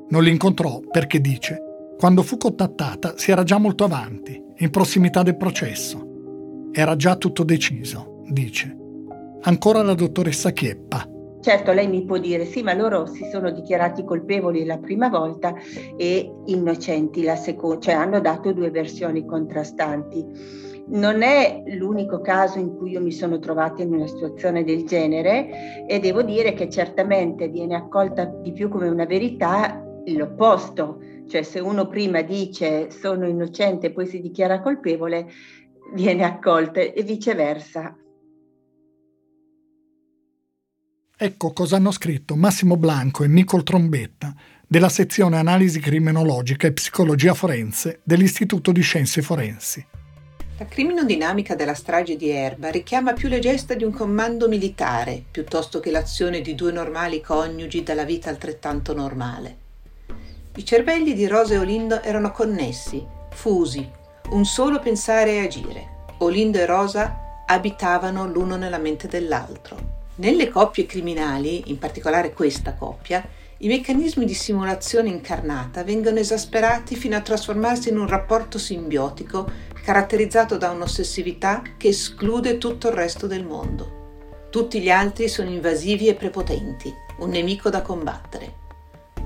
Non 0.08 0.22
li 0.22 0.30
incontrò 0.30 0.78
perché 0.78 1.20
dice, 1.20 1.58
quando 1.98 2.22
fu 2.22 2.36
contattata 2.36 3.14
si 3.16 3.32
era 3.32 3.42
già 3.42 3.58
molto 3.58 3.82
avanti, 3.82 4.40
in 4.58 4.70
prossimità 4.70 5.24
del 5.24 5.36
processo. 5.36 6.70
Era 6.70 6.94
già 6.94 7.16
tutto 7.16 7.42
deciso, 7.42 8.22
dice. 8.28 8.76
Ancora 9.40 9.82
la 9.82 9.94
dottoressa 9.94 10.50
Chieppa. 10.50 11.04
Certo, 11.40 11.72
lei 11.72 11.88
mi 11.88 12.04
può 12.04 12.18
dire 12.18 12.44
sì, 12.44 12.62
ma 12.62 12.74
loro 12.74 13.06
si 13.06 13.28
sono 13.28 13.50
dichiarati 13.50 14.04
colpevoli 14.04 14.64
la 14.64 14.78
prima 14.78 15.08
volta 15.08 15.52
e 15.96 16.32
innocenti 16.46 17.24
la 17.24 17.34
seconda, 17.34 17.80
cioè 17.80 17.94
hanno 17.94 18.20
dato 18.20 18.52
due 18.52 18.70
versioni 18.70 19.26
contrastanti. 19.26 20.70
Non 20.88 21.22
è 21.22 21.62
l'unico 21.66 22.20
caso 22.20 22.58
in 22.58 22.76
cui 22.76 22.90
io 22.90 23.00
mi 23.00 23.12
sono 23.12 23.38
trovata 23.38 23.82
in 23.82 23.92
una 23.94 24.06
situazione 24.06 24.64
del 24.64 24.84
genere 24.84 25.86
e 25.86 26.00
devo 26.00 26.22
dire 26.22 26.54
che 26.54 26.68
certamente 26.68 27.48
viene 27.48 27.76
accolta 27.76 28.24
di 28.24 28.52
più 28.52 28.68
come 28.68 28.88
una 28.88 29.06
verità 29.06 29.82
l'opposto, 30.06 30.98
cioè 31.28 31.42
se 31.42 31.60
uno 31.60 31.86
prima 31.86 32.22
dice 32.22 32.90
sono 32.90 33.26
innocente 33.26 33.86
e 33.86 33.92
poi 33.92 34.06
si 34.06 34.20
dichiara 34.20 34.60
colpevole, 34.60 35.28
viene 35.94 36.24
accolta 36.24 36.80
e 36.80 37.02
viceversa. 37.02 37.96
Ecco 41.16 41.52
cosa 41.52 41.76
hanno 41.76 41.92
scritto 41.92 42.34
Massimo 42.34 42.76
Blanco 42.76 43.22
e 43.22 43.28
Nicol 43.28 43.62
Trombetta 43.62 44.34
della 44.66 44.88
sezione 44.88 45.36
Analisi 45.36 45.78
criminologica 45.78 46.66
e 46.66 46.72
psicologia 46.72 47.34
forense 47.34 48.00
dell'Istituto 48.02 48.72
di 48.72 48.80
Scienze 48.80 49.22
Forensi. 49.22 49.86
La 50.62 50.68
criminodinamica 50.68 51.56
della 51.56 51.74
strage 51.74 52.14
di 52.14 52.30
Erba 52.30 52.70
richiama 52.70 53.14
più 53.14 53.28
le 53.28 53.40
gesta 53.40 53.74
di 53.74 53.82
un 53.82 53.90
comando 53.90 54.46
militare 54.46 55.20
piuttosto 55.28 55.80
che 55.80 55.90
l'azione 55.90 56.40
di 56.40 56.54
due 56.54 56.70
normali 56.70 57.20
coniugi 57.20 57.82
dalla 57.82 58.04
vita 58.04 58.30
altrettanto 58.30 58.94
normale. 58.94 59.56
I 60.54 60.64
cervelli 60.64 61.14
di 61.14 61.26
Rosa 61.26 61.54
e 61.54 61.58
Olindo 61.58 62.00
erano 62.00 62.30
connessi, 62.30 63.04
fusi, 63.30 63.90
un 64.30 64.44
solo 64.44 64.78
pensare 64.78 65.32
e 65.32 65.40
agire. 65.40 65.88
Olindo 66.18 66.58
e 66.58 66.66
Rosa 66.66 67.42
abitavano 67.44 68.28
l'uno 68.28 68.54
nella 68.54 68.78
mente 68.78 69.08
dell'altro. 69.08 69.76
Nelle 70.14 70.48
coppie 70.48 70.86
criminali, 70.86 71.70
in 71.72 71.78
particolare 71.80 72.32
questa 72.32 72.74
coppia, 72.74 73.26
i 73.58 73.68
meccanismi 73.68 74.24
di 74.24 74.34
simulazione 74.34 75.08
incarnata 75.08 75.84
vengono 75.84 76.18
esasperati 76.18 76.96
fino 76.96 77.16
a 77.16 77.20
trasformarsi 77.20 77.90
in 77.90 77.98
un 77.98 78.08
rapporto 78.08 78.58
simbiotico 78.58 79.70
caratterizzato 79.82 80.56
da 80.56 80.70
un'ossessività 80.70 81.62
che 81.76 81.88
esclude 81.88 82.56
tutto 82.56 82.88
il 82.88 82.94
resto 82.94 83.26
del 83.26 83.44
mondo. 83.44 84.46
Tutti 84.48 84.80
gli 84.80 84.90
altri 84.90 85.28
sono 85.28 85.50
invasivi 85.50 86.08
e 86.08 86.14
prepotenti, 86.14 86.92
un 87.18 87.30
nemico 87.30 87.68
da 87.68 87.82
combattere. 87.82 88.60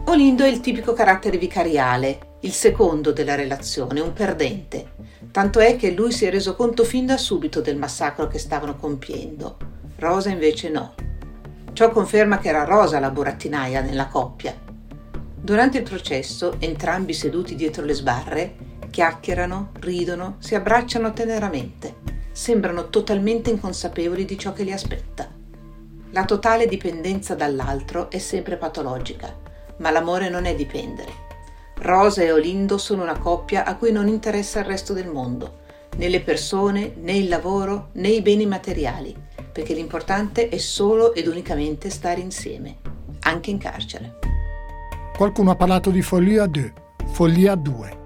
Olindo 0.06 0.44
è 0.44 0.48
il 0.48 0.60
tipico 0.60 0.92
carattere 0.92 1.36
vicariale, 1.36 2.36
il 2.40 2.52
secondo 2.52 3.12
della 3.12 3.34
relazione, 3.34 4.00
un 4.00 4.12
perdente. 4.12 4.94
Tanto 5.30 5.58
è 5.58 5.76
che 5.76 5.90
lui 5.90 6.12
si 6.12 6.24
è 6.24 6.30
reso 6.30 6.54
conto 6.54 6.84
fin 6.84 7.06
da 7.06 7.18
subito 7.18 7.60
del 7.60 7.76
massacro 7.76 8.26
che 8.26 8.38
stavano 8.38 8.76
compiendo. 8.76 9.56
Rosa 9.98 10.30
invece 10.30 10.70
no. 10.70 10.94
Ciò 11.72 11.90
conferma 11.90 12.38
che 12.38 12.48
era 12.48 12.64
Rosa 12.64 13.00
la 13.00 13.10
burattinaia 13.10 13.80
nella 13.80 14.06
coppia. 14.06 14.54
Durante 15.34 15.78
il 15.78 15.84
processo, 15.84 16.54
entrambi 16.60 17.12
seduti 17.12 17.54
dietro 17.54 17.84
le 17.84 17.92
sbarre, 17.92 18.54
chiacchierano, 18.96 19.72
ridono, 19.80 20.36
si 20.38 20.54
abbracciano 20.54 21.12
teneramente. 21.12 21.96
Sembrano 22.32 22.88
totalmente 22.88 23.50
inconsapevoli 23.50 24.24
di 24.24 24.38
ciò 24.38 24.54
che 24.54 24.62
li 24.62 24.72
aspetta. 24.72 25.28
La 26.12 26.24
totale 26.24 26.66
dipendenza 26.66 27.34
dall'altro 27.34 28.08
è 28.08 28.16
sempre 28.16 28.56
patologica, 28.56 29.36
ma 29.80 29.90
l'amore 29.90 30.30
non 30.30 30.46
è 30.46 30.54
dipendere. 30.54 31.12
Rosa 31.74 32.22
e 32.22 32.32
Olindo 32.32 32.78
sono 32.78 33.02
una 33.02 33.18
coppia 33.18 33.66
a 33.66 33.76
cui 33.76 33.92
non 33.92 34.08
interessa 34.08 34.60
il 34.60 34.64
resto 34.64 34.94
del 34.94 35.08
mondo, 35.08 35.58
né 35.96 36.08
le 36.08 36.22
persone, 36.22 36.94
né 36.96 37.12
il 37.12 37.28
lavoro, 37.28 37.90
né 37.92 38.08
i 38.08 38.22
beni 38.22 38.46
materiali, 38.46 39.14
perché 39.52 39.74
l'importante 39.74 40.48
è 40.48 40.56
solo 40.56 41.12
ed 41.12 41.26
unicamente 41.26 41.90
stare 41.90 42.22
insieme, 42.22 42.78
anche 43.24 43.50
in 43.50 43.58
carcere. 43.58 44.20
Qualcuno 45.14 45.50
ha 45.50 45.56
parlato 45.56 45.90
di 45.90 46.00
follia 46.00 46.46
2, 46.46 46.72
follia 47.08 47.54
2. 47.54 48.04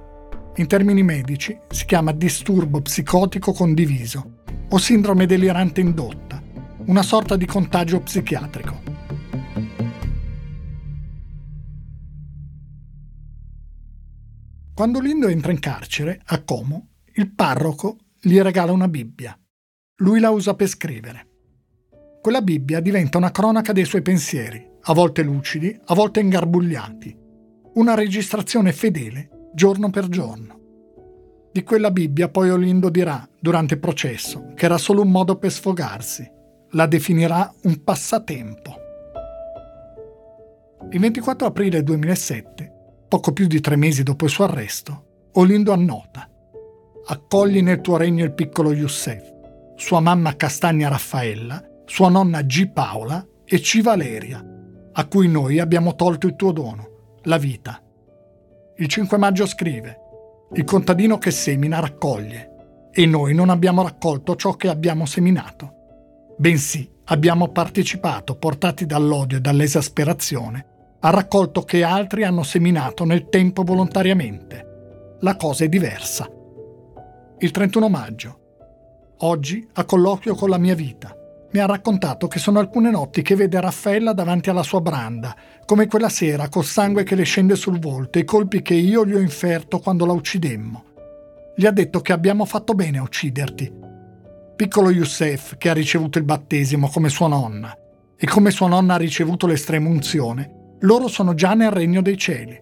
In 0.57 0.67
termini 0.67 1.03
medici 1.03 1.57
si 1.69 1.85
chiama 1.85 2.13
disturbo 2.13 2.83
psicotico 2.83 3.53
condiviso 3.53 4.43
o 4.69 4.79
sindrome 4.79 5.25
delirante 5.25 5.81
indotta, 5.81 6.43
una 6.87 7.03
sorta 7.03 7.37
di 7.37 7.47
contagio 7.47 8.01
psichiatrico. 8.01 8.83
Quando 14.75 15.01
Lindo 15.01 15.29
entra 15.29 15.53
in 15.53 15.61
carcere, 15.61 16.21
a 16.25 16.43
Como, 16.43 16.89
il 17.15 17.33
parroco 17.33 17.99
gli 18.21 18.41
regala 18.41 18.73
una 18.73 18.89
Bibbia. 18.89 19.39
Lui 19.97 20.21
la 20.21 20.31
usa 20.31 20.55
per 20.55 20.69
scrivere. 20.69 21.29
Quella 22.21 22.43
Bibbia 22.43 22.81
diventa 22.81 23.19
una 23.19 23.31
cronaca 23.31 23.73
dei 23.73 23.85
suoi 23.85 24.03
pensieri, 24.03 24.67
a 24.83 24.93
volte 24.95 25.23
lucidi, 25.23 25.79
a 25.87 25.95
volte 25.95 26.21
ingarbugliati. 26.21 27.17
Una 27.75 27.95
registrazione 27.95 28.73
fedele, 28.73 29.40
giorno 29.53 29.91
per 29.91 30.09
giorno. 30.09 30.59
Di 31.53 31.63
quella 31.63 31.91
Bibbia 31.91 32.29
poi 32.29 32.51
Olindo 32.51 32.89
dirà, 32.89 33.29
durante 33.39 33.75
il 33.75 33.81
processo, 33.81 34.53
che 34.55 34.65
era 34.65 34.79
solo 34.79 35.03
un 35.03 35.11
modo 35.11 35.37
per 35.37 35.51
sfogarsi. 35.51 36.31
La 36.71 36.87
definirà 36.87 37.53
un 37.63 37.83
passatempo. 37.83 38.75
Il 40.91 41.01
24 41.01 41.47
aprile 41.47 41.83
2007 41.83 42.75
poco 43.09 43.33
più 43.33 43.47
di 43.47 43.61
tre 43.61 43.77
mesi 43.77 44.05
dopo 44.05 44.25
il 44.25 44.31
suo 44.31 44.45
arresto, 44.45 45.05
Olindo 45.33 45.73
annota 45.73 46.31
Accogli 47.07 47.61
nel 47.61 47.81
tuo 47.81 47.97
regno 47.97 48.25
il 48.25 48.33
piccolo 48.33 48.73
Youssef, 48.73 49.33
sua 49.75 49.99
mamma 49.99 50.37
Castagna 50.37 50.89
Raffaella, 50.89 51.61
sua 51.85 52.09
nonna 52.09 52.43
G. 52.43 52.71
Paola 52.71 53.27
e 53.45 53.59
C. 53.59 53.83
Valeria, 53.83 54.45
a 54.93 55.07
cui 55.07 55.27
noi 55.27 55.59
abbiamo 55.59 55.97
tolto 55.97 56.29
il 56.29 56.37
tuo 56.37 56.53
dono, 56.53 57.17
la 57.23 57.37
vita. 57.37 57.83
Il 58.81 58.89
5 58.89 59.19
maggio 59.19 59.45
scrive 59.45 59.99
Il 60.55 60.65
contadino 60.65 61.19
che 61.19 61.31
semina 61.31 61.81
raccoglie 61.81 62.89
e 62.91 63.05
noi 63.05 63.35
non 63.35 63.51
abbiamo 63.51 63.83
raccolto 63.83 64.37
ciò 64.37 64.55
che 64.55 64.69
abbiamo 64.69 65.05
seminato. 65.05 65.75
Bensì 66.39 66.91
abbiamo 67.05 67.49
partecipato, 67.49 68.37
portati 68.37 68.87
dall'odio 68.87 69.37
e 69.37 69.41
dall'esasperazione, 69.43 70.67
ha 70.99 71.11
raccolto 71.11 71.61
che 71.61 71.83
altri 71.83 72.25
hanno 72.25 72.43
seminato 72.43 73.05
nel 73.05 73.29
tempo 73.29 73.65
volontariamente. 73.65 75.17
La 75.21 75.37
cosa 75.37 75.65
è 75.65 75.69
diversa. 75.69 76.27
Il 77.37 77.51
31 77.51 77.89
maggio. 77.91 78.39
Oggi, 79.19 79.69
a 79.75 79.85
colloquio 79.85 80.35
con 80.35 80.49
la 80.49 80.59
mia 80.59 80.75
vita, 80.75 81.15
mi 81.53 81.59
ha 81.59 81.67
raccontato 81.67 82.29
che 82.29 82.39
sono 82.39 82.61
alcune 82.61 82.91
notti 82.91 83.23
che 83.23 83.35
vede 83.35 83.61
Raffaella 83.61 84.13
davanti 84.13 84.51
alla 84.51 84.63
sua 84.63 84.81
branda, 84.81 85.35
come 85.65 85.87
quella 85.87 86.09
sera 86.09 86.49
col 86.49 86.65
sangue 86.65 87.03
che 87.03 87.17
le 87.17 87.25
scende 87.25 87.57
sul 87.57 87.81
volto 87.81 88.19
e 88.19 88.23
i 88.23 88.25
colpi 88.25 88.63
che 88.63 88.75
io 88.75 89.05
gli 89.05 89.15
ho 89.15 89.21
inferto 89.21 89.81
quando 89.81 90.07
la 90.07 90.13
uccidemmo. 90.13 90.85
Gli 91.57 91.67
ha 91.67 91.73
detto 91.73 92.01
che 92.01 92.13
abbiamo 92.13 92.45
fatto 92.45 92.75
bene 92.75 92.99
a 92.99 93.03
ucciderti. 93.03 93.73
Piccolo 94.55 94.91
Youssef, 94.91 95.57
che 95.57 95.71
ha 95.71 95.75
ricevuto 95.75 96.19
il 96.19 96.25
battesimo 96.25 96.89
come 96.89 97.09
sua 97.09 97.27
nonna, 97.27 97.77
e 98.17 98.27
come 98.27 98.51
sua 98.51 98.69
nonna 98.69 98.95
ha 98.95 98.99
ricevuto 98.99 99.47
l'estrema 99.47 99.89
unzione, 99.89 100.77
loro 100.81 101.09
sono 101.09 101.35
già 101.35 101.55
nel 101.55 101.71
regno 101.71 102.01
dei 102.01 102.17
cieli. 102.17 102.61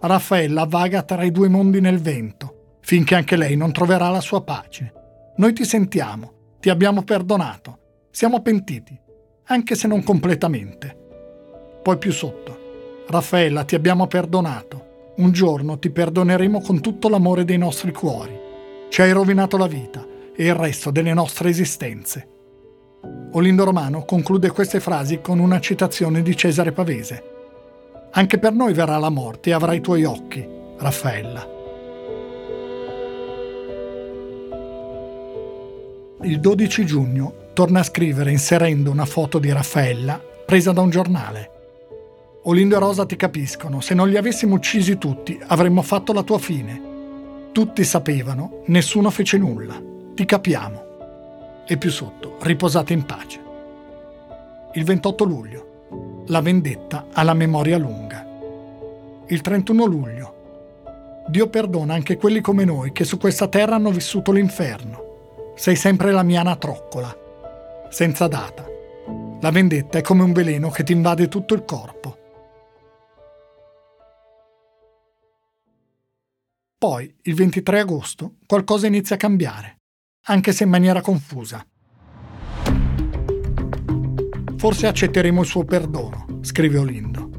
Raffaella 0.00 0.64
vaga 0.64 1.02
tra 1.02 1.24
i 1.24 1.30
due 1.30 1.48
mondi 1.48 1.80
nel 1.80 2.00
vento, 2.00 2.78
finché 2.80 3.16
anche 3.16 3.36
lei 3.36 3.56
non 3.56 3.72
troverà 3.72 4.08
la 4.08 4.20
sua 4.20 4.42
pace. 4.42 4.92
Noi 5.36 5.52
ti 5.52 5.64
sentiamo, 5.64 6.56
ti 6.60 6.70
abbiamo 6.70 7.02
perdonato, 7.02 7.78
siamo 8.14 8.42
pentiti, 8.42 8.96
anche 9.46 9.74
se 9.74 9.88
non 9.88 10.04
completamente. 10.04 10.96
Poi 11.82 11.98
più 11.98 12.12
sotto. 12.12 13.02
Raffaella, 13.08 13.64
ti 13.64 13.74
abbiamo 13.74 14.06
perdonato. 14.06 15.14
Un 15.16 15.32
giorno 15.32 15.80
ti 15.80 15.90
perdoneremo 15.90 16.60
con 16.60 16.80
tutto 16.80 17.08
l'amore 17.08 17.44
dei 17.44 17.58
nostri 17.58 17.90
cuori. 17.90 18.38
Ci 18.88 19.02
hai 19.02 19.10
rovinato 19.10 19.56
la 19.56 19.66
vita 19.66 20.06
e 20.32 20.46
il 20.46 20.54
resto 20.54 20.92
delle 20.92 21.12
nostre 21.12 21.48
esistenze. 21.48 22.28
Olindo 23.32 23.64
Romano 23.64 24.04
conclude 24.04 24.48
queste 24.52 24.78
frasi 24.78 25.20
con 25.20 25.40
una 25.40 25.58
citazione 25.58 26.22
di 26.22 26.36
Cesare 26.36 26.70
Pavese. 26.70 27.22
Anche 28.12 28.38
per 28.38 28.52
noi 28.52 28.74
verrà 28.74 28.96
la 28.98 29.10
morte 29.10 29.50
e 29.50 29.54
avrai 29.54 29.78
i 29.78 29.80
tuoi 29.80 30.04
occhi, 30.04 30.48
Raffaella. 30.78 31.48
Il 36.22 36.38
12 36.38 36.86
giugno 36.86 37.42
torna 37.54 37.80
a 37.80 37.84
scrivere 37.84 38.32
inserendo 38.32 38.90
una 38.90 39.06
foto 39.06 39.38
di 39.38 39.50
Raffaella 39.52 40.20
presa 40.44 40.72
da 40.72 40.80
un 40.80 40.90
giornale. 40.90 41.50
Olindo 42.42 42.76
e 42.76 42.78
Rosa 42.80 43.06
ti 43.06 43.16
capiscono, 43.16 43.80
se 43.80 43.94
non 43.94 44.08
li 44.08 44.16
avessimo 44.16 44.56
uccisi 44.56 44.98
tutti 44.98 45.40
avremmo 45.46 45.80
fatto 45.80 46.12
la 46.12 46.22
tua 46.22 46.38
fine. 46.38 46.92
Tutti 47.52 47.84
sapevano, 47.84 48.62
nessuno 48.66 49.08
fece 49.10 49.38
nulla. 49.38 49.80
Ti 50.14 50.24
capiamo. 50.24 50.82
E 51.66 51.76
più 51.78 51.90
sotto, 51.90 52.36
riposate 52.42 52.92
in 52.92 53.06
pace. 53.06 53.40
Il 54.74 54.84
28 54.84 55.24
luglio, 55.24 56.24
la 56.26 56.42
vendetta 56.42 57.06
ha 57.12 57.22
la 57.22 57.34
memoria 57.34 57.78
lunga. 57.78 58.26
Il 59.28 59.40
31 59.40 59.84
luglio, 59.86 60.34
Dio 61.28 61.48
perdona 61.48 61.94
anche 61.94 62.16
quelli 62.16 62.40
come 62.40 62.64
noi 62.64 62.92
che 62.92 63.04
su 63.04 63.16
questa 63.16 63.46
terra 63.46 63.76
hanno 63.76 63.90
vissuto 63.90 64.32
l'inferno. 64.32 65.52
Sei 65.54 65.76
sempre 65.76 66.10
la 66.10 66.24
mia 66.24 66.40
anatroccola, 66.40 67.16
senza 67.94 68.26
data. 68.26 68.66
La 69.40 69.52
vendetta 69.52 69.98
è 69.98 70.00
come 70.00 70.24
un 70.24 70.32
veleno 70.32 70.68
che 70.68 70.82
ti 70.82 70.90
invade 70.90 71.28
tutto 71.28 71.54
il 71.54 71.64
corpo. 71.64 72.18
Poi, 76.76 77.14
il 77.22 77.34
23 77.36 77.78
agosto, 77.78 78.38
qualcosa 78.46 78.88
inizia 78.88 79.14
a 79.14 79.18
cambiare, 79.18 79.82
anche 80.24 80.50
se 80.50 80.64
in 80.64 80.70
maniera 80.70 81.00
confusa. 81.02 81.64
Forse 84.56 84.86
accetteremo 84.88 85.42
il 85.42 85.46
suo 85.46 85.64
perdono, 85.64 86.40
scrive 86.40 86.78
Olindo. 86.78 87.30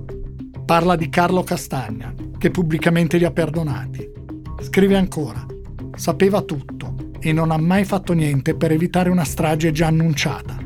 Parla 0.64 0.96
di 0.96 1.10
Carlo 1.10 1.44
Castagna, 1.44 2.16
che 2.38 2.50
pubblicamente 2.50 3.18
li 3.18 3.26
ha 3.26 3.32
perdonati. 3.32 4.10
Scrive 4.62 4.96
ancora, 4.96 5.46
sapeva 5.96 6.42
tutto 6.44 6.95
e 7.26 7.34
non 7.34 7.50
ha 7.50 7.58
mai 7.58 7.86
fatto 7.86 8.14
niente 8.14 8.54
per 8.54 8.72
evitare 8.72 9.10
una 9.10 9.24
strage 9.24 9.72
già 9.72 9.88
annunciata. 9.88 10.60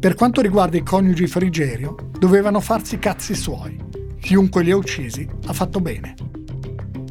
Per 0.00 0.14
quanto 0.14 0.40
riguarda 0.40 0.76
i 0.76 0.82
coniugi 0.82 1.28
Frigerio, 1.28 1.94
dovevano 2.18 2.58
farsi 2.58 2.98
cazzi 2.98 3.36
suoi. 3.36 3.78
Chiunque 4.18 4.64
li 4.64 4.72
ha 4.72 4.76
uccisi 4.76 5.28
ha 5.46 5.52
fatto 5.52 5.78
bene. 5.78 6.16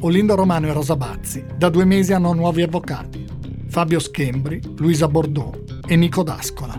Olindo 0.02 0.34
Romano 0.34 0.66
e 0.66 0.74
Rosa 0.74 0.96
Bazzi 0.96 1.42
da 1.56 1.70
due 1.70 1.86
mesi 1.86 2.12
hanno 2.12 2.34
nuovi 2.34 2.60
avvocati. 2.60 3.26
Fabio 3.68 4.00
Schembri, 4.00 4.60
Luisa 4.76 5.08
Bordeaux 5.08 5.80
e 5.86 5.96
Nico 5.96 6.22
D'Ascola. 6.22 6.78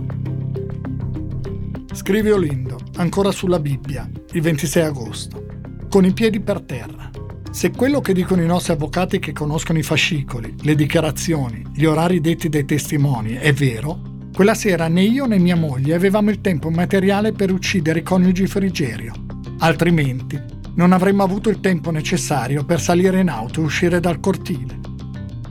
Scrive 1.91 2.31
Olindo, 2.31 2.77
ancora 2.97 3.31
sulla 3.31 3.60
Bibbia, 3.60 4.07
il 4.34 4.41
26 4.41 4.84
agosto, 4.84 5.45
con 5.89 6.05
i 6.05 6.13
piedi 6.13 6.39
per 6.39 6.62
terra. 6.62 7.10
Se 7.51 7.71
quello 7.71 7.99
che 7.99 8.13
dicono 8.13 8.41
i 8.41 8.47
nostri 8.47 8.71
avvocati 8.71 9.19
che 9.19 9.33
conoscono 9.33 9.77
i 9.77 9.83
fascicoli, 9.83 10.55
le 10.61 10.73
dichiarazioni, 10.73 11.61
gli 11.73 11.83
orari 11.83 12.21
detti 12.21 12.47
dai 12.47 12.63
testimoni 12.63 13.33
è 13.33 13.51
vero, 13.51 13.99
quella 14.33 14.53
sera 14.53 14.87
né 14.87 15.01
io 15.01 15.25
né 15.25 15.37
mia 15.37 15.57
moglie 15.57 15.93
avevamo 15.93 16.29
il 16.29 16.39
tempo 16.39 16.69
materiale 16.69 17.33
per 17.33 17.51
uccidere 17.51 17.99
i 17.99 18.03
coniugi 18.03 18.47
Frigerio. 18.47 19.11
Altrimenti 19.59 20.41
non 20.75 20.93
avremmo 20.93 21.23
avuto 21.23 21.49
il 21.49 21.59
tempo 21.59 21.91
necessario 21.91 22.63
per 22.63 22.79
salire 22.79 23.19
in 23.19 23.27
auto 23.27 23.59
e 23.59 23.65
uscire 23.65 23.99
dal 23.99 24.21
cortile. 24.21 24.79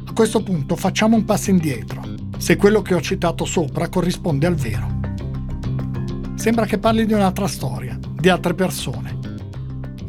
A 0.07 0.13
questo 0.15 0.43
punto 0.43 0.77
facciamo 0.77 1.17
un 1.17 1.27
passo 1.27 1.51
indietro, 1.51 2.03
se 2.39 2.57
quello 2.57 2.81
che 2.81 2.95
ho 2.95 3.01
citato 3.03 3.45
sopra 3.45 3.91
corrisponde 3.91 4.47
al 4.47 4.55
vero. 4.55 4.99
Sembra 6.37 6.65
che 6.65 6.79
parli 6.79 7.05
di 7.05 7.13
un'altra 7.13 7.47
storia, 7.47 7.99
di 8.19 8.31
altre 8.31 8.55
persone, 8.55 9.19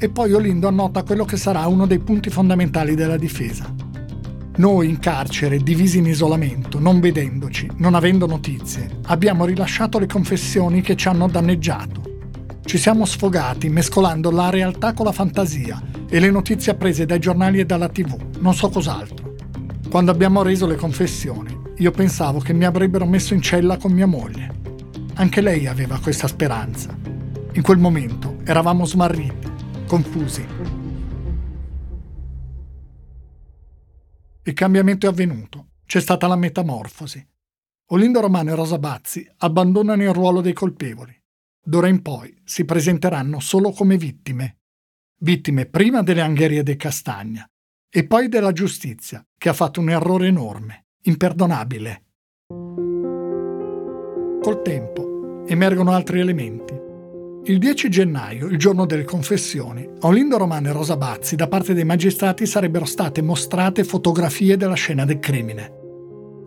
e 0.03 0.09
poi 0.09 0.33
Olindo 0.33 0.67
annota 0.67 1.03
quello 1.03 1.25
che 1.25 1.37
sarà 1.37 1.67
uno 1.67 1.85
dei 1.85 1.99
punti 1.99 2.31
fondamentali 2.31 2.95
della 2.95 3.17
difesa. 3.17 3.71
Noi 4.55 4.89
in 4.89 4.97
carcere, 4.97 5.59
divisi 5.59 5.99
in 5.99 6.07
isolamento, 6.07 6.79
non 6.79 6.99
vedendoci, 6.99 7.69
non 7.75 7.93
avendo 7.93 8.25
notizie, 8.25 8.89
abbiamo 9.05 9.45
rilasciato 9.45 9.99
le 9.99 10.07
confessioni 10.07 10.81
che 10.81 10.95
ci 10.95 11.07
hanno 11.07 11.27
danneggiato. 11.27 12.01
Ci 12.65 12.79
siamo 12.79 13.05
sfogati 13.05 13.69
mescolando 13.69 14.31
la 14.31 14.49
realtà 14.49 14.93
con 14.93 15.05
la 15.05 15.11
fantasia 15.11 15.79
e 16.09 16.19
le 16.19 16.31
notizie 16.31 16.71
apprese 16.71 17.05
dai 17.05 17.19
giornali 17.19 17.59
e 17.59 17.65
dalla 17.65 17.87
tv, 17.87 18.39
non 18.39 18.55
so 18.55 18.69
cos'altro. 18.69 19.35
Quando 19.87 20.09
abbiamo 20.09 20.41
reso 20.41 20.65
le 20.65 20.77
confessioni, 20.77 21.55
io 21.77 21.91
pensavo 21.91 22.39
che 22.39 22.53
mi 22.53 22.65
avrebbero 22.65 23.05
messo 23.05 23.35
in 23.35 23.41
cella 23.41 23.77
con 23.77 23.91
mia 23.91 24.07
moglie. 24.07 24.51
Anche 25.13 25.41
lei 25.41 25.67
aveva 25.67 25.99
questa 25.99 26.25
speranza. 26.25 26.89
In 27.53 27.61
quel 27.61 27.77
momento 27.77 28.37
eravamo 28.45 28.83
smarriti 28.83 29.50
confusi. 29.91 30.45
Il 34.43 34.53
cambiamento 34.53 35.05
è 35.05 35.09
avvenuto, 35.09 35.71
c'è 35.85 35.99
stata 35.99 36.27
la 36.27 36.37
metamorfosi. 36.37 37.27
Olindo 37.87 38.21
Romano 38.21 38.51
e 38.51 38.55
Rosa 38.55 38.79
Bazzi 38.79 39.29
abbandonano 39.39 40.01
il 40.01 40.13
ruolo 40.13 40.39
dei 40.39 40.53
colpevoli. 40.53 41.13
D'ora 41.61 41.89
in 41.89 42.01
poi 42.01 42.33
si 42.45 42.63
presenteranno 42.63 43.41
solo 43.41 43.71
come 43.71 43.97
vittime. 43.97 44.59
Vittime 45.23 45.65
prima 45.65 46.01
delle 46.01 46.21
angherie 46.21 46.63
dei 46.63 46.77
Castagna 46.77 47.45
e 47.89 48.07
poi 48.07 48.29
della 48.29 48.53
giustizia, 48.53 49.21
che 49.37 49.49
ha 49.49 49.53
fatto 49.53 49.81
un 49.81 49.89
errore 49.89 50.27
enorme, 50.27 50.85
imperdonabile. 51.01 52.05
Col 54.39 54.61
tempo 54.63 55.43
emergono 55.47 55.91
altri 55.91 56.21
elementi. 56.21 56.80
Il 57.43 57.57
10 57.57 57.89
gennaio, 57.89 58.45
il 58.45 58.59
giorno 58.59 58.85
delle 58.85 59.03
confessioni, 59.03 59.89
a 60.01 60.07
Olindo 60.07 60.37
Romano 60.37 60.67
e 60.67 60.71
Rosa 60.71 60.95
Bazzi 60.95 61.35
da 61.35 61.47
parte 61.47 61.73
dei 61.73 61.83
magistrati 61.83 62.45
sarebbero 62.45 62.85
state 62.85 63.23
mostrate 63.23 63.83
fotografie 63.83 64.57
della 64.57 64.75
scena 64.75 65.05
del 65.05 65.17
crimine. 65.17 65.79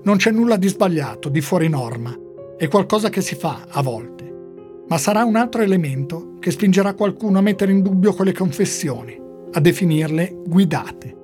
Non 0.04 0.18
c'è 0.18 0.30
nulla 0.30 0.56
di 0.56 0.68
sbagliato, 0.68 1.28
di 1.28 1.40
fuori 1.40 1.68
norma, 1.68 2.16
è 2.56 2.68
qualcosa 2.68 3.08
che 3.08 3.22
si 3.22 3.34
fa 3.34 3.66
a 3.68 3.82
volte, 3.82 4.84
ma 4.86 4.96
sarà 4.96 5.24
un 5.24 5.34
altro 5.34 5.62
elemento 5.62 6.36
che 6.38 6.52
spingerà 6.52 6.94
qualcuno 6.94 7.38
a 7.38 7.42
mettere 7.42 7.72
in 7.72 7.82
dubbio 7.82 8.14
quelle 8.14 8.32
confessioni, 8.32 9.20
a 9.50 9.58
definirle 9.58 10.42
guidate. 10.46 11.16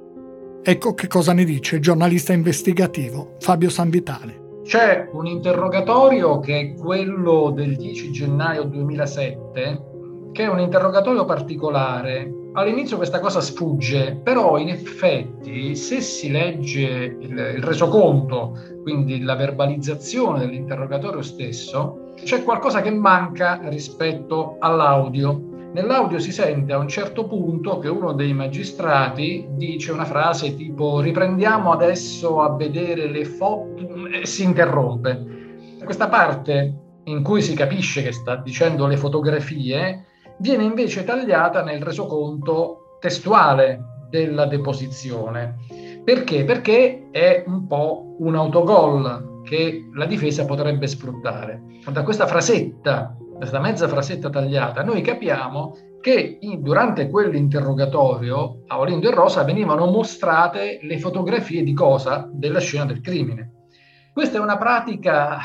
Ecco 0.64 0.94
che 0.94 1.06
cosa 1.06 1.32
ne 1.32 1.44
dice 1.44 1.76
il 1.76 1.82
giornalista 1.82 2.32
investigativo 2.32 3.36
Fabio 3.38 3.70
Sanvitale. 3.70 4.39
C'è 4.70 5.08
un 5.10 5.26
interrogatorio 5.26 6.38
che 6.38 6.60
è 6.60 6.74
quello 6.74 7.50
del 7.50 7.74
10 7.74 8.12
gennaio 8.12 8.62
2007, 8.62 10.30
che 10.30 10.44
è 10.44 10.46
un 10.46 10.60
interrogatorio 10.60 11.24
particolare. 11.24 12.32
All'inizio 12.52 12.96
questa 12.96 13.18
cosa 13.18 13.40
sfugge, 13.40 14.20
però 14.22 14.58
in 14.58 14.68
effetti 14.68 15.74
se 15.74 16.00
si 16.00 16.30
legge 16.30 17.16
il, 17.18 17.32
il 17.56 17.62
resoconto, 17.64 18.56
quindi 18.84 19.20
la 19.22 19.34
verbalizzazione 19.34 20.38
dell'interrogatorio 20.38 21.22
stesso, 21.22 22.12
c'è 22.22 22.44
qualcosa 22.44 22.80
che 22.80 22.92
manca 22.92 23.58
rispetto 23.64 24.54
all'audio. 24.60 25.49
Nell'audio 25.72 26.18
si 26.18 26.32
sente 26.32 26.72
a 26.72 26.78
un 26.78 26.88
certo 26.88 27.26
punto 27.26 27.78
che 27.78 27.88
uno 27.88 28.12
dei 28.12 28.32
magistrati 28.32 29.46
dice 29.50 29.92
una 29.92 30.04
frase 30.04 30.56
tipo 30.56 31.00
riprendiamo 31.00 31.70
adesso 31.70 32.40
a 32.40 32.56
vedere 32.56 33.06
le 33.08 33.24
foto 33.24 34.06
e 34.06 34.26
si 34.26 34.42
interrompe. 34.42 35.76
Questa 35.84 36.08
parte 36.08 36.74
in 37.04 37.22
cui 37.22 37.40
si 37.40 37.54
capisce 37.54 38.02
che 38.02 38.10
sta 38.10 38.34
dicendo 38.34 38.88
le 38.88 38.96
fotografie 38.96 40.06
viene 40.38 40.64
invece 40.64 41.04
tagliata 41.04 41.62
nel 41.62 41.80
resoconto 41.82 42.96
testuale 42.98 44.06
della 44.10 44.46
deposizione. 44.46 45.56
Perché? 46.04 46.44
Perché 46.44 47.10
è 47.12 47.44
un 47.46 47.68
po' 47.68 48.16
un 48.18 48.34
autogol 48.34 49.42
che 49.44 49.88
la 49.94 50.06
difesa 50.06 50.44
potrebbe 50.44 50.88
sfruttare. 50.88 51.62
Da 51.88 52.02
questa 52.02 52.26
frasetta 52.26 53.16
questa 53.40 53.58
mezza 53.58 53.88
frasetta 53.88 54.28
tagliata, 54.28 54.84
noi 54.84 55.00
capiamo 55.00 55.74
che 56.02 56.36
in, 56.40 56.60
durante 56.60 57.08
quell'interrogatorio 57.08 58.64
a 58.66 58.78
Olindo 58.78 59.08
e 59.08 59.14
Rosa 59.14 59.44
venivano 59.44 59.86
mostrate 59.86 60.78
le 60.82 60.98
fotografie 60.98 61.62
di 61.62 61.72
cosa? 61.72 62.28
Della 62.30 62.60
scena 62.60 62.84
del 62.84 63.00
crimine. 63.00 63.68
Questa 64.12 64.36
è 64.36 64.42
una 64.42 64.58
pratica 64.58 65.38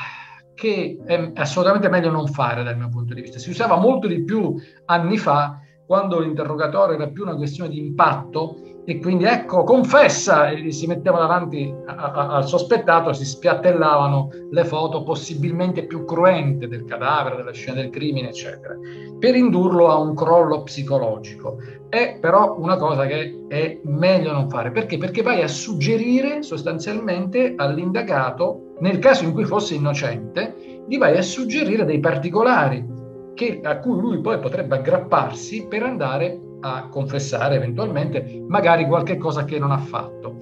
che 0.54 0.98
è 1.06 1.32
assolutamente 1.36 1.88
meglio 1.88 2.12
non 2.12 2.28
fare 2.28 2.64
dal 2.64 2.76
mio 2.76 2.90
punto 2.90 3.14
di 3.14 3.22
vista. 3.22 3.40
Si 3.40 3.50
usava 3.50 3.78
molto 3.78 4.08
di 4.08 4.26
più 4.26 4.56
anni 4.88 5.18
fa, 5.18 5.62
quando 5.88 6.20
l'interrogatorio 6.20 6.96
era 6.96 7.08
più 7.08 7.24
una 7.24 7.38
questione 7.38 7.70
di 7.70 7.78
impatto 7.78 8.58
e 8.88 9.00
quindi 9.00 9.24
ecco, 9.24 9.64
confessa, 9.64 10.50
e 10.50 10.72
si 10.72 10.86
metteva 10.86 11.18
davanti 11.18 11.74
a, 11.88 11.96
a, 11.96 12.28
al 12.36 12.48
sospettato, 12.48 13.14
si 13.14 13.26
spiattellavano 13.26 14.30
le 14.52 14.64
foto 14.64 15.02
possibilmente 15.02 15.88
più 15.88 16.06
cruente 16.06 16.68
del 16.68 16.86
cadavere, 16.86 17.38
della 17.38 17.52
scena 17.52 17.82
del 17.82 17.90
crimine, 17.90 18.30
eccetera, 18.30 18.76
per 19.18 19.36
indurlo 19.36 19.90
a 19.90 19.98
un 19.98 20.14
crollo 20.14 20.62
psicologico. 20.62 21.58
È 21.90 22.20
però 22.22 22.58
una 22.60 22.78
cosa 22.78 23.08
che 23.08 23.46
è 23.48 23.80
meglio 23.86 24.32
non 24.32 24.50
fare. 24.50 24.70
Perché? 24.70 24.98
Perché 24.98 25.24
vai 25.24 25.42
a 25.42 25.48
suggerire 25.48 26.44
sostanzialmente 26.44 27.54
all'indagato, 27.56 28.76
nel 28.82 29.00
caso 29.00 29.24
in 29.24 29.34
cui 29.34 29.46
fosse 29.46 29.74
innocente, 29.74 30.84
gli 30.88 31.00
vai 31.00 31.18
a 31.18 31.24
suggerire 31.24 31.86
dei 31.86 32.00
particolari 32.00 32.86
che, 33.34 33.62
a 33.64 33.80
cui 33.80 34.00
lui 34.00 34.22
poi 34.22 34.38
potrebbe 34.40 34.76
aggrapparsi 34.76 35.66
per 35.68 35.82
andare 35.82 36.40
a 36.66 36.88
confessare 36.88 37.56
eventualmente 37.56 38.44
magari 38.48 38.88
qualche 38.88 39.18
cosa 39.18 39.46
che 39.46 39.60
non 39.60 39.72
ha 39.72 39.78
fatto. 39.78 40.38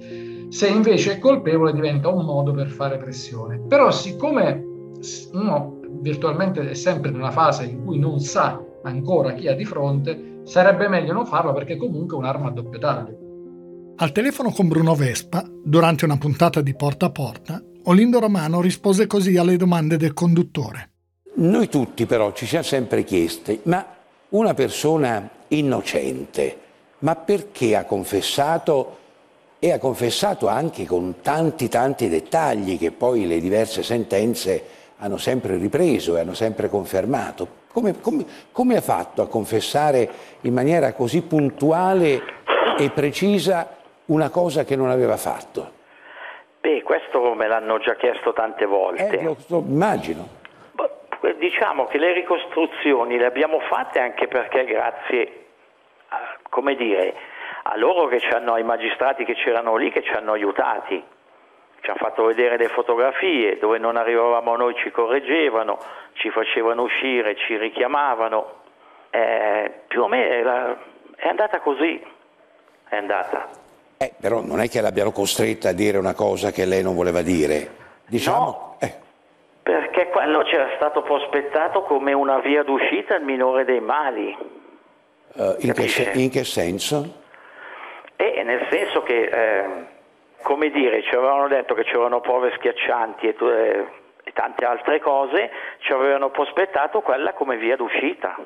Se 0.48 0.68
invece 0.68 1.14
è 1.14 1.18
colpevole 1.18 1.72
diventa 1.72 2.08
un 2.08 2.24
modo 2.24 2.52
per 2.52 2.68
fare 2.68 2.96
pressione. 2.96 3.60
Però 3.60 3.90
siccome 3.90 4.64
uno 5.32 5.80
virtualmente 6.00 6.70
è 6.70 6.74
sempre 6.74 7.10
in 7.10 7.16
una 7.16 7.30
fase 7.30 7.64
in 7.64 7.84
cui 7.84 7.98
non 7.98 8.20
sa 8.20 8.62
ancora 8.84 9.32
chi 9.32 9.48
ha 9.48 9.54
di 9.54 9.64
fronte, 9.64 10.40
sarebbe 10.44 10.88
meglio 10.88 11.12
non 11.12 11.26
farlo 11.26 11.52
perché 11.52 11.76
comunque 11.76 12.16
è 12.16 12.18
un'arma 12.18 12.48
a 12.48 12.52
doppio 12.52 12.78
taglio. 12.78 13.18
Al 13.96 14.12
telefono 14.12 14.50
con 14.50 14.68
Bruno 14.68 14.94
Vespa, 14.94 15.44
durante 15.62 16.04
una 16.04 16.18
puntata 16.18 16.60
di 16.60 16.74
Porta 16.74 17.06
a 17.06 17.10
Porta, 17.10 17.62
Olindo 17.84 18.18
Romano 18.18 18.60
rispose 18.60 19.06
così 19.06 19.36
alle 19.36 19.56
domande 19.56 19.96
del 19.96 20.14
conduttore. 20.14 20.90
Noi 21.36 21.68
tutti 21.68 22.06
però 22.06 22.32
ci 22.32 22.46
siamo 22.46 22.64
sempre 22.64 23.04
chiesti, 23.04 23.60
ma 23.64 23.86
una 24.30 24.54
persona 24.54 25.30
innocente, 25.48 26.58
ma 27.00 27.14
perché 27.16 27.76
ha 27.76 27.84
confessato 27.84 28.98
e 29.58 29.72
ha 29.72 29.78
confessato 29.78 30.46
anche 30.48 30.84
con 30.84 31.20
tanti 31.22 31.68
tanti 31.68 32.08
dettagli 32.08 32.78
che 32.78 32.90
poi 32.90 33.26
le 33.26 33.40
diverse 33.40 33.82
sentenze 33.82 34.62
hanno 34.98 35.16
sempre 35.16 35.56
ripreso 35.56 36.16
e 36.16 36.20
hanno 36.20 36.34
sempre 36.34 36.68
confermato. 36.68 37.62
Come, 37.72 38.00
come, 38.00 38.24
come 38.52 38.76
ha 38.76 38.80
fatto 38.80 39.22
a 39.22 39.28
confessare 39.28 40.08
in 40.42 40.52
maniera 40.52 40.92
così 40.92 41.22
puntuale 41.22 42.22
e 42.78 42.90
precisa 42.90 43.76
una 44.06 44.28
cosa 44.30 44.64
che 44.64 44.76
non 44.76 44.90
aveva 44.90 45.16
fatto? 45.16 45.72
Beh, 46.60 46.82
questo 46.82 47.34
me 47.34 47.46
l'hanno 47.46 47.78
già 47.78 47.96
chiesto 47.96 48.32
tante 48.32 48.66
volte. 48.66 49.18
Eh, 49.18 49.22
lo, 49.22 49.36
lo 49.48 49.64
immagino. 49.66 50.42
Diciamo 51.32 51.86
che 51.86 51.98
le 51.98 52.12
ricostruzioni 52.12 53.16
le 53.16 53.26
abbiamo 53.26 53.60
fatte 53.60 53.98
anche 53.98 54.28
perché 54.28 54.64
grazie, 54.64 55.46
a, 56.08 56.36
come 56.50 56.74
dire, 56.74 57.14
a 57.62 57.76
loro 57.78 58.06
che 58.08 58.20
ci 58.20 58.28
hanno, 58.28 58.54
ai 58.54 58.62
magistrati 58.62 59.24
che 59.24 59.34
c'erano 59.34 59.76
lì, 59.76 59.90
che 59.90 60.02
ci 60.02 60.12
hanno 60.12 60.32
aiutati. 60.32 61.02
Ci 61.80 61.90
hanno 61.90 61.98
fatto 61.98 62.24
vedere 62.24 62.56
le 62.56 62.68
fotografie, 62.68 63.58
dove 63.58 63.78
non 63.78 63.96
arrivavamo 63.96 64.56
noi 64.56 64.74
ci 64.76 64.90
correggevano, 64.90 65.78
ci 66.14 66.30
facevano 66.30 66.82
uscire, 66.82 67.36
ci 67.36 67.56
richiamavano. 67.56 68.62
Eh, 69.10 69.82
più 69.86 70.02
o 70.02 70.08
meno 70.08 70.32
è, 70.32 70.42
la, 70.42 70.76
è 71.16 71.28
andata 71.28 71.60
così, 71.60 72.02
è 72.88 72.96
andata. 72.96 73.48
Eh, 73.98 74.12
però 74.20 74.40
non 74.40 74.60
è 74.60 74.68
che 74.68 74.80
l'abbiano 74.80 75.12
costretta 75.12 75.70
a 75.70 75.72
dire 75.72 75.98
una 75.98 76.14
cosa 76.14 76.50
che 76.50 76.64
lei 76.64 76.82
non 76.82 76.94
voleva 76.94 77.22
dire. 77.22 77.82
Diciamo, 78.06 78.44
no, 78.44 78.76
eh. 78.80 79.03
Perché 79.64 80.08
quello 80.10 80.42
c'era 80.42 80.68
stato 80.76 81.00
prospettato 81.00 81.84
come 81.84 82.12
una 82.12 82.38
via 82.40 82.62
d'uscita 82.62 83.14
al 83.14 83.24
minore 83.24 83.64
dei 83.64 83.80
mali. 83.80 84.36
Uh, 85.32 85.56
in, 85.60 85.72
che, 85.72 86.10
in, 86.12 86.28
che, 86.28 86.44
senso? 86.44 87.22
Eh, 88.14 88.42
nel 88.44 88.68
senso 88.70 89.02
che, 89.02 89.22
eh, 89.22 89.64
come 90.42 90.68
dire, 90.68 91.02
ci 91.02 91.14
avevano 91.14 91.48
detto 91.48 91.72
che 91.72 91.82
c'erano 91.84 92.20
prove 92.20 92.52
schiaccianti 92.58 93.26
e, 93.26 93.34
eh, 93.40 93.86
e 94.22 94.32
tante 94.34 94.66
altre 94.66 95.00
cose, 95.00 95.50
ci 95.78 95.92
avevano 95.92 96.28
prospettato 96.28 97.00
quella 97.00 97.32
come 97.32 97.56
via 97.56 97.74
d'uscita. 97.74 98.36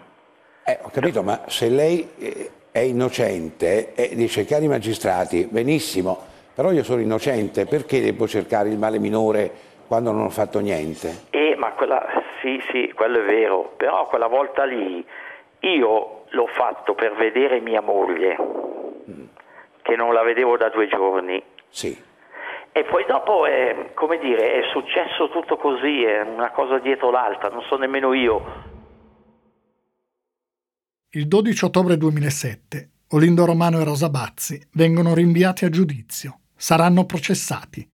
Eh, 0.64 0.79
ho 0.81 0.91
capito, 0.91 1.25
ma 1.25 1.43
se 1.49 1.69
lei 1.69 2.09
eh, 2.16 2.51
è 2.71 2.79
innocente 2.79 3.93
e 3.95 4.14
dice 4.14 4.45
cari 4.45 4.69
magistrati, 4.69 5.49
benissimo, 5.51 6.16
però 6.55 6.71
io 6.71 6.85
sono 6.85 7.01
innocente, 7.01 7.66
perché 7.66 8.01
devo 8.01 8.29
cercare 8.29 8.69
il 8.69 8.79
male 8.79 9.01
minore 9.01 9.68
quando 9.89 10.12
non 10.12 10.26
ho 10.26 10.30
fatto 10.30 10.61
niente? 10.61 11.24
Eh, 11.30 11.57
ma 11.57 11.72
quella, 11.72 12.07
sì, 12.41 12.62
sì, 12.70 12.93
quello 12.95 13.18
è 13.20 13.24
vero, 13.24 13.72
però 13.76 14.07
quella 14.07 14.28
volta 14.28 14.64
lì 14.64 15.05
io 15.61 16.24
l'ho 16.28 16.47
fatto 16.47 16.95
per 16.95 17.14
vedere 17.14 17.61
mia 17.61 17.80
moglie, 17.80 18.36
mm. 19.11 19.24
che 19.82 19.97
non 19.97 20.12
la 20.14 20.22
vedevo 20.22 20.57
da 20.57 20.68
due 20.68 20.86
giorni. 20.86 21.43
Sì. 21.70 22.01
E 22.70 22.84
poi 22.84 23.05
dopo, 23.09 23.47
è, 23.47 23.91
come 23.95 24.18
dire, 24.18 24.53
è 24.53 24.62
successo 24.70 25.28
tutto 25.30 25.57
così, 25.57 26.05
è 26.05 26.20
una 26.20 26.53
cosa 26.53 26.78
dietro 26.78 27.11
l'altra, 27.11 27.49
non 27.49 27.62
so 27.62 27.76
nemmeno 27.76 28.12
io 28.12 28.76
il 31.12 31.26
12 31.26 31.64
ottobre 31.64 31.97
2007 31.97 32.91
Olindo 33.12 33.47
Romano 33.47 33.80
e 33.80 33.84
Rosa 33.84 34.11
Bazzi 34.11 34.61
vengono 34.72 35.14
rinviati 35.14 35.64
a 35.64 35.70
giudizio, 35.70 36.41
saranno 36.55 37.07
processati. 37.07 37.89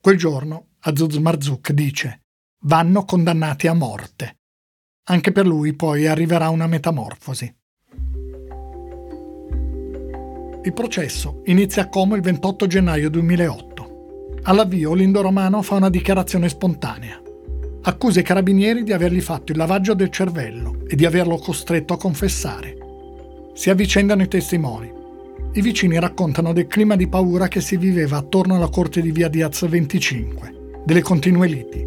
Quel 0.00 0.16
giorno 0.16 0.68
Azuz 0.80 1.16
Marzuk 1.16 1.72
dice 1.72 2.22
vanno 2.62 3.04
condannati 3.04 3.66
a 3.66 3.74
morte. 3.74 4.38
Anche 5.10 5.32
per 5.32 5.46
lui 5.46 5.74
poi 5.74 6.06
arriverà 6.06 6.48
una 6.50 6.66
metamorfosi. 6.66 7.56
Il 10.62 10.72
processo 10.72 11.42
inizia 11.46 11.82
a 11.82 11.88
Como 11.88 12.14
il 12.14 12.22
28 12.22 12.66
gennaio 12.66 13.10
2008. 13.10 14.40
All'avvio 14.42 14.90
Olindo 14.90 15.20
Romano 15.20 15.62
fa 15.62 15.76
una 15.76 15.90
dichiarazione 15.90 16.48
spontanea 16.48 17.22
accusa 17.88 18.20
i 18.20 18.22
carabinieri 18.22 18.82
di 18.82 18.92
avergli 18.92 19.20
fatto 19.20 19.52
il 19.52 19.58
lavaggio 19.58 19.94
del 19.94 20.10
cervello 20.10 20.80
e 20.86 20.94
di 20.94 21.06
averlo 21.06 21.38
costretto 21.38 21.94
a 21.94 21.98
confessare. 21.98 22.76
Si 23.54 23.70
avvicendano 23.70 24.22
i 24.22 24.28
testimoni. 24.28 24.92
I 25.50 25.62
vicini 25.62 25.98
raccontano 25.98 26.52
del 26.52 26.66
clima 26.66 26.94
di 26.94 27.08
paura 27.08 27.48
che 27.48 27.62
si 27.62 27.78
viveva 27.78 28.18
attorno 28.18 28.56
alla 28.56 28.68
corte 28.68 29.00
di 29.00 29.10
via 29.10 29.28
Diaz 29.28 29.66
25, 29.66 30.82
delle 30.84 31.00
continue 31.00 31.48
liti. 31.48 31.86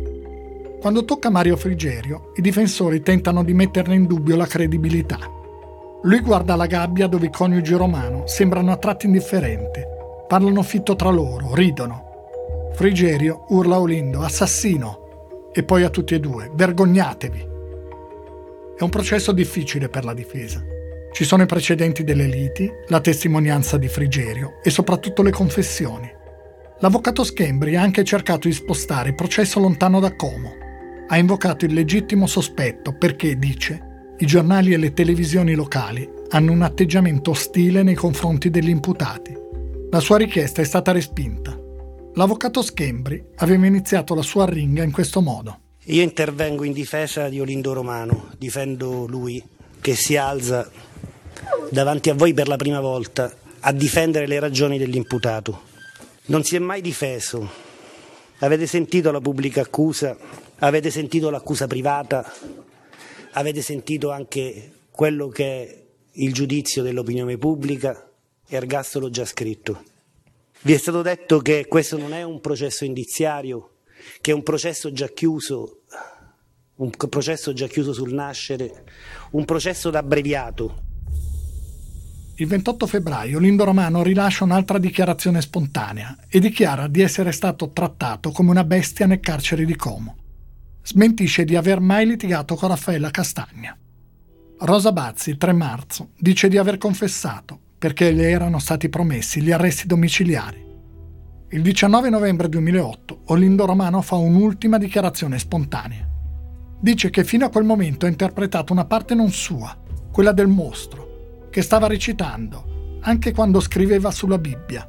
Quando 0.82 1.06
tocca 1.06 1.30
Mario 1.30 1.56
Frigerio, 1.56 2.32
i 2.36 2.42
difensori 2.42 3.02
tentano 3.02 3.44
di 3.44 3.54
metterne 3.54 3.94
in 3.94 4.08
dubbio 4.08 4.36
la 4.36 4.48
credibilità. 4.48 5.20
Lui 6.02 6.20
guarda 6.22 6.56
la 6.56 6.66
gabbia 6.66 7.06
dove 7.06 7.28
i 7.28 7.32
coniugi 7.32 7.76
romano 7.76 8.26
sembrano 8.26 8.72
a 8.72 8.78
tratti 8.78 9.06
indifferenti, 9.06 9.80
parlano 10.28 10.64
fitto 10.64 10.96
tra 10.96 11.12
loro, 11.12 11.54
ridono. 11.54 12.72
Frigerio 12.74 13.46
urla 13.50 13.80
Olindo, 13.80 14.22
assassino, 14.22 15.50
e 15.54 15.62
poi 15.62 15.84
a 15.84 15.90
tutti 15.90 16.16
e 16.16 16.20
due, 16.20 16.50
vergognatevi. 16.52 17.48
È 18.76 18.82
un 18.82 18.90
processo 18.90 19.32
difficile 19.32 19.88
per 19.88 20.04
la 20.04 20.16
difesa. 20.16 20.80
Ci 21.12 21.26
sono 21.26 21.44
i 21.44 21.46
precedenti 21.46 22.04
delle 22.04 22.26
liti, 22.26 22.72
la 22.88 23.02
testimonianza 23.02 23.78
di 23.78 23.90
Frigerio 23.90 24.60
e 24.64 24.70
soprattutto 24.70 25.22
le 25.22 25.32
confessioni. 25.32 26.10
L'avvocato 26.80 27.24
Schembri 27.24 27.76
ha 27.76 27.82
anche 27.82 28.04
cercato 28.04 28.48
di 28.48 28.54
spostare 28.54 29.10
il 29.10 29.16
processo 29.16 29.60
lontano 29.60 30.00
da 30.00 30.16
Como. 30.16 30.54
Ha 31.08 31.18
invocato 31.18 31.66
il 31.66 31.74
legittimo 31.74 32.28
sospetto 32.28 32.94
perché, 32.94 33.38
dice, 33.38 34.14
i 34.18 34.26
giornali 34.26 34.74
e 34.74 34.78
le 34.78 34.94
televisioni 34.94 35.54
locali 35.54 36.10
hanno 36.30 36.54
un 36.54 36.62
atteggiamento 36.62 37.32
ostile 37.32 37.84
nei 37.84 37.96
confronti 37.96 38.50
degli 38.50 38.70
imputati. 38.70 39.36
La 39.92 40.00
sua 40.00 40.18
richiesta 40.18 40.62
è 40.62 40.66
stata 40.66 40.94
respinta. 40.94 41.60
L'avvocato 42.14 42.62
Schembri 42.62 43.24
aveva 43.36 43.66
iniziato 43.66 44.16
la 44.16 44.22
sua 44.22 44.44
arringa 44.44 44.84
in 44.84 44.92
questo 44.92 45.22
modo. 45.22 45.60
Io 45.86 46.02
intervengo 46.02 46.64
in 46.64 46.72
difesa 46.74 47.28
di 47.28 47.40
Olindo 47.40 47.74
Romano, 47.74 48.30
difendo 48.38 49.06
lui 49.08 49.44
che 49.82 49.96
si 49.96 50.16
alza 50.16 50.70
davanti 51.70 52.10
a 52.10 52.14
voi 52.14 52.34
per 52.34 52.48
la 52.48 52.58
prima 52.58 52.80
volta 52.80 53.34
a 53.60 53.72
difendere 53.72 54.28
le 54.28 54.40
ragioni 54.40 54.78
dell'imputato. 54.78 55.70
Non 56.26 56.44
si 56.44 56.56
è 56.56 56.60
mai 56.60 56.82
difeso. 56.82 57.70
Avete 58.40 58.66
sentito 58.66 59.12
la 59.12 59.22
pubblica 59.22 59.62
accusa, 59.62 60.18
avete 60.60 60.90
sentito 60.90 61.30
l'accusa 61.30 61.68
privata, 61.68 62.34
avete 63.34 63.62
sentito 63.62 64.10
anche 64.12 64.72
quello 64.90 65.28
che 65.28 65.46
è 65.46 65.84
il 66.14 66.34
giudizio 66.34 66.82
dell'opinione 66.84 67.38
pubblica. 67.38 68.10
Ergastolo 68.48 69.10
già 69.10 69.26
scritto. 69.26 69.84
Vi 70.62 70.74
è 70.74 70.78
stato 70.78 71.02
detto 71.02 71.40
che 71.40 71.68
questo 71.68 71.98
non 71.98 72.14
è 72.14 72.24
un 72.24 72.42
processo 72.42 72.84
indiziario, 72.84 73.78
che 74.20 74.32
è 74.32 74.34
un 74.34 74.44
processo 74.44 74.92
già 74.92 75.08
chiuso, 75.08 75.82
un 76.76 76.90
processo 76.90 77.54
già 77.54 77.68
chiuso 77.68 77.94
sul 77.94 78.14
nascere, 78.14 78.84
un 79.32 79.46
processo 79.46 79.90
da 79.90 80.00
abbreviato. 80.00 80.90
Il 82.42 82.48
28 82.48 82.88
febbraio 82.88 83.38
Lindo 83.38 83.64
Romano 83.66 84.02
rilascia 84.02 84.46
un'altra 84.46 84.80
dichiarazione 84.80 85.42
spontanea 85.42 86.18
e 86.28 86.40
dichiara 86.40 86.88
di 86.88 87.02
essere 87.02 87.32
stato 87.32 87.72
trattato 87.72 88.32
come 88.32 88.50
una 88.50 88.64
bestia 88.64 89.06
nel 89.06 89.20
carcere 89.20 89.64
di 89.64 89.76
Como. 89.76 90.16
Smentisce 90.82 91.46
di 91.46 91.56
aver 91.56 91.80
mai 91.80 92.08
litigato 92.08 92.56
con 92.56 92.70
Raffaella 92.70 93.12
Castagna. 93.12 93.78
Rosa 94.58 94.92
Bazzi, 94.92 95.30
il 95.30 95.38
3 95.38 95.54
marzo, 95.54 96.10
dice 96.18 96.48
di 96.48 96.58
aver 96.58 96.80
confessato, 96.80 97.60
perché 97.78 98.12
le 98.12 98.32
erano 98.32 98.58
stati 98.58 98.90
promessi 98.90 99.40
gli 99.44 99.52
arresti 99.52 99.86
domiciliari. 99.86 100.66
Il 101.52 101.62
19 101.62 102.10
novembre 102.10 102.50
2008 102.50 103.22
Olindo 103.26 103.68
Romano 103.68 104.02
fa 104.02 104.16
un'ultima 104.16 104.80
dichiarazione 104.80 105.38
spontanea. 105.38 106.10
Dice 106.80 107.12
che 107.12 107.24
fino 107.24 107.46
a 107.46 107.50
quel 107.50 107.66
momento 107.66 108.08
ha 108.08 108.10
interpretato 108.10 108.74
una 108.74 108.86
parte 108.86 109.14
non 109.14 109.30
sua, 109.30 109.80
quella 110.12 110.32
del 110.32 110.48
mostro, 110.48 111.11
che 111.52 111.62
stava 111.62 111.86
recitando, 111.86 113.00
anche 113.02 113.34
quando 113.34 113.60
scriveva 113.60 114.10
sulla 114.10 114.38
Bibbia. 114.38 114.88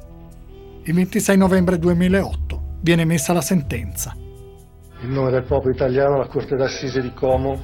Il 0.83 0.93
26 0.93 1.37
novembre 1.37 1.77
2008 1.77 2.77
viene 2.81 3.01
emessa 3.01 3.33
la 3.33 3.41
sentenza. 3.41 4.15
In 5.01 5.11
nome 5.11 5.29
del 5.29 5.43
popolo 5.43 5.73
italiano, 5.73 6.17
la 6.17 6.27
Corte 6.27 6.55
d'Assise 6.55 7.01
di 7.01 7.11
Como 7.13 7.59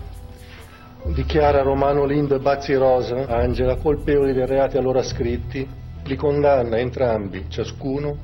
dichiara 1.13 1.61
Romano 1.61 2.03
Lindo 2.03 2.35
e 2.35 2.39
Bazzi 2.39 2.73
Rosa, 2.73 3.25
Angela, 3.27 3.77
colpevoli 3.77 4.33
dei 4.33 4.45
reati 4.45 4.75
allora 4.75 5.01
scritti, 5.01 5.65
li 6.03 6.15
condanna 6.17 6.77
entrambi, 6.77 7.45
ciascuno, 7.47 8.17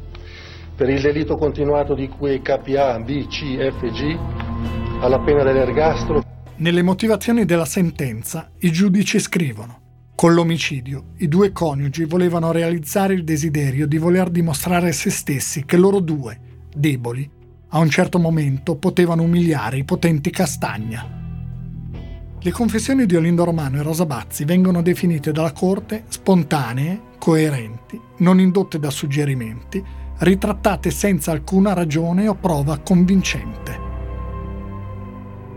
per 0.75 0.89
il 0.89 0.99
delitto 1.01 1.37
continuato 1.37 1.95
di 1.95 2.09
cui 2.09 2.41
KA, 2.41 2.57
B, 2.99 3.27
C, 3.27 3.57
F, 3.57 3.91
G, 3.91 4.19
alla 4.99 5.19
pena 5.19 5.43
dell'ergastolo. 5.43 6.21
Nelle 6.57 6.81
motivazioni 6.81 7.45
della 7.45 7.65
sentenza 7.65 8.49
i 8.59 8.71
giudici 8.73 9.19
scrivono 9.19 9.83
con 10.15 10.33
l'omicidio, 10.33 11.07
i 11.17 11.27
due 11.27 11.51
coniugi 11.51 12.05
volevano 12.05 12.53
realizzare 12.53 13.13
il 13.13 13.25
desiderio 13.25 13.85
di 13.85 13.97
voler 13.97 14.29
dimostrare 14.29 14.89
a 14.89 14.93
se 14.93 15.09
stessi 15.09 15.65
che 15.65 15.75
loro 15.75 15.99
due, 15.99 16.39
deboli, 16.73 17.29
a 17.69 17.79
un 17.79 17.89
certo 17.89 18.17
momento 18.17 18.77
potevano 18.77 19.23
umiliare 19.23 19.77
i 19.77 19.83
potenti 19.83 20.29
Castagna. 20.29 21.05
Le 22.39 22.51
confessioni 22.51 23.05
di 23.05 23.15
Olindo 23.17 23.43
Romano 23.43 23.77
e 23.77 23.81
Rosa 23.81 24.05
Bazzi 24.05 24.45
vengono 24.45 24.81
definite 24.81 25.33
dalla 25.33 25.51
Corte 25.51 26.05
spontanee, 26.07 27.01
coerenti, 27.17 27.99
non 28.19 28.39
indotte 28.39 28.79
da 28.79 28.91
suggerimenti, 28.91 29.83
ritrattate 30.19 30.91
senza 30.91 31.31
alcuna 31.31 31.73
ragione 31.73 32.29
o 32.29 32.35
prova 32.35 32.77
convincente. 32.77 33.83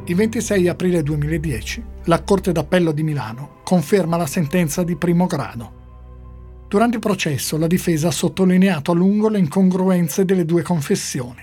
Il 0.07 0.17
26 0.17 0.67
aprile 0.67 1.03
2010 1.05 1.85
la 2.09 2.23
Corte 2.23 2.53
d'Appello 2.53 2.93
di 2.93 3.03
Milano 3.03 3.61
conferma 3.63 4.17
la 4.17 4.27
sentenza 4.27 4.83
di 4.83 4.97
primo 4.97 5.27
grado. 5.27 6.67
Durante 6.67 6.97
il 6.97 7.03
processo 7.03 7.59
la 7.59 7.67
difesa 7.67 8.09
ha 8.09 8.13
sottolineato 8.13 8.93
a 8.93 8.95
lungo 8.95 9.29
le 9.29 9.39
incongruenze 9.39 10.25
delle 10.25 10.47
due 10.47 10.63
confessioni. 10.63 11.43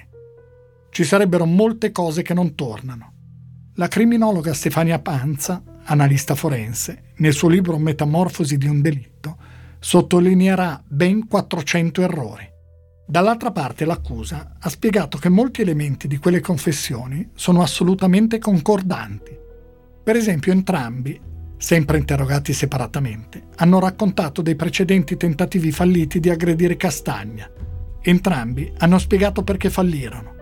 Ci 0.89 1.03
sarebbero 1.03 1.45
molte 1.45 1.91
cose 1.91 2.23
che 2.23 2.33
non 2.33 2.55
tornano. 2.55 3.13
La 3.75 3.87
criminologa 3.87 4.55
Stefania 4.55 4.97
Panza, 4.97 5.61
analista 5.83 6.33
forense, 6.33 7.11
nel 7.17 7.33
suo 7.33 7.47
libro 7.47 7.77
Metamorfosi 7.77 8.57
di 8.57 8.67
un 8.67 8.81
delitto, 8.81 9.37
sottolineerà 9.77 10.81
ben 10.87 11.27
400 11.27 12.01
errori. 12.01 12.49
Dall'altra 13.05 13.51
parte 13.51 13.85
l'accusa 13.85 14.55
ha 14.59 14.69
spiegato 14.69 15.19
che 15.19 15.29
molti 15.29 15.61
elementi 15.61 16.07
di 16.07 16.17
quelle 16.17 16.39
confessioni 16.39 17.29
sono 17.35 17.61
assolutamente 17.61 18.39
concordanti. 18.39 19.43
Per 20.05 20.15
esempio 20.15 20.51
entrambi, 20.51 21.19
sempre 21.57 21.97
interrogati 21.97 22.53
separatamente, 22.53 23.47
hanno 23.55 23.79
raccontato 23.79 24.43
dei 24.43 24.55
precedenti 24.55 25.17
tentativi 25.17 25.71
falliti 25.71 26.19
di 26.19 26.29
aggredire 26.29 26.77
Castagna. 26.77 27.49
Entrambi 28.03 28.71
hanno 28.77 28.99
spiegato 28.99 29.43
perché 29.43 29.71
fallirono. 29.71 30.35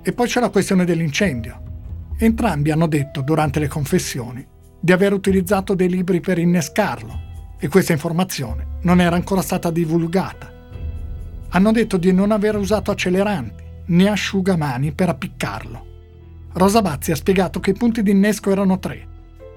E 0.00 0.12
poi 0.12 0.28
c'è 0.28 0.38
la 0.38 0.50
questione 0.50 0.84
dell'incendio. 0.84 2.12
Entrambi 2.18 2.70
hanno 2.70 2.86
detto 2.86 3.22
durante 3.22 3.58
le 3.58 3.66
confessioni 3.66 4.46
di 4.80 4.92
aver 4.92 5.12
utilizzato 5.12 5.74
dei 5.74 5.88
libri 5.88 6.20
per 6.20 6.38
innescarlo 6.38 7.56
e 7.58 7.66
questa 7.66 7.92
informazione 7.92 8.78
non 8.82 9.00
era 9.00 9.16
ancora 9.16 9.42
stata 9.42 9.72
divulgata. 9.72 10.52
Hanno 11.48 11.72
detto 11.72 11.96
di 11.96 12.12
non 12.12 12.30
aver 12.30 12.54
usato 12.54 12.92
acceleranti 12.92 13.64
né 13.86 14.08
asciugamani 14.08 14.92
per 14.92 15.08
appiccarlo. 15.08 15.89
Rosa 16.52 16.82
Bazzi 16.82 17.12
ha 17.12 17.16
spiegato 17.16 17.60
che 17.60 17.70
i 17.70 17.74
punti 17.74 18.02
di 18.02 18.10
innesco 18.10 18.50
erano 18.50 18.78
tre. 18.78 19.06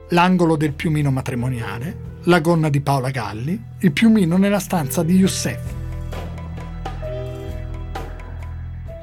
L'angolo 0.09 0.55
del 0.55 0.73
piumino 0.73 1.09
matrimoniale, 1.09 2.11
la 2.25 2.39
gonna 2.39 2.69
di 2.69 2.81
Paola 2.81 3.09
Galli, 3.09 3.59
il 3.79 3.91
piumino 3.91 4.37
nella 4.37 4.59
stanza 4.59 5.01
di 5.01 5.15
Youssef. 5.15 5.73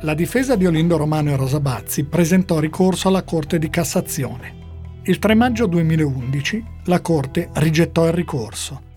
La 0.03 0.15
difesa 0.15 0.55
di 0.55 0.67
Olindo 0.67 0.97
Romano 0.97 1.31
e 1.31 1.37
Rosa 1.37 1.59
Bazzi 1.59 2.05
presentò 2.05 2.61
ricorso 2.61 3.09
alla 3.09 3.25
Corte 3.25 3.59
di 3.59 3.69
Cassazione. 3.69 4.55
Il 5.03 5.19
3 5.19 5.35
maggio 5.35 5.67
2011 5.67 6.65
la 6.85 7.01
Corte 7.01 7.51
rigettò 7.55 8.07
il 8.07 8.13
ricorso 8.13 8.89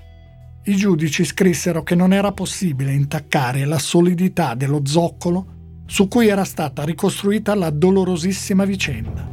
i 0.66 0.78
giudici 0.78 1.26
scrissero 1.26 1.84
che 1.84 1.94
non 1.94 2.14
era 2.14 2.32
possibile 2.32 2.94
intaccare 2.94 3.66
la 3.66 3.78
solidità 3.78 4.56
dello 4.56 4.80
zoccolo 4.86 5.53
su 5.94 6.08
cui 6.08 6.28
era 6.28 6.44
stata 6.44 6.84
ricostruita 6.84 7.54
la 7.54 7.70
dolorosissima 7.70 8.66
vicenda. 8.66 9.30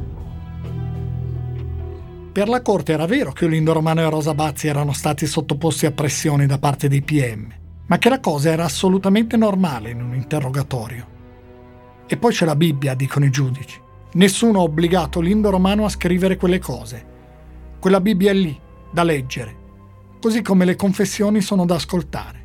Per 2.31 2.47
la 2.47 2.61
Corte 2.61 2.91
era 2.91 3.07
vero 3.07 3.31
che 3.31 3.45
Olindo 3.45 3.73
Romano 3.73 4.01
e 4.01 4.09
Rosa 4.11 4.35
Bazzi 4.35 4.67
erano 4.67 4.93
stati 4.93 5.25
sottoposti 5.25 5.87
a 5.87 5.91
pressioni 5.91 6.45
da 6.45 6.59
parte 6.59 6.87
dei 6.87 7.01
PM, 7.01 7.51
ma 7.87 7.97
che 7.97 8.09
la 8.09 8.19
cosa 8.19 8.51
era 8.51 8.63
assolutamente 8.63 9.37
normale 9.37 9.89
in 9.89 10.03
un 10.03 10.13
interrogatorio. 10.13 11.07
E 12.05 12.15
poi 12.17 12.31
c'è 12.31 12.45
la 12.45 12.55
Bibbia, 12.55 12.93
dicono 12.93 13.25
i 13.25 13.31
giudici. 13.31 13.81
Nessuno 14.13 14.59
ha 14.59 14.61
obbligato 14.61 15.19
Lindo 15.19 15.49
Romano 15.49 15.85
a 15.85 15.89
scrivere 15.89 16.37
quelle 16.37 16.59
cose. 16.59 17.05
Quella 17.79 18.01
Bibbia 18.01 18.29
è 18.29 18.35
lì, 18.35 18.55
da 18.91 19.01
leggere, 19.01 19.55
così 20.21 20.43
come 20.43 20.65
le 20.65 20.75
confessioni 20.75 21.41
sono 21.41 21.65
da 21.65 21.73
ascoltare. 21.73 22.40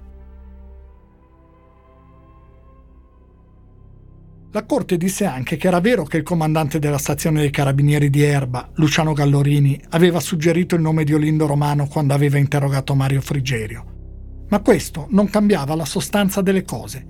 La 4.56 4.64
Corte 4.64 4.96
disse 4.96 5.26
anche 5.26 5.58
che 5.58 5.66
era 5.66 5.80
vero 5.80 6.04
che 6.04 6.16
il 6.16 6.22
comandante 6.22 6.78
della 6.78 6.96
stazione 6.96 7.40
dei 7.40 7.50
carabinieri 7.50 8.08
di 8.08 8.22
Erba, 8.22 8.70
Luciano 8.76 9.12
Gallorini, 9.12 9.78
aveva 9.90 10.18
suggerito 10.18 10.74
il 10.74 10.80
nome 10.80 11.04
di 11.04 11.12
Olindo 11.12 11.44
Romano 11.44 11.86
quando 11.86 12.14
aveva 12.14 12.38
interrogato 12.38 12.94
Mario 12.94 13.20
Frigerio. 13.20 13.84
Ma 14.48 14.60
questo 14.60 15.08
non 15.10 15.28
cambiava 15.28 15.74
la 15.74 15.84
sostanza 15.84 16.40
delle 16.40 16.64
cose. 16.64 17.06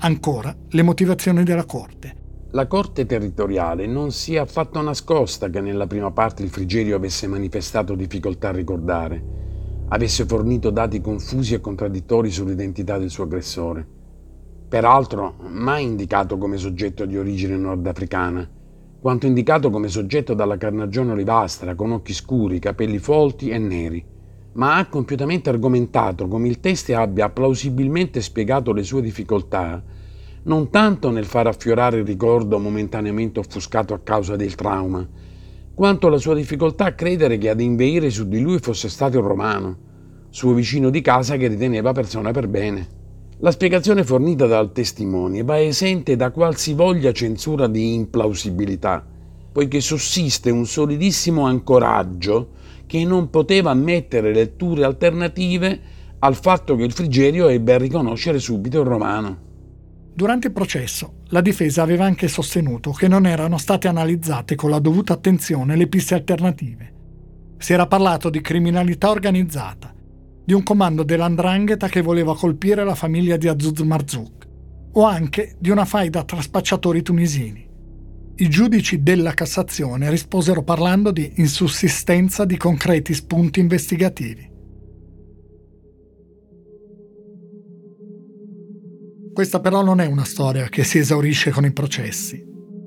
Ancora 0.00 0.54
le 0.68 0.82
motivazioni 0.82 1.42
della 1.42 1.64
Corte. 1.64 2.16
La 2.50 2.66
Corte 2.66 3.06
territoriale 3.06 3.86
non 3.86 4.10
si 4.10 4.34
è 4.34 4.38
affatto 4.38 4.82
nascosta 4.82 5.48
che 5.48 5.62
nella 5.62 5.86
prima 5.86 6.10
parte 6.10 6.42
il 6.42 6.50
Frigerio 6.50 6.96
avesse 6.96 7.26
manifestato 7.26 7.94
difficoltà 7.94 8.50
a 8.50 8.52
ricordare 8.52 9.24
avesse 9.88 10.26
fornito 10.26 10.68
dati 10.68 11.00
confusi 11.00 11.54
e 11.54 11.60
contraddittori 11.60 12.30
sull'identità 12.30 12.98
del 12.98 13.08
suo 13.08 13.24
aggressore. 13.24 13.96
Peraltro, 14.68 15.36
mai 15.48 15.82
indicato 15.84 16.36
come 16.36 16.58
soggetto 16.58 17.06
di 17.06 17.16
origine 17.16 17.56
nordafricana, 17.56 18.46
quanto 19.00 19.24
indicato 19.24 19.70
come 19.70 19.88
soggetto 19.88 20.34
dalla 20.34 20.58
carnagione 20.58 21.12
olivastra, 21.12 21.74
con 21.74 21.92
occhi 21.92 22.12
scuri, 22.12 22.58
capelli 22.58 22.98
folti 22.98 23.48
e 23.48 23.56
neri, 23.56 24.04
ma 24.52 24.76
ha 24.76 24.86
compiutamente 24.88 25.48
argomentato 25.48 26.28
come 26.28 26.48
il 26.48 26.60
teste 26.60 26.94
abbia 26.94 27.30
plausibilmente 27.30 28.20
spiegato 28.20 28.74
le 28.74 28.82
sue 28.82 29.00
difficoltà, 29.00 29.82
non 30.42 30.68
tanto 30.68 31.10
nel 31.10 31.24
far 31.24 31.46
affiorare 31.46 32.00
il 32.00 32.04
ricordo 32.04 32.58
momentaneamente 32.58 33.38
offuscato 33.38 33.94
a 33.94 34.00
causa 34.00 34.36
del 34.36 34.54
trauma, 34.54 35.08
quanto 35.72 36.10
la 36.10 36.18
sua 36.18 36.34
difficoltà 36.34 36.84
a 36.84 36.92
credere 36.92 37.38
che 37.38 37.48
ad 37.48 37.62
inveire 37.62 38.10
su 38.10 38.28
di 38.28 38.40
lui 38.40 38.58
fosse 38.58 38.90
stato 38.90 39.16
il 39.16 39.24
romano, 39.24 39.78
suo 40.28 40.52
vicino 40.52 40.90
di 40.90 41.00
casa 41.00 41.36
che 41.36 41.46
riteneva 41.48 41.92
persona 41.92 42.32
per 42.32 42.48
bene. 42.48 42.97
La 43.40 43.52
spiegazione 43.52 44.02
fornita 44.02 44.46
dal 44.46 44.72
testimone 44.72 45.44
va 45.44 45.60
esente 45.60 46.16
da 46.16 46.32
qualsivoglia 46.32 47.12
censura 47.12 47.68
di 47.68 47.94
implausibilità, 47.94 49.06
poiché 49.52 49.80
sussiste 49.80 50.50
un 50.50 50.66
solidissimo 50.66 51.46
ancoraggio 51.46 52.50
che 52.84 53.04
non 53.04 53.30
poteva 53.30 53.70
ammettere 53.70 54.34
letture 54.34 54.82
alternative 54.84 55.80
al 56.18 56.34
fatto 56.34 56.74
che 56.74 56.82
il 56.82 56.92
Frigerio 56.92 57.46
ebbe 57.46 57.74
a 57.74 57.78
riconoscere 57.78 58.40
subito 58.40 58.80
il 58.80 58.86
romano. 58.88 59.46
Durante 60.12 60.48
il 60.48 60.52
processo, 60.52 61.18
la 61.28 61.40
difesa 61.40 61.82
aveva 61.82 62.04
anche 62.04 62.26
sostenuto 62.26 62.90
che 62.90 63.06
non 63.06 63.24
erano 63.24 63.56
state 63.56 63.86
analizzate 63.86 64.56
con 64.56 64.70
la 64.70 64.80
dovuta 64.80 65.12
attenzione 65.12 65.76
le 65.76 65.86
piste 65.86 66.14
alternative. 66.14 66.92
Si 67.56 67.72
era 67.72 67.86
parlato 67.86 68.30
di 68.30 68.40
criminalità 68.40 69.10
organizzata, 69.10 69.94
di 70.48 70.54
un 70.54 70.62
comando 70.62 71.02
dell'andrangheta 71.02 71.88
che 71.88 72.00
voleva 72.00 72.34
colpire 72.34 72.82
la 72.82 72.94
famiglia 72.94 73.36
di 73.36 73.48
Azuz 73.48 73.80
Marzouk, 73.80 74.46
o 74.92 75.04
anche 75.04 75.54
di 75.58 75.68
una 75.68 75.84
faida 75.84 76.24
tra 76.24 76.40
spacciatori 76.40 77.02
tunisini. 77.02 77.68
I 78.36 78.48
giudici 78.48 79.02
della 79.02 79.34
Cassazione 79.34 80.08
risposero 80.08 80.62
parlando 80.62 81.10
di 81.10 81.32
insussistenza 81.34 82.46
di 82.46 82.56
concreti 82.56 83.12
spunti 83.12 83.60
investigativi. 83.60 84.50
Questa 89.34 89.60
però 89.60 89.82
non 89.82 90.00
è 90.00 90.06
una 90.06 90.24
storia 90.24 90.66
che 90.70 90.82
si 90.82 90.96
esaurisce 90.96 91.50
con 91.50 91.66
i 91.66 91.72
processi. 91.74 92.42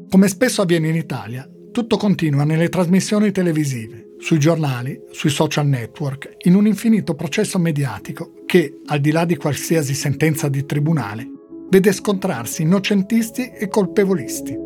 Come 0.09 0.27
spesso 0.29 0.63
avviene 0.63 0.87
in 0.87 0.95
Italia, 0.95 1.47
tutto 1.71 1.97
continua 1.97 2.43
nelle 2.43 2.69
trasmissioni 2.69 3.29
televisive, 3.29 4.10
sui 4.21 4.39
giornali, 4.39 4.99
sui 5.11 5.29
social 5.29 5.67
network, 5.67 6.37
in 6.43 6.55
un 6.55 6.67
infinito 6.67 7.15
processo 7.15 7.59
mediatico 7.59 8.33
che, 8.45 8.81
al 8.85 8.99
di 8.99 9.11
là 9.11 9.25
di 9.25 9.35
qualsiasi 9.35 9.93
sentenza 9.93 10.47
di 10.47 10.65
tribunale, 10.65 11.27
vede 11.69 11.91
scontrarsi 11.91 12.61
innocentisti 12.61 13.49
e 13.49 13.67
colpevolisti. 13.67 14.57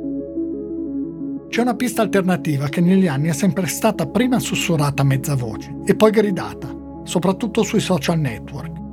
C'è 1.49 1.61
una 1.61 1.75
pista 1.75 2.01
alternativa 2.01 2.67
che 2.67 2.81
negli 2.81 3.07
anni 3.07 3.29
è 3.29 3.33
sempre 3.33 3.67
stata 3.67 4.07
prima 4.07 4.39
sussurrata 4.39 5.03
a 5.03 5.05
mezza 5.05 5.35
voce 5.35 5.73
e 5.85 5.95
poi 5.95 6.11
gridata, 6.11 6.75
soprattutto 7.03 7.63
sui 7.63 7.79
social 7.79 8.19
network 8.19 8.83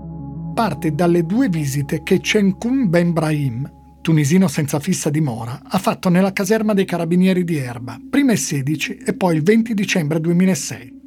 parte 0.53 0.95
dalle 0.95 1.25
due 1.25 1.49
visite 1.49 2.03
che 2.03 2.21
Cenkun 2.21 2.89
Ben 2.89 3.13
Brahim, 3.13 3.71
tunisino 4.03 4.49
senza 4.49 4.79
fissa 4.81 5.09
dimora, 5.09 5.63
ha 5.63 5.79
fatto 5.79 6.11
nella 6.11 6.33
caserma 6.33 6.75
dei 6.75 6.85
carabinieri 6.85 7.45
di 7.45 7.57
Erba, 7.57 7.99
prima 8.11 8.33
il 8.33 8.39
16 8.39 8.99
e 8.99 9.15
poi 9.15 9.37
il 9.37 9.43
20 9.43 9.73
dicembre 9.73 10.21
2006. 10.21 11.01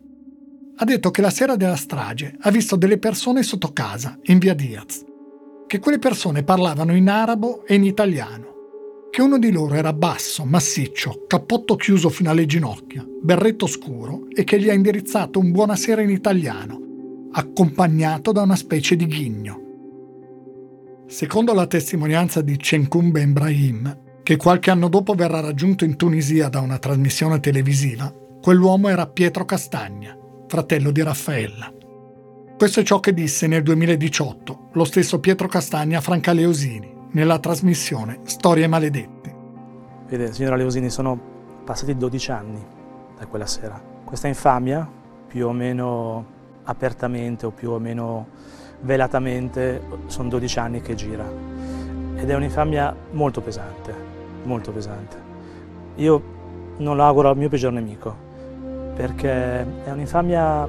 ha 0.77 0.83
detto 0.83 1.11
che 1.11 1.21
la 1.21 1.29
sera 1.29 1.55
della 1.55 1.75
strage 1.75 2.35
ha 2.39 2.51
visto 2.51 2.75
delle 2.75 2.97
persone 2.97 3.43
sotto 3.43 3.71
casa, 3.71 4.17
in 4.23 4.39
via 4.39 4.53
Diaz, 4.53 5.03
che 5.67 5.79
quelle 5.79 5.99
persone 5.99 6.43
parlavano 6.43 6.95
in 6.95 7.07
arabo 7.07 7.65
e 7.65 7.75
in 7.75 7.83
italiano, 7.83 8.53
che 9.09 9.21
uno 9.21 9.37
di 9.37 9.51
loro 9.51 9.75
era 9.75 9.93
basso, 9.93 10.43
massiccio, 10.43 11.23
cappotto 11.27 11.75
chiuso 11.75 12.09
fino 12.09 12.29
alle 12.29 12.45
ginocchia, 12.45 13.05
berretto 13.21 13.67
scuro 13.67 14.27
e 14.33 14.43
che 14.43 14.59
gli 14.59 14.69
ha 14.69 14.73
indirizzato 14.73 15.39
un 15.39 15.51
buonasera 15.51 16.01
in 16.01 16.09
italiano, 16.09 17.29
accompagnato 17.31 18.33
da 18.33 18.41
una 18.41 18.57
specie 18.57 18.97
di 18.97 19.05
ghigno. 19.05 19.64
Secondo 21.07 21.53
la 21.53 21.67
testimonianza 21.67 22.41
di 22.41 22.57
Cenkumbe 22.57 23.21
Ibrahim, 23.21 24.23
che 24.23 24.37
qualche 24.37 24.71
anno 24.71 24.89
dopo 24.89 25.13
verrà 25.13 25.39
raggiunto 25.39 25.85
in 25.85 25.97
Tunisia 25.97 26.49
da 26.49 26.61
una 26.61 26.79
trasmissione 26.79 27.39
televisiva, 27.39 28.11
quell'uomo 28.41 28.89
era 28.89 29.05
Pietro 29.05 29.45
Castagna, 29.45 30.17
fratello 30.47 30.89
di 30.89 31.03
Raffaella. 31.03 31.71
Questo 32.57 32.79
è 32.79 32.83
ciò 32.83 32.99
che 32.99 33.13
disse 33.13 33.45
nel 33.45 33.61
2018 33.61 34.69
lo 34.73 34.83
stesso 34.83 35.19
Pietro 35.19 35.47
Castagna 35.47 35.99
a 35.99 36.01
Franca 36.01 36.33
Leosini 36.33 36.91
nella 37.11 37.37
trasmissione 37.37 38.21
Storie 38.23 38.65
maledette. 38.65 39.35
Vede, 40.07 40.33
signora 40.33 40.55
Leosini, 40.55 40.89
sono 40.89 41.61
passati 41.63 41.95
12 41.95 42.31
anni 42.31 42.65
da 43.15 43.27
quella 43.27 43.45
sera. 43.45 43.79
Questa 44.03 44.27
infamia, 44.27 44.89
più 45.27 45.47
o 45.47 45.51
meno 45.51 46.33
apertamente 46.63 47.45
o 47.45 47.51
più 47.51 47.69
o 47.69 47.79
meno 47.79 48.27
velatamente, 48.85 49.81
sono 50.05 50.29
12 50.29 50.59
anni 50.59 50.81
che 50.81 50.95
gira. 50.95 51.25
Ed 52.15 52.29
è 52.29 52.35
un'infamia 52.35 52.95
molto 53.11 53.41
pesante, 53.41 53.93
molto 54.43 54.71
pesante. 54.71 55.23
Io 55.95 56.33
non 56.77 56.95
lo 56.95 57.03
auguro 57.03 57.29
al 57.29 57.37
mio 57.37 57.49
peggior 57.49 57.73
nemico, 57.73 58.15
perché 58.95 59.83
è 59.83 59.91
un'infamia 59.91 60.67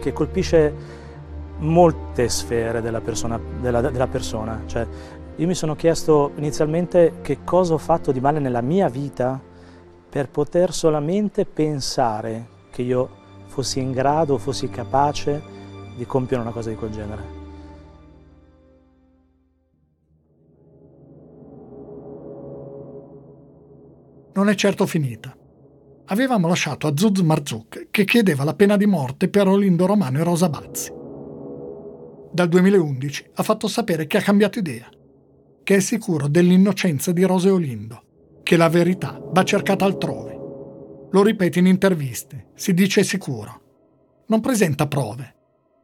che 0.00 0.12
colpisce 0.12 0.96
molte 1.58 2.28
sfere 2.28 2.80
della 2.80 3.00
persona. 3.00 3.38
Della, 3.60 3.80
della 3.80 4.06
persona. 4.06 4.62
Cioè, 4.66 4.86
io 5.36 5.46
mi 5.46 5.54
sono 5.54 5.76
chiesto 5.76 6.32
inizialmente 6.36 7.18
che 7.22 7.38
cosa 7.44 7.74
ho 7.74 7.78
fatto 7.78 8.10
di 8.10 8.20
male 8.20 8.40
nella 8.40 8.60
mia 8.60 8.88
vita 8.88 9.40
per 10.10 10.28
poter 10.30 10.72
solamente 10.72 11.44
pensare 11.44 12.56
che 12.70 12.82
io 12.82 13.08
fossi 13.46 13.78
in 13.78 13.92
grado, 13.92 14.38
fossi 14.38 14.68
capace 14.68 15.40
di 15.96 16.06
compiere 16.06 16.42
una 16.42 16.52
cosa 16.52 16.70
di 16.70 16.76
quel 16.76 16.90
genere. 16.90 17.37
Non 24.38 24.48
è 24.48 24.54
certo 24.54 24.86
finita. 24.86 25.36
Avevamo 26.04 26.46
lasciato 26.46 26.86
a 26.86 26.92
Zuz 26.94 27.18
Marzuk 27.22 27.88
che 27.90 28.04
chiedeva 28.04 28.44
la 28.44 28.54
pena 28.54 28.76
di 28.76 28.86
morte 28.86 29.28
per 29.28 29.48
Olindo 29.48 29.84
Romano 29.84 30.20
e 30.20 30.22
Rosa 30.22 30.48
Bazzi. 30.48 30.92
Dal 32.30 32.46
2011 32.46 33.30
ha 33.34 33.42
fatto 33.42 33.66
sapere 33.66 34.06
che 34.06 34.16
ha 34.16 34.22
cambiato 34.22 34.60
idea, 34.60 34.88
che 35.64 35.74
è 35.74 35.80
sicuro 35.80 36.28
dell'innocenza 36.28 37.10
di 37.10 37.24
Rosa 37.24 37.48
e 37.48 37.50
Olindo, 37.50 38.02
che 38.44 38.56
la 38.56 38.68
verità 38.68 39.20
va 39.20 39.42
cercata 39.42 39.84
altrove. 39.84 40.38
Lo 41.10 41.22
ripete 41.24 41.58
in 41.58 41.66
interviste, 41.66 42.50
si 42.54 42.74
dice 42.74 43.02
sicuro. 43.02 43.62
Non 44.28 44.38
presenta 44.38 44.86
prove, 44.86 45.34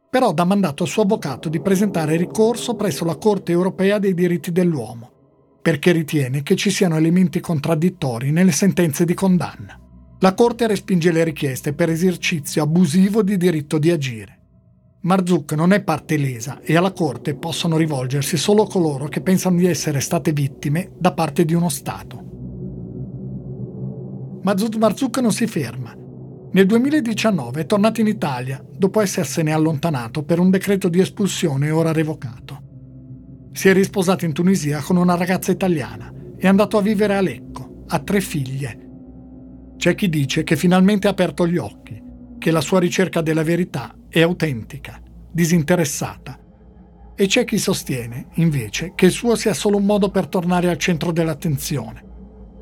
però 0.09 0.31
dà 0.31 0.45
mandato 0.45 0.83
al 0.83 0.89
suo 0.89 1.01
avvocato 1.01 1.49
di 1.49 1.59
presentare 1.59 2.15
ricorso 2.15 2.75
presso 2.75 3.03
la 3.03 3.17
Corte 3.17 3.51
europea 3.51 3.99
dei 3.99 4.13
diritti 4.13 4.53
dell'uomo, 4.53 5.11
perché 5.65 5.91
ritiene 5.91 6.43
che 6.43 6.55
ci 6.55 6.69
siano 6.69 6.95
elementi 6.95 7.39
contraddittori 7.39 8.29
nelle 8.29 8.51
sentenze 8.51 9.03
di 9.03 9.15
condanna. 9.15 9.75
La 10.19 10.35
Corte 10.35 10.67
respinge 10.67 11.11
le 11.11 11.23
richieste 11.23 11.73
per 11.73 11.89
esercizio 11.89 12.61
abusivo 12.61 13.23
di 13.23 13.35
diritto 13.35 13.79
di 13.79 13.89
agire. 13.89 14.41
Marzuk 15.01 15.53
non 15.53 15.73
è 15.73 15.81
parte 15.81 16.17
lesa 16.17 16.61
e 16.61 16.77
alla 16.77 16.91
Corte 16.91 17.33
possono 17.33 17.77
rivolgersi 17.77 18.37
solo 18.37 18.65
coloro 18.67 19.07
che 19.07 19.21
pensano 19.21 19.57
di 19.57 19.65
essere 19.65 20.01
state 20.01 20.33
vittime 20.33 20.91
da 20.99 21.13
parte 21.13 21.45
di 21.45 21.55
uno 21.55 21.69
Stato. 21.69 22.23
Ma 24.43 24.53
Marzuk 24.77 25.17
non 25.17 25.31
si 25.31 25.47
ferma. 25.47 25.95
Nel 26.51 26.67
2019 26.67 27.61
è 27.61 27.65
tornato 27.65 28.01
in 28.01 28.07
Italia 28.07 28.63
dopo 28.69 29.01
essersene 29.01 29.51
allontanato 29.51 30.21
per 30.21 30.37
un 30.37 30.51
decreto 30.51 30.89
di 30.89 30.99
espulsione 30.99 31.71
ora 31.71 31.91
revocato. 31.91 32.64
Si 33.55 33.69
è 33.69 33.73
risposato 33.73 34.25
in 34.25 34.33
Tunisia 34.33 34.81
con 34.81 34.97
una 34.97 35.15
ragazza 35.15 35.49
italiana 35.49 36.11
è 36.37 36.45
andato 36.45 36.77
a 36.77 36.81
vivere 36.81 37.15
a 37.15 37.21
Lecco, 37.21 37.85
ha 37.87 37.99
tre 37.99 38.19
figlie. 38.19 38.79
C'è 39.77 39.95
chi 39.95 40.09
dice 40.09 40.43
che 40.43 40.57
finalmente 40.57 41.07
ha 41.07 41.11
aperto 41.11 41.47
gli 41.47 41.55
occhi, 41.55 41.97
che 42.37 42.51
la 42.51 42.59
sua 42.59 42.81
ricerca 42.81 43.21
della 43.21 43.43
verità 43.43 43.95
è 44.09 44.19
autentica, 44.21 45.01
disinteressata. 45.31 46.37
E 47.15 47.27
c'è 47.27 47.45
chi 47.45 47.57
sostiene, 47.57 48.27
invece, 48.33 48.91
che 48.93 49.05
il 49.05 49.11
suo 49.13 49.35
sia 49.35 49.53
solo 49.53 49.77
un 49.77 49.85
modo 49.85 50.09
per 50.09 50.27
tornare 50.27 50.69
al 50.69 50.77
centro 50.77 51.13
dell'attenzione 51.13 52.03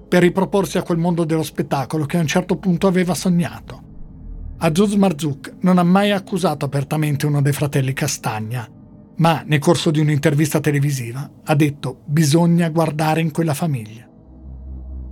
per 0.07 0.21
riproporsi 0.21 0.77
a 0.77 0.83
quel 0.83 0.99
mondo 0.99 1.23
dello 1.23 1.41
spettacolo 1.41 2.05
che 2.05 2.17
a 2.17 2.21
un 2.21 2.27
certo 2.27 2.57
punto 2.57 2.85
aveva 2.85 3.15
sognato. 3.15 3.81
Azuz 4.59 4.93
Marzuk 4.93 5.55
non 5.61 5.79
ha 5.79 5.83
mai 5.83 6.11
accusato 6.11 6.65
apertamente 6.65 7.25
uno 7.25 7.41
dei 7.41 7.51
fratelli 7.51 7.93
Castagna, 7.93 8.69
ma 9.17 9.43
nel 9.45 9.59
corso 9.59 9.91
di 9.91 9.99
un'intervista 9.99 10.59
televisiva 10.59 11.29
ha 11.43 11.55
detto 11.55 12.01
bisogna 12.05 12.69
guardare 12.69 13.21
in 13.21 13.31
quella 13.31 13.53
famiglia. 13.53 14.07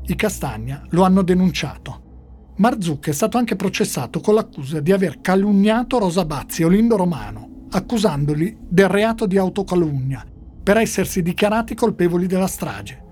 I 0.04 0.16
Castagna 0.16 0.84
lo 0.89 1.04
hanno 1.04 1.22
denunciato. 1.22 2.54
Marzuk 2.58 3.08
è 3.08 3.14
stato 3.14 3.38
anche 3.38 3.56
processato 3.56 4.20
con 4.20 4.36
l'accusa 4.36 4.80
di 4.80 4.91
aver 4.91 5.22
calunniato 5.22 5.99
Rosa 5.99 6.26
Bazzi 6.26 6.62
e 6.62 6.66
Olindo 6.66 6.95
Romano, 6.95 7.68
accusandoli 7.72 8.58
del 8.68 8.88
reato 8.88 9.26
di 9.26 9.38
autocalunnia 9.38 10.26
per 10.64 10.78
essersi 10.78 11.22
dichiarati 11.22 11.74
colpevoli 11.74 12.28
della 12.28 12.47
strage 12.47 13.10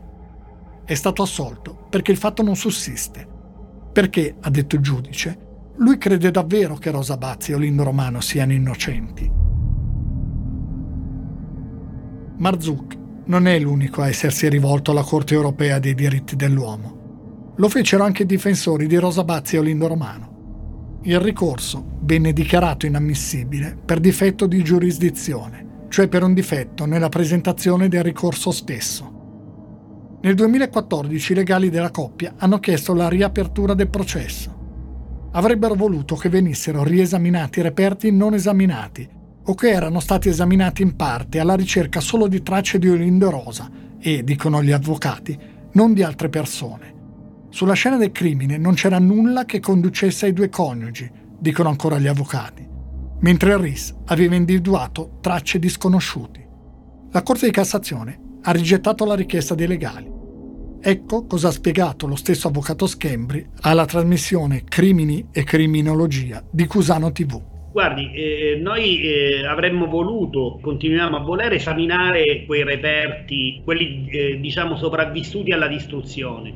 è 0.90 0.96
stato 0.96 1.22
assolto 1.22 1.86
perché 1.88 2.10
il 2.10 2.18
fatto 2.18 2.42
non 2.42 2.56
sussiste. 2.56 3.28
Perché, 3.94 4.38
ha 4.40 4.50
detto 4.50 4.76
il 4.76 4.82
giudice, 4.82 5.38
lui 5.76 6.00
crede 6.00 6.32
davvero 6.32 6.78
che 6.78 6.90
Rosa 6.90 7.16
Bazzi 7.16 7.52
e 7.52 7.54
Olindo 7.54 7.84
Romano 7.84 8.22
siano 8.22 8.54
innocenti. 8.54 9.32
Marzuk 12.40 12.96
non 13.26 13.48
è 13.48 13.60
l'unico 13.60 14.02
a 14.02 14.08
essersi 14.08 14.48
rivolto 14.48 14.92
alla 14.92 15.04
Corte 15.04 15.34
europea 15.34 15.78
dei 15.78 15.94
diritti 15.94 16.38
dell'uomo. 16.38 17.54
Lo 17.58 17.68
fecero 17.68 18.06
anche 18.06 18.24
i 18.24 18.26
difensori 18.26 18.88
di 18.88 18.96
Rosa 18.96 19.26
Bazzi 19.26 19.58
e 19.58 19.60
Olindo 19.60 19.88
Romano. 19.88 21.00
Il 21.02 21.20
ricorso 21.20 21.98
venne 22.04 22.32
dichiarato 22.32 22.86
inammissibile 22.86 23.78
per 23.84 24.00
difetto 24.00 24.48
di 24.48 24.64
giurisdizione, 24.64 25.88
cioè 25.90 26.08
per 26.08 26.24
un 26.24 26.34
difetto 26.34 26.86
nella 26.86 27.10
presentazione 27.10 27.90
del 27.90 28.04
ricorso 28.04 28.52
stesso. 28.52 30.18
Nel 30.22 30.36
2014 30.36 31.34
i 31.34 31.36
legali 31.36 31.70
della 31.70 31.92
coppia 31.92 32.36
hanno 32.38 32.60
chiesto 32.60 32.94
la 32.94 33.10
riapertura 33.10 33.74
del 33.74 33.90
processo. 33.90 35.28
Avrebbero 35.32 35.76
voluto 35.76 36.16
che 36.16 36.30
venissero 36.30 36.86
riesaminati 36.86 37.62
reperti 37.62 38.14
non 38.14 38.34
esaminati 38.34 39.18
o 39.50 39.56
che 39.56 39.72
erano 39.72 40.00
stati 40.00 40.30
esaminati 40.30 40.84
in 40.84 40.96
parte 40.96 41.40
alla 41.40 41.56
ricerca 41.56 42.00
solo 42.00 42.28
di 42.28 42.44
tracce 42.44 42.78
di 42.78 42.88
Olindo 42.88 43.32
Rosa 43.32 43.68
e, 44.00 44.24
dicono 44.24 44.62
gli 44.62 44.72
avvocati, 44.72 45.38
non 45.72 45.94
di 45.94 46.04
altre 46.04 46.30
persone. 46.30 46.94
Sulla 47.50 47.74
scena 47.74 47.98
del 47.98 48.12
crimine 48.12 48.60
non 48.60 48.76
c'era 48.76 49.00
nulla 49.00 49.46
che 49.46 49.60
conducesse 49.60 50.28
ai 50.28 50.34
due 50.34 50.50
coniugi, 50.50 51.10
dicono 51.40 51.70
ancora 51.70 51.98
gli 51.98 52.06
avvocati, 52.06 52.68
mentre 53.22 53.58
RIS 53.58 53.96
aveva 54.06 54.36
individuato 54.36 55.18
tracce 55.20 55.58
di 55.58 55.68
sconosciuti. 55.68 56.46
La 57.10 57.24
Corte 57.24 57.48
di 57.48 57.52
Cassazione 57.52 58.20
ha 58.44 58.52
rigettato 58.52 59.04
la 59.04 59.16
richiesta 59.16 59.56
dei 59.56 59.66
legali. 59.66 60.18
Ecco 60.80 61.26
cosa 61.26 61.48
ha 61.48 61.52
spiegato 61.52 62.06
lo 62.06 62.16
stesso 62.16 62.50
avvocato 62.50 62.86
Schembri 62.86 63.50
alla 63.62 63.86
trasmissione 63.86 64.64
Crimini 64.64 65.30
e 65.32 65.44
Criminologia 65.44 66.44
di 66.52 66.68
Cusano 66.68 67.12
TV. 67.12 67.49
Guardi, 67.72 68.12
eh, 68.14 68.60
noi 68.60 69.02
eh, 69.02 69.46
avremmo 69.46 69.86
voluto, 69.86 70.58
continuiamo 70.62 71.18
a 71.18 71.20
voler 71.20 71.54
esaminare 71.54 72.44
quei 72.46 72.64
reperti, 72.64 73.62
quelli 73.64 74.08
eh, 74.10 74.40
diciamo 74.40 74.76
sopravvissuti 74.76 75.52
alla 75.52 75.68
distruzione. 75.68 76.52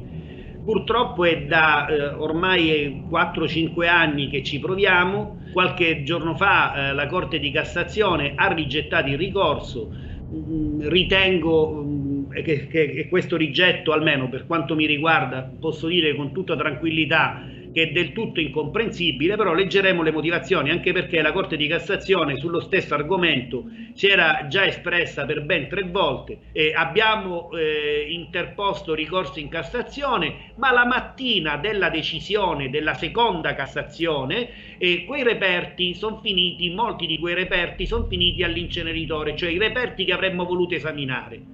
Purtroppo 0.63 1.25
è 1.25 1.43
da 1.43 1.85
eh, 1.87 2.05
ormai 2.05 3.03
4-5 3.09 3.87
anni 3.87 4.29
che 4.29 4.43
ci 4.43 4.59
proviamo. 4.59 5.41
Qualche 5.51 6.03
giorno 6.03 6.35
fa 6.35 6.89
eh, 6.89 6.93
la 6.93 7.05
Corte 7.05 7.37
di 7.37 7.51
Cassazione 7.51 8.33
ha 8.35 8.51
rigettato 8.51 9.09
il 9.09 9.17
ricorso 9.17 9.91
Mm, 10.33 10.87
ritengo 10.87 11.83
mm, 11.83 12.31
che, 12.43 12.67
che, 12.67 13.07
questo 13.07 13.37
rigetto, 13.37 13.91
almeno 13.91 14.29
per 14.29 14.47
quanto 14.47 14.73
mi 14.73 14.87
riguarda, 14.87 15.47
posso 15.59 15.87
dire 15.87 16.15
con 16.15 16.31
tutta 16.33 16.55
tranquillità 16.55 17.45
che 17.73 17.89
è 17.89 17.91
del 17.91 18.13
tutto 18.13 18.39
incomprensibile, 18.39 19.35
però 19.35 19.53
leggeremo 19.53 20.01
le 20.03 20.11
motivazioni, 20.11 20.69
anche 20.69 20.93
perché 20.93 21.21
la 21.21 21.31
Corte 21.31 21.57
di 21.57 21.67
Cassazione 21.67 22.37
sullo 22.37 22.61
stesso 22.61 22.93
argomento 22.93 23.65
si 23.93 24.07
era 24.07 24.45
già 24.47 24.65
espressa 24.65 25.25
per 25.25 25.43
ben 25.43 25.67
tre 25.67 25.83
volte. 25.83 26.37
Eh, 26.53 26.73
abbiamo 26.73 27.51
eh, 27.51 28.05
interposto 28.09 28.93
ricorso 28.93 29.39
in 29.39 29.49
Cassazione, 29.49 30.53
ma 30.55 30.71
la 30.71 30.85
mattina 30.85 31.57
della 31.57 31.89
decisione 31.89 32.69
della 32.69 32.93
seconda 32.93 33.55
Cassazione, 33.55 34.77
eh, 34.77 35.03
quei 35.05 35.23
reperti 35.23 35.93
sono 35.95 36.19
finiti, 36.21 36.69
molti 36.69 37.07
di 37.07 37.17
quei 37.17 37.33
reperti 37.33 37.85
sono 37.85 38.05
finiti 38.05 38.43
all'inceneritore, 38.43 39.35
cioè 39.35 39.49
i 39.49 39.57
reperti 39.57 40.05
che 40.05 40.13
avremmo 40.13 40.45
voluto 40.45 40.75
esaminare. 40.75 41.52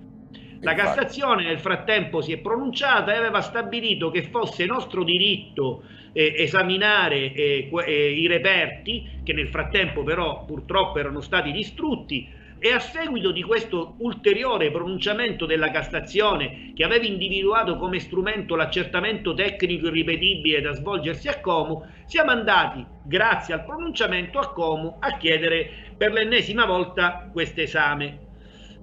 La 0.61 0.73
Cassazione 0.73 1.43
nel 1.43 1.59
frattempo 1.59 2.21
si 2.21 2.33
è 2.33 2.37
pronunciata 2.37 3.13
e 3.13 3.17
aveva 3.17 3.39
stabilito 3.39 4.11
che 4.11 4.23
fosse 4.23 4.65
nostro 4.65 5.03
diritto 5.03 5.83
eh, 6.11 6.33
esaminare 6.37 7.31
eh, 7.31 7.69
eh, 7.85 8.11
i 8.11 8.27
reperti, 8.27 9.21
che 9.23 9.31
nel 9.31 9.47
frattempo 9.47 10.03
però 10.03 10.43
purtroppo 10.43 10.99
erano 10.99 11.21
stati 11.21 11.51
distrutti, 11.51 12.27
e 12.61 12.73
a 12.73 12.79
seguito 12.79 13.31
di 13.31 13.41
questo 13.41 13.95
ulteriore 13.99 14.69
pronunciamento 14.69 15.45
della 15.45 15.71
Cassazione 15.71 16.73
che 16.75 16.83
aveva 16.83 17.05
individuato 17.05 17.77
come 17.77 17.99
strumento 17.99 18.57
l'accertamento 18.57 19.33
tecnico 19.33 19.87
irripetibile 19.87 20.59
da 20.59 20.73
svolgersi 20.73 21.29
a 21.29 21.39
Como, 21.39 21.87
siamo 22.05 22.31
andati, 22.31 22.85
grazie 23.05 23.53
al 23.53 23.63
pronunciamento 23.63 24.39
a 24.39 24.51
Como, 24.51 24.97
a 24.99 25.15
chiedere 25.15 25.93
per 25.95 26.11
l'ennesima 26.11 26.65
volta 26.65 27.29
questo 27.31 27.61
esame. 27.61 28.27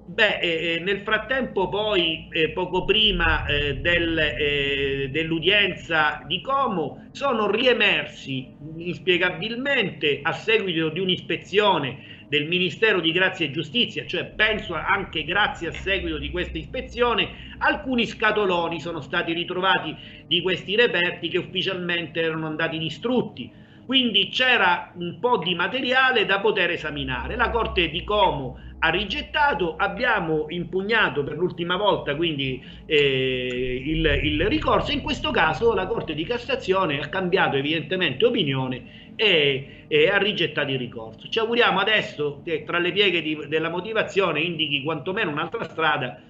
Beh, 0.09 0.39
eh, 0.39 0.75
eh, 0.75 0.79
nel 0.79 1.01
frattempo 1.01 1.69
poi, 1.69 2.29
eh, 2.31 2.51
poco 2.51 2.85
prima 2.85 3.45
eh, 3.45 3.79
del, 3.79 4.17
eh, 4.17 5.09
dell'udienza 5.11 6.23
di 6.25 6.41
Como, 6.41 7.09
sono 7.11 7.51
riemersi 7.51 8.55
inspiegabilmente 8.77 10.21
a 10.23 10.31
seguito 10.33 10.91
di 10.91 11.01
un'ispezione 11.01 12.25
del 12.29 12.47
Ministero 12.47 13.01
di 13.01 13.11
Grazia 13.11 13.47
e 13.47 13.51
Giustizia, 13.51 14.07
cioè 14.07 14.27
penso 14.27 14.75
anche 14.75 15.25
grazie 15.25 15.69
a 15.69 15.73
seguito 15.73 16.19
di 16.19 16.31
questa 16.31 16.57
ispezione, 16.57 17.57
alcuni 17.59 18.07
scatoloni 18.07 18.79
sono 18.79 19.01
stati 19.01 19.33
ritrovati 19.33 19.97
di 20.25 20.41
questi 20.41 20.77
reperti 20.77 21.29
che 21.29 21.39
ufficialmente 21.39 22.21
erano 22.21 22.47
andati 22.47 22.79
distrutti. 22.79 23.65
Quindi 23.87 24.29
c'era 24.31 24.93
un 24.97 25.19
po' 25.21 25.39
di 25.39 25.55
materiale 25.55 26.27
da 26.27 26.41
poter 26.41 26.71
esaminare. 26.71 27.37
La 27.37 27.51
Corte 27.51 27.89
di 27.89 28.03
Como 28.03 28.59
ha 28.79 28.89
rigettato, 28.91 29.77
abbiamo 29.77 30.47
impugnato 30.49 31.24
per 31.24 31.37
l'ultima 31.37 31.77
volta 31.77 32.14
quindi 32.14 32.62
eh, 32.85 33.83
il, 33.85 34.20
il, 34.22 34.47
ricorso, 34.47 34.93
in 34.93 35.01
questo 35.01 35.31
caso 35.31 35.72
la 35.72 35.87
Corte 35.87 36.14
di 36.14 36.24
Cassazione 36.24 37.01
ha 37.01 37.09
cambiato 37.09 37.57
evidentemente 37.57 38.27
opinione 38.27 39.14
e, 39.16 39.85
e 39.89 40.09
ha 40.09 40.18
rigettato 40.18 40.70
il 40.70 40.79
ricorso. 40.79 41.29
Ci 41.29 41.39
auguriamo 41.39 41.81
adesso 41.81 42.43
che 42.45 42.64
tra 42.64 42.79
le 42.79 42.93
pieghe 42.93 43.22
di, 43.22 43.39
della 43.49 43.70
motivazione 43.70 44.41
indichi 44.41 44.83
quantomeno 44.83 45.31
un'altra 45.31 45.64
strada. 45.64 46.20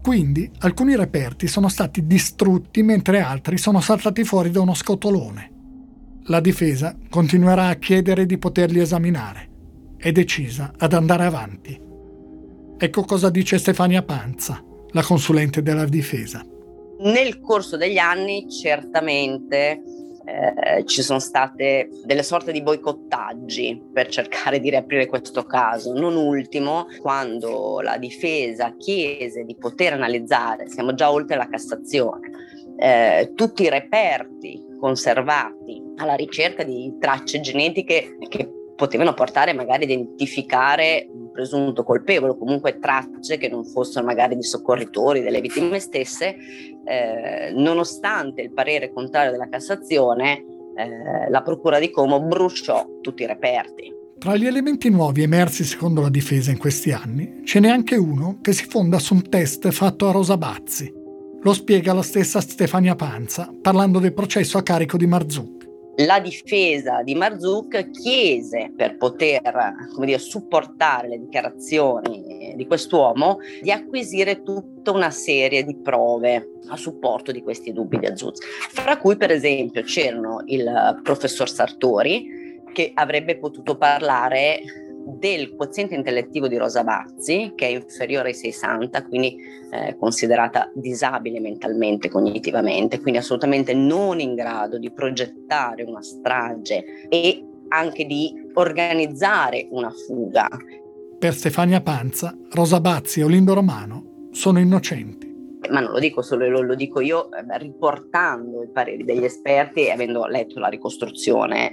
Quindi 0.00 0.50
alcuni 0.60 0.96
reperti 0.96 1.46
sono 1.46 1.68
stati 1.68 2.06
distrutti 2.06 2.82
mentre 2.82 3.20
altri 3.20 3.58
sono 3.58 3.80
saltati 3.80 4.24
fuori 4.24 4.50
da 4.50 4.60
uno 4.60 4.74
scotolone. 4.74 5.52
La 6.28 6.40
difesa 6.40 6.96
continuerà 7.10 7.66
a 7.66 7.74
chiedere 7.74 8.24
di 8.24 8.38
poterli 8.38 8.80
esaminare 8.80 9.54
è 9.96 10.12
decisa 10.12 10.72
ad 10.76 10.92
andare 10.92 11.24
avanti. 11.24 11.80
Ecco 12.78 13.04
cosa 13.04 13.30
dice 13.30 13.58
Stefania 13.58 14.02
Panza, 14.02 14.62
la 14.90 15.02
consulente 15.02 15.62
della 15.62 15.86
difesa. 15.86 16.44
Nel 16.98 17.40
corso 17.40 17.76
degli 17.76 17.98
anni 17.98 18.50
certamente 18.50 19.82
eh, 20.26 20.84
ci 20.86 21.02
sono 21.02 21.18
state 21.18 21.88
delle 22.04 22.22
sorte 22.22 22.52
di 22.52 22.62
boicottaggi 22.62 23.80
per 23.92 24.08
cercare 24.08 24.60
di 24.60 24.70
riaprire 24.70 25.06
questo 25.06 25.44
caso. 25.44 25.92
Non 25.92 26.16
ultimo, 26.16 26.86
quando 27.00 27.80
la 27.80 27.96
difesa 27.96 28.74
chiese 28.76 29.44
di 29.44 29.56
poter 29.56 29.92
analizzare, 29.92 30.68
siamo 30.68 30.94
già 30.94 31.10
oltre 31.10 31.36
la 31.36 31.48
Cassazione, 31.48 32.30
eh, 32.78 33.32
tutti 33.34 33.62
i 33.62 33.70
reperti 33.70 34.64
conservati 34.78 35.82
alla 35.96 36.14
ricerca 36.14 36.62
di 36.62 36.94
tracce 36.98 37.40
genetiche 37.40 38.16
che 38.28 38.50
potevano 38.76 39.14
portare 39.14 39.52
magari 39.54 39.84
ad 39.84 39.90
identificare 39.90 41.08
un 41.10 41.30
presunto 41.32 41.82
colpevole 41.82 42.32
o 42.32 42.38
comunque 42.38 42.78
tracce 42.78 43.38
che 43.38 43.48
non 43.48 43.64
fossero 43.64 44.04
magari 44.04 44.36
di 44.36 44.42
soccorritori 44.42 45.22
delle 45.22 45.40
vittime 45.40 45.80
stesse, 45.80 46.36
eh, 46.84 47.52
nonostante 47.54 48.42
il 48.42 48.52
parere 48.52 48.92
contrario 48.92 49.32
della 49.32 49.48
Cassazione, 49.48 50.44
eh, 50.76 51.30
la 51.30 51.42
Procura 51.42 51.78
di 51.78 51.90
Como 51.90 52.20
bruciò 52.20 52.86
tutti 53.00 53.22
i 53.22 53.26
reperti. 53.26 53.94
Tra 54.18 54.36
gli 54.36 54.46
elementi 54.46 54.88
nuovi 54.90 55.22
emersi 55.22 55.64
secondo 55.64 56.00
la 56.00 56.08
difesa 56.08 56.50
in 56.50 56.58
questi 56.58 56.92
anni, 56.92 57.42
ce 57.44 57.60
n'è 57.60 57.68
anche 57.68 57.96
uno 57.96 58.38
che 58.40 58.52
si 58.52 58.64
fonda 58.64 58.98
su 58.98 59.14
un 59.14 59.28
test 59.28 59.70
fatto 59.70 60.08
a 60.08 60.12
Rosa 60.12 60.36
Bazzi. 60.36 60.92
Lo 61.42 61.52
spiega 61.52 61.92
la 61.92 62.02
stessa 62.02 62.40
Stefania 62.40 62.96
Panza 62.96 63.52
parlando 63.60 63.98
del 63.98 64.14
processo 64.14 64.58
a 64.58 64.62
carico 64.62 64.96
di 64.96 65.06
Marzù 65.06 65.55
la 65.96 66.20
difesa 66.20 67.02
di 67.02 67.14
Marzouk 67.14 67.90
chiese 67.90 68.72
per 68.76 68.96
poter 68.96 69.74
dire, 69.98 70.18
supportare 70.18 71.08
le 71.08 71.18
dichiarazioni 71.20 72.54
di 72.54 72.66
quest'uomo 72.66 73.38
di 73.60 73.70
acquisire 73.70 74.42
tutta 74.42 74.92
una 74.92 75.10
serie 75.10 75.64
di 75.64 75.76
prove 75.76 76.50
a 76.68 76.76
supporto 76.76 77.32
di 77.32 77.42
questi 77.42 77.72
dubbi 77.72 77.98
di 77.98 78.06
Azuz, 78.06 78.38
fra 78.70 78.98
cui 78.98 79.16
per 79.16 79.30
esempio 79.30 79.82
c'erano 79.82 80.42
il 80.46 81.00
professor 81.02 81.48
Sartori 81.48 82.62
che 82.72 82.90
avrebbe 82.94 83.38
potuto 83.38 83.76
parlare 83.76 84.60
del 85.06 85.54
quoziente 85.54 85.94
intellettivo 85.94 86.48
di 86.48 86.56
Rosa 86.56 86.82
Bazzi, 86.82 87.52
che 87.54 87.66
è 87.66 87.70
inferiore 87.70 88.28
ai 88.28 88.34
60, 88.34 89.06
quindi 89.06 89.36
eh, 89.70 89.96
considerata 89.96 90.70
disabile 90.74 91.38
mentalmente, 91.38 92.08
cognitivamente, 92.08 93.00
quindi 93.00 93.20
assolutamente 93.20 93.72
non 93.72 94.18
in 94.18 94.34
grado 94.34 94.78
di 94.78 94.90
progettare 94.90 95.84
una 95.84 96.02
strage 96.02 97.06
e 97.08 97.44
anche 97.68 98.04
di 98.04 98.32
organizzare 98.54 99.68
una 99.70 99.90
fuga. 99.90 100.48
Per 101.18 101.34
Stefania 101.34 101.80
Panza, 101.80 102.36
Rosa 102.50 102.80
Bazzi 102.80 103.20
e 103.20 103.24
Olindo 103.24 103.54
Romano 103.54 104.28
sono 104.32 104.58
innocenti 104.58 105.25
ma 105.70 105.80
non 105.80 105.92
lo 105.92 105.98
dico 105.98 106.22
solo 106.22 106.48
lo, 106.48 106.60
lo 106.62 106.74
dico 106.74 107.00
io, 107.00 107.30
eh, 107.32 107.58
riportando 107.58 108.62
i 108.62 108.70
pareri 108.70 109.04
degli 109.04 109.24
esperti 109.24 109.86
e 109.86 109.90
avendo 109.90 110.26
letto 110.26 110.58
la 110.58 110.68
ricostruzione 110.68 111.72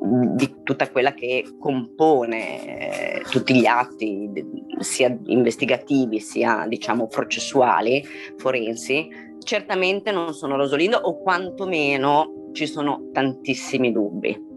di 0.00 0.56
tutta 0.62 0.90
quella 0.90 1.12
che 1.12 1.44
compone 1.58 3.18
eh, 3.18 3.22
tutti 3.30 3.54
gli 3.54 3.66
atti, 3.66 4.30
sia 4.78 5.16
investigativi 5.24 6.20
sia 6.20 6.64
diciamo 6.66 7.06
processuali, 7.06 8.02
forensi, 8.36 9.08
certamente 9.42 10.10
non 10.10 10.32
sono 10.34 10.56
Rosolindo 10.56 10.96
o 10.96 11.20
quantomeno 11.20 12.50
ci 12.52 12.66
sono 12.66 13.10
tantissimi 13.12 13.92
dubbi 13.92 14.48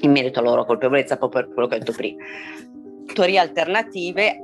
in 0.00 0.10
merito 0.12 0.40
alla 0.40 0.50
loro 0.50 0.64
colpevolezza, 0.64 1.16
proprio 1.16 1.42
per 1.42 1.52
quello 1.52 1.68
che 1.68 1.74
ho 1.76 1.78
detto 1.78 1.92
prima. 1.92 2.22
Teorie 3.12 3.38
alternative, 3.38 4.38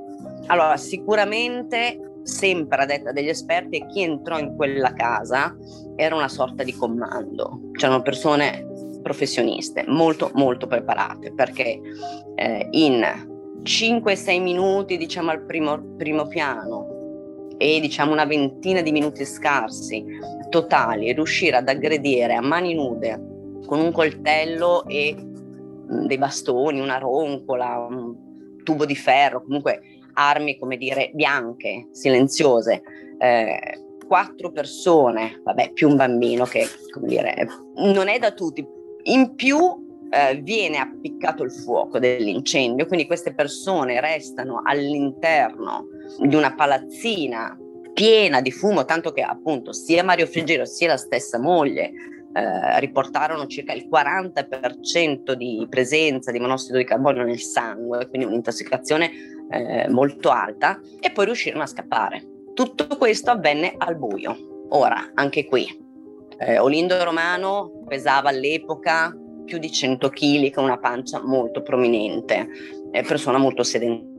allora 0.46 0.76
sicuramente 0.76 2.13
sempre 2.24 2.82
a 2.82 2.86
detta 2.86 3.12
degli 3.12 3.28
esperti, 3.28 3.86
chi 3.86 4.02
entrò 4.02 4.38
in 4.38 4.56
quella 4.56 4.92
casa 4.92 5.56
era 5.94 6.16
una 6.16 6.28
sorta 6.28 6.64
di 6.64 6.74
comando, 6.74 7.70
c'erano 7.72 8.02
persone 8.02 8.66
professioniste 9.02 9.84
molto 9.86 10.30
molto 10.32 10.66
preparate 10.66 11.32
perché 11.34 11.78
eh, 12.34 12.68
in 12.70 13.04
5-6 13.62 14.42
minuti 14.42 14.96
diciamo 14.96 15.30
al 15.30 15.44
primo, 15.44 15.78
primo 15.96 16.26
piano 16.26 17.52
e 17.58 17.80
diciamo 17.80 18.12
una 18.12 18.24
ventina 18.24 18.80
di 18.80 18.90
minuti 18.90 19.24
scarsi 19.24 20.04
totali 20.48 21.12
riuscire 21.12 21.56
ad 21.58 21.68
aggredire 21.68 22.34
a 22.34 22.40
mani 22.40 22.74
nude 22.74 23.60
con 23.66 23.78
un 23.78 23.92
coltello 23.92 24.86
e 24.86 25.14
mm, 25.16 26.06
dei 26.06 26.18
bastoni, 26.18 26.80
una 26.80 26.98
roncola, 26.98 27.86
un 27.88 28.62
tubo 28.62 28.84
di 28.84 28.96
ferro, 28.96 29.42
comunque 29.42 29.80
armi, 30.14 30.58
come 30.58 30.76
dire, 30.76 31.10
bianche, 31.12 31.88
silenziose. 31.92 32.82
Eh, 33.18 33.82
quattro 34.06 34.50
persone, 34.50 35.40
vabbè, 35.42 35.72
più 35.72 35.88
un 35.88 35.96
bambino 35.96 36.44
che, 36.44 36.66
come 36.92 37.08
dire, 37.08 37.46
non 37.76 38.08
è 38.08 38.18
da 38.18 38.32
tutti. 38.32 38.66
In 39.04 39.34
più 39.34 39.58
eh, 40.10 40.36
viene 40.36 40.78
appiccato 40.78 41.42
il 41.42 41.52
fuoco 41.52 41.98
dell'incendio, 41.98 42.86
quindi 42.86 43.06
queste 43.06 43.34
persone 43.34 44.00
restano 44.00 44.62
all'interno 44.64 45.86
di 46.20 46.34
una 46.34 46.54
palazzina 46.54 47.58
piena 47.92 48.40
di 48.40 48.50
fumo, 48.50 48.84
tanto 48.84 49.12
che 49.12 49.22
appunto 49.22 49.72
sia 49.72 50.02
Mario 50.02 50.26
Friggero 50.26 50.64
sia 50.64 50.88
la 50.88 50.96
stessa 50.96 51.38
moglie 51.38 51.92
eh, 52.34 52.80
riportarono 52.80 53.46
circa 53.46 53.72
il 53.72 53.88
40% 53.88 55.32
di 55.32 55.64
presenza 55.70 56.32
di 56.32 56.40
monossido 56.40 56.78
di 56.78 56.84
carbonio 56.84 57.22
nel 57.22 57.40
sangue, 57.40 58.08
quindi 58.08 58.26
un'intossicazione 58.26 59.10
eh, 59.50 59.88
molto 59.88 60.30
alta, 60.30 60.80
e 61.00 61.10
poi 61.10 61.26
riuscirono 61.26 61.62
a 61.62 61.66
scappare. 61.66 62.24
Tutto 62.54 62.86
questo 62.96 63.30
avvenne 63.30 63.74
al 63.76 63.96
buio. 63.96 64.66
Ora, 64.70 65.12
anche 65.14 65.44
qui, 65.46 65.82
Eh, 66.36 66.58
Olindo 66.58 67.02
Romano 67.04 67.84
pesava 67.86 68.30
all'epoca 68.30 69.16
più 69.44 69.58
di 69.58 69.70
100 69.70 70.08
kg 70.08 70.50
con 70.50 70.64
una 70.64 70.78
pancia 70.78 71.22
molto 71.22 71.62
prominente, 71.62 72.48
eh, 72.90 73.02
persona 73.02 73.38
molto 73.38 73.62
sedentaria, 73.62 74.13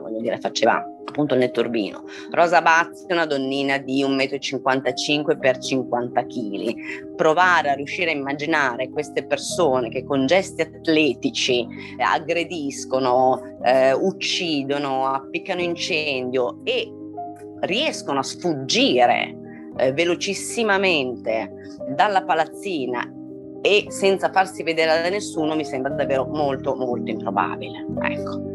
voglio 0.00 0.20
dire, 0.20 0.38
faceva 0.38 0.84
appunto 1.06 1.34
il 1.34 1.40
netturbino. 1.40 2.04
Rosa 2.30 2.60
Bazzi 2.60 3.06
una 3.10 3.26
donnina 3.26 3.78
di 3.78 4.02
1,55 4.02 5.36
m 5.36 5.38
per 5.38 5.58
50 5.58 6.26
kg. 6.26 7.14
Provare 7.14 7.70
a 7.70 7.74
riuscire 7.74 8.10
a 8.10 8.14
immaginare 8.14 8.90
queste 8.90 9.24
persone 9.24 9.88
che 9.88 10.04
con 10.04 10.26
gesti 10.26 10.62
atletici 10.62 11.66
eh, 11.96 12.02
aggrediscono, 12.02 13.58
eh, 13.62 13.92
uccidono, 13.92 15.06
appiccano 15.06 15.60
incendio 15.60 16.60
e 16.64 16.90
riescono 17.60 18.18
a 18.18 18.22
sfuggire 18.22 19.36
eh, 19.76 19.92
velocissimamente 19.92 21.52
dalla 21.94 22.24
palazzina 22.24 23.08
e 23.62 23.86
senza 23.88 24.30
farsi 24.30 24.62
vedere 24.62 25.02
da 25.02 25.08
nessuno 25.08 25.54
mi 25.54 25.64
sembra 25.64 25.94
davvero 25.94 26.26
molto 26.26 26.74
molto 26.74 27.10
improbabile. 27.10 27.86
Ecco. 28.02 28.53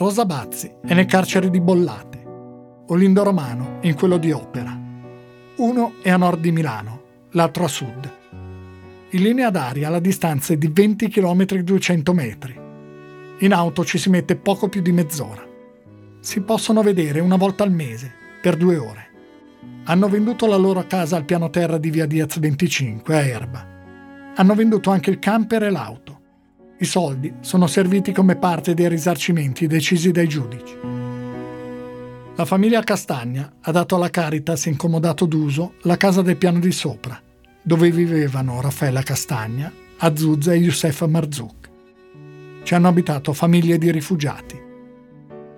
Rosa 0.00 0.24
Bazzi 0.24 0.76
è 0.80 0.94
nel 0.94 1.04
carcere 1.04 1.50
di 1.50 1.60
Bollate, 1.60 2.24
Olindo 2.86 3.22
Romano 3.22 3.80
in 3.82 3.94
quello 3.94 4.16
di 4.16 4.32
Opera. 4.32 4.74
Uno 5.56 5.92
è 6.02 6.08
a 6.08 6.16
nord 6.16 6.40
di 6.40 6.52
Milano, 6.52 7.02
l'altro 7.32 7.64
a 7.64 7.68
sud. 7.68 8.10
In 9.10 9.22
linea 9.22 9.50
d'aria 9.50 9.90
la 9.90 10.00
distanza 10.00 10.54
è 10.54 10.56
di 10.56 10.68
20 10.68 11.08
km 11.10 11.44
200 11.44 12.14
metri. 12.14 12.58
In 13.40 13.52
auto 13.52 13.84
ci 13.84 13.98
si 13.98 14.08
mette 14.08 14.36
poco 14.36 14.70
più 14.70 14.80
di 14.80 14.90
mezz'ora. 14.90 15.46
Si 16.20 16.40
possono 16.40 16.80
vedere 16.80 17.20
una 17.20 17.36
volta 17.36 17.62
al 17.62 17.70
mese, 17.70 18.10
per 18.40 18.56
due 18.56 18.78
ore. 18.78 19.10
Hanno 19.84 20.08
venduto 20.08 20.46
la 20.46 20.56
loro 20.56 20.82
casa 20.86 21.16
al 21.16 21.26
piano 21.26 21.50
terra 21.50 21.76
di 21.76 21.90
via 21.90 22.06
Diaz 22.06 22.38
25 22.38 23.14
a 23.14 23.20
Erba. 23.20 23.66
Hanno 24.34 24.54
venduto 24.54 24.88
anche 24.88 25.10
il 25.10 25.18
camper 25.18 25.64
e 25.64 25.70
l'auto. 25.70 26.09
I 26.82 26.86
soldi 26.86 27.30
sono 27.40 27.66
serviti 27.66 28.10
come 28.10 28.36
parte 28.36 28.72
dei 28.72 28.88
risarcimenti 28.88 29.66
decisi 29.66 30.12
dai 30.12 30.26
giudici. 30.26 30.74
La 32.36 32.46
famiglia 32.46 32.82
Castagna 32.82 33.52
ha 33.60 33.70
dato 33.70 33.96
alla 33.96 34.08
Caritas 34.08 34.64
in 34.64 34.78
comodato 34.78 35.26
d'uso 35.26 35.74
la 35.82 35.98
casa 35.98 36.22
del 36.22 36.38
piano 36.38 36.58
di 36.58 36.72
sopra, 36.72 37.20
dove 37.60 37.90
vivevano 37.90 38.62
Raffaella 38.62 39.02
Castagna, 39.02 39.70
Azuzza 39.98 40.54
e 40.54 40.56
Youssef 40.56 41.06
Marzouk. 41.06 41.70
Ci 42.62 42.74
hanno 42.74 42.88
abitato 42.88 43.34
famiglie 43.34 43.76
di 43.76 43.92
rifugiati. 43.92 44.58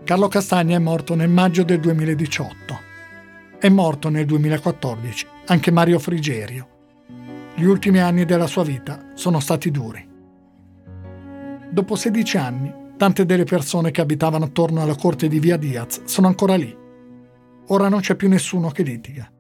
Carlo 0.03 0.27
Castagna 0.27 0.75
è 0.75 0.81
morto 0.81 1.15
nel 1.15 1.31
maggio 1.31 1.63
del 1.63 1.79
2018. 1.79 2.81
È 3.61 3.69
morto 3.69 4.09
nel 4.09 4.27
2014 4.27 5.27
anche 5.47 5.71
Mario 5.71 6.01
Frigerio. 6.01 6.69
Gli 7.55 7.63
ultimi 7.63 8.01
anni 8.01 8.25
della 8.25 8.49
sua 8.49 8.65
vita 8.65 9.13
sono 9.15 9.39
stati 9.39 9.71
duri. 9.71 10.11
Dopo 11.73 11.97
16 11.97 12.37
anni, 12.37 12.71
tante 12.99 13.25
delle 13.25 13.45
persone 13.45 13.91
che 13.91 14.03
abitavano 14.03 14.45
attorno 14.45 14.83
alla 14.83 14.95
corte 14.95 15.27
di 15.27 15.39
Via 15.39 15.57
Diaz 15.57 16.05
sono 16.05 16.27
ancora 16.27 16.55
lì. 16.55 16.77
Ora 17.69 17.89
non 17.89 18.01
c'è 18.01 18.15
più 18.15 18.29
nessuno 18.29 18.69
che 18.69 18.83
litiga. 18.83 19.33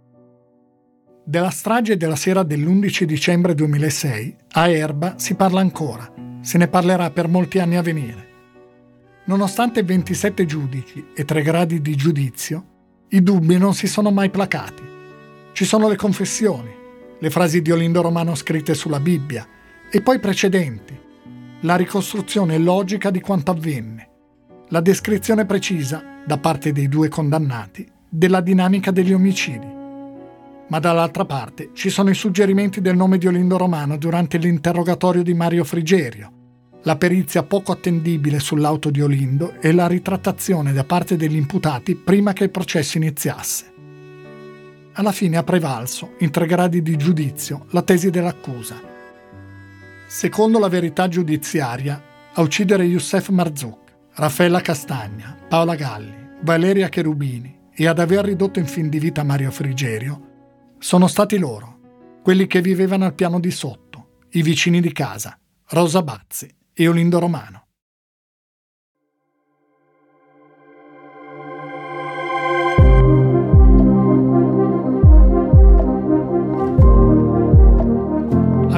Della 1.22 1.50
strage 1.50 1.98
della 1.98 2.16
sera 2.16 2.42
dell'11 2.42 3.02
dicembre 3.02 3.54
2006 3.54 4.36
a 4.52 4.66
Erba 4.66 5.18
si 5.18 5.34
parla 5.34 5.60
ancora, 5.60 6.10
se 6.40 6.56
ne 6.56 6.68
parlerà 6.68 7.10
per 7.10 7.28
molti 7.28 7.58
anni 7.58 7.76
a 7.76 7.82
venire. 7.82 8.26
Nonostante 9.26 9.82
27 9.82 10.46
giudici 10.46 11.08
e 11.14 11.26
3 11.26 11.42
gradi 11.42 11.82
di 11.82 11.94
giudizio, 11.94 12.64
i 13.08 13.22
dubbi 13.22 13.58
non 13.58 13.74
si 13.74 13.86
sono 13.86 14.10
mai 14.10 14.30
placati. 14.30 14.82
Ci 15.52 15.66
sono 15.66 15.86
le 15.86 15.96
confessioni, 15.96 16.70
le 17.18 17.30
frasi 17.30 17.60
di 17.60 17.70
Olindo 17.72 18.00
Romano 18.00 18.34
scritte 18.34 18.72
sulla 18.72 19.00
Bibbia 19.00 19.46
e 19.90 20.00
poi 20.00 20.18
precedenti, 20.18 21.10
la 21.64 21.76
ricostruzione 21.76 22.58
logica 22.58 23.10
di 23.10 23.20
quanto 23.20 23.52
avvenne, 23.52 24.08
la 24.68 24.80
descrizione 24.80 25.46
precisa, 25.46 26.02
da 26.26 26.38
parte 26.38 26.72
dei 26.72 26.88
due 26.88 27.08
condannati, 27.08 27.88
della 28.08 28.40
dinamica 28.40 28.90
degli 28.90 29.12
omicidi. 29.12 29.80
Ma 30.68 30.78
dall'altra 30.80 31.24
parte 31.24 31.70
ci 31.72 31.88
sono 31.88 32.10
i 32.10 32.14
suggerimenti 32.14 32.80
del 32.80 32.96
nome 32.96 33.18
di 33.18 33.28
Olindo 33.28 33.56
Romano 33.58 33.96
durante 33.96 34.38
l'interrogatorio 34.38 35.22
di 35.22 35.34
Mario 35.34 35.62
Frigerio, 35.62 36.32
la 36.82 36.96
perizia 36.96 37.44
poco 37.44 37.70
attendibile 37.70 38.40
sull'auto 38.40 38.90
di 38.90 39.00
Olindo 39.00 39.60
e 39.60 39.70
la 39.72 39.86
ritrattazione 39.86 40.72
da 40.72 40.82
parte 40.82 41.16
degli 41.16 41.36
imputati 41.36 41.94
prima 41.94 42.32
che 42.32 42.44
il 42.44 42.50
processo 42.50 42.96
iniziasse. 42.96 43.72
Alla 44.94 45.12
fine 45.12 45.36
ha 45.36 45.44
prevalso, 45.44 46.14
in 46.18 46.30
tre 46.30 46.46
gradi 46.46 46.82
di 46.82 46.96
giudizio, 46.96 47.66
la 47.70 47.82
tesi 47.82 48.10
dell'accusa, 48.10 48.90
Secondo 50.14 50.58
la 50.58 50.68
verità 50.68 51.08
giudiziaria, 51.08 52.00
a 52.34 52.42
uccidere 52.42 52.84
Youssef 52.84 53.30
Marzouk, 53.30 54.10
Raffaella 54.12 54.60
Castagna, 54.60 55.34
Paola 55.48 55.74
Galli, 55.74 56.14
Valeria 56.42 56.90
Cherubini 56.90 57.70
e 57.74 57.86
ad 57.86 57.98
aver 57.98 58.26
ridotto 58.26 58.58
in 58.58 58.66
fin 58.66 58.90
di 58.90 58.98
vita 58.98 59.22
Mario 59.22 59.50
Frigerio 59.50 60.74
sono 60.78 61.06
stati 61.06 61.38
loro, 61.38 61.78
quelli 62.22 62.46
che 62.46 62.60
vivevano 62.60 63.06
al 63.06 63.14
piano 63.14 63.40
di 63.40 63.50
sotto, 63.50 64.18
i 64.32 64.42
vicini 64.42 64.82
di 64.82 64.92
casa, 64.92 65.34
Rosa 65.68 66.02
Bazzi 66.02 66.54
e 66.74 66.88
Olindo 66.88 67.18
Romano. 67.18 67.61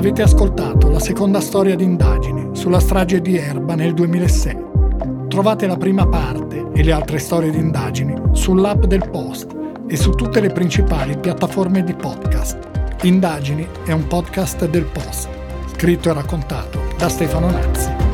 Avete 0.04 0.20
ascoltato 0.20 0.90
la 0.90 1.00
seconda 1.00 1.40
storia 1.40 1.74
d'indagine 1.74 2.50
sulla 2.52 2.78
strage 2.78 3.22
di 3.22 3.38
Erba 3.38 3.74
nel 3.74 3.94
2006. 3.94 4.56
Trovate 5.28 5.66
la 5.66 5.78
prima 5.78 6.06
parte 6.06 6.66
e 6.74 6.82
le 6.82 6.92
altre 6.92 7.16
storie 7.16 7.50
d'indagini 7.50 8.14
sull'app 8.32 8.84
del 8.84 9.08
Post 9.08 9.56
e 9.88 9.96
su 9.96 10.10
tutte 10.10 10.40
le 10.40 10.50
principali 10.50 11.16
piattaforme 11.16 11.82
di 11.84 11.94
podcast. 11.94 12.58
Indagini 13.04 13.66
è 13.86 13.92
un 13.92 14.06
podcast 14.06 14.68
del 14.68 14.84
Post, 14.84 15.30
scritto 15.74 16.10
e 16.10 16.12
raccontato 16.12 16.80
da 16.98 17.08
Stefano 17.08 17.50
Nazzi. 17.50 18.13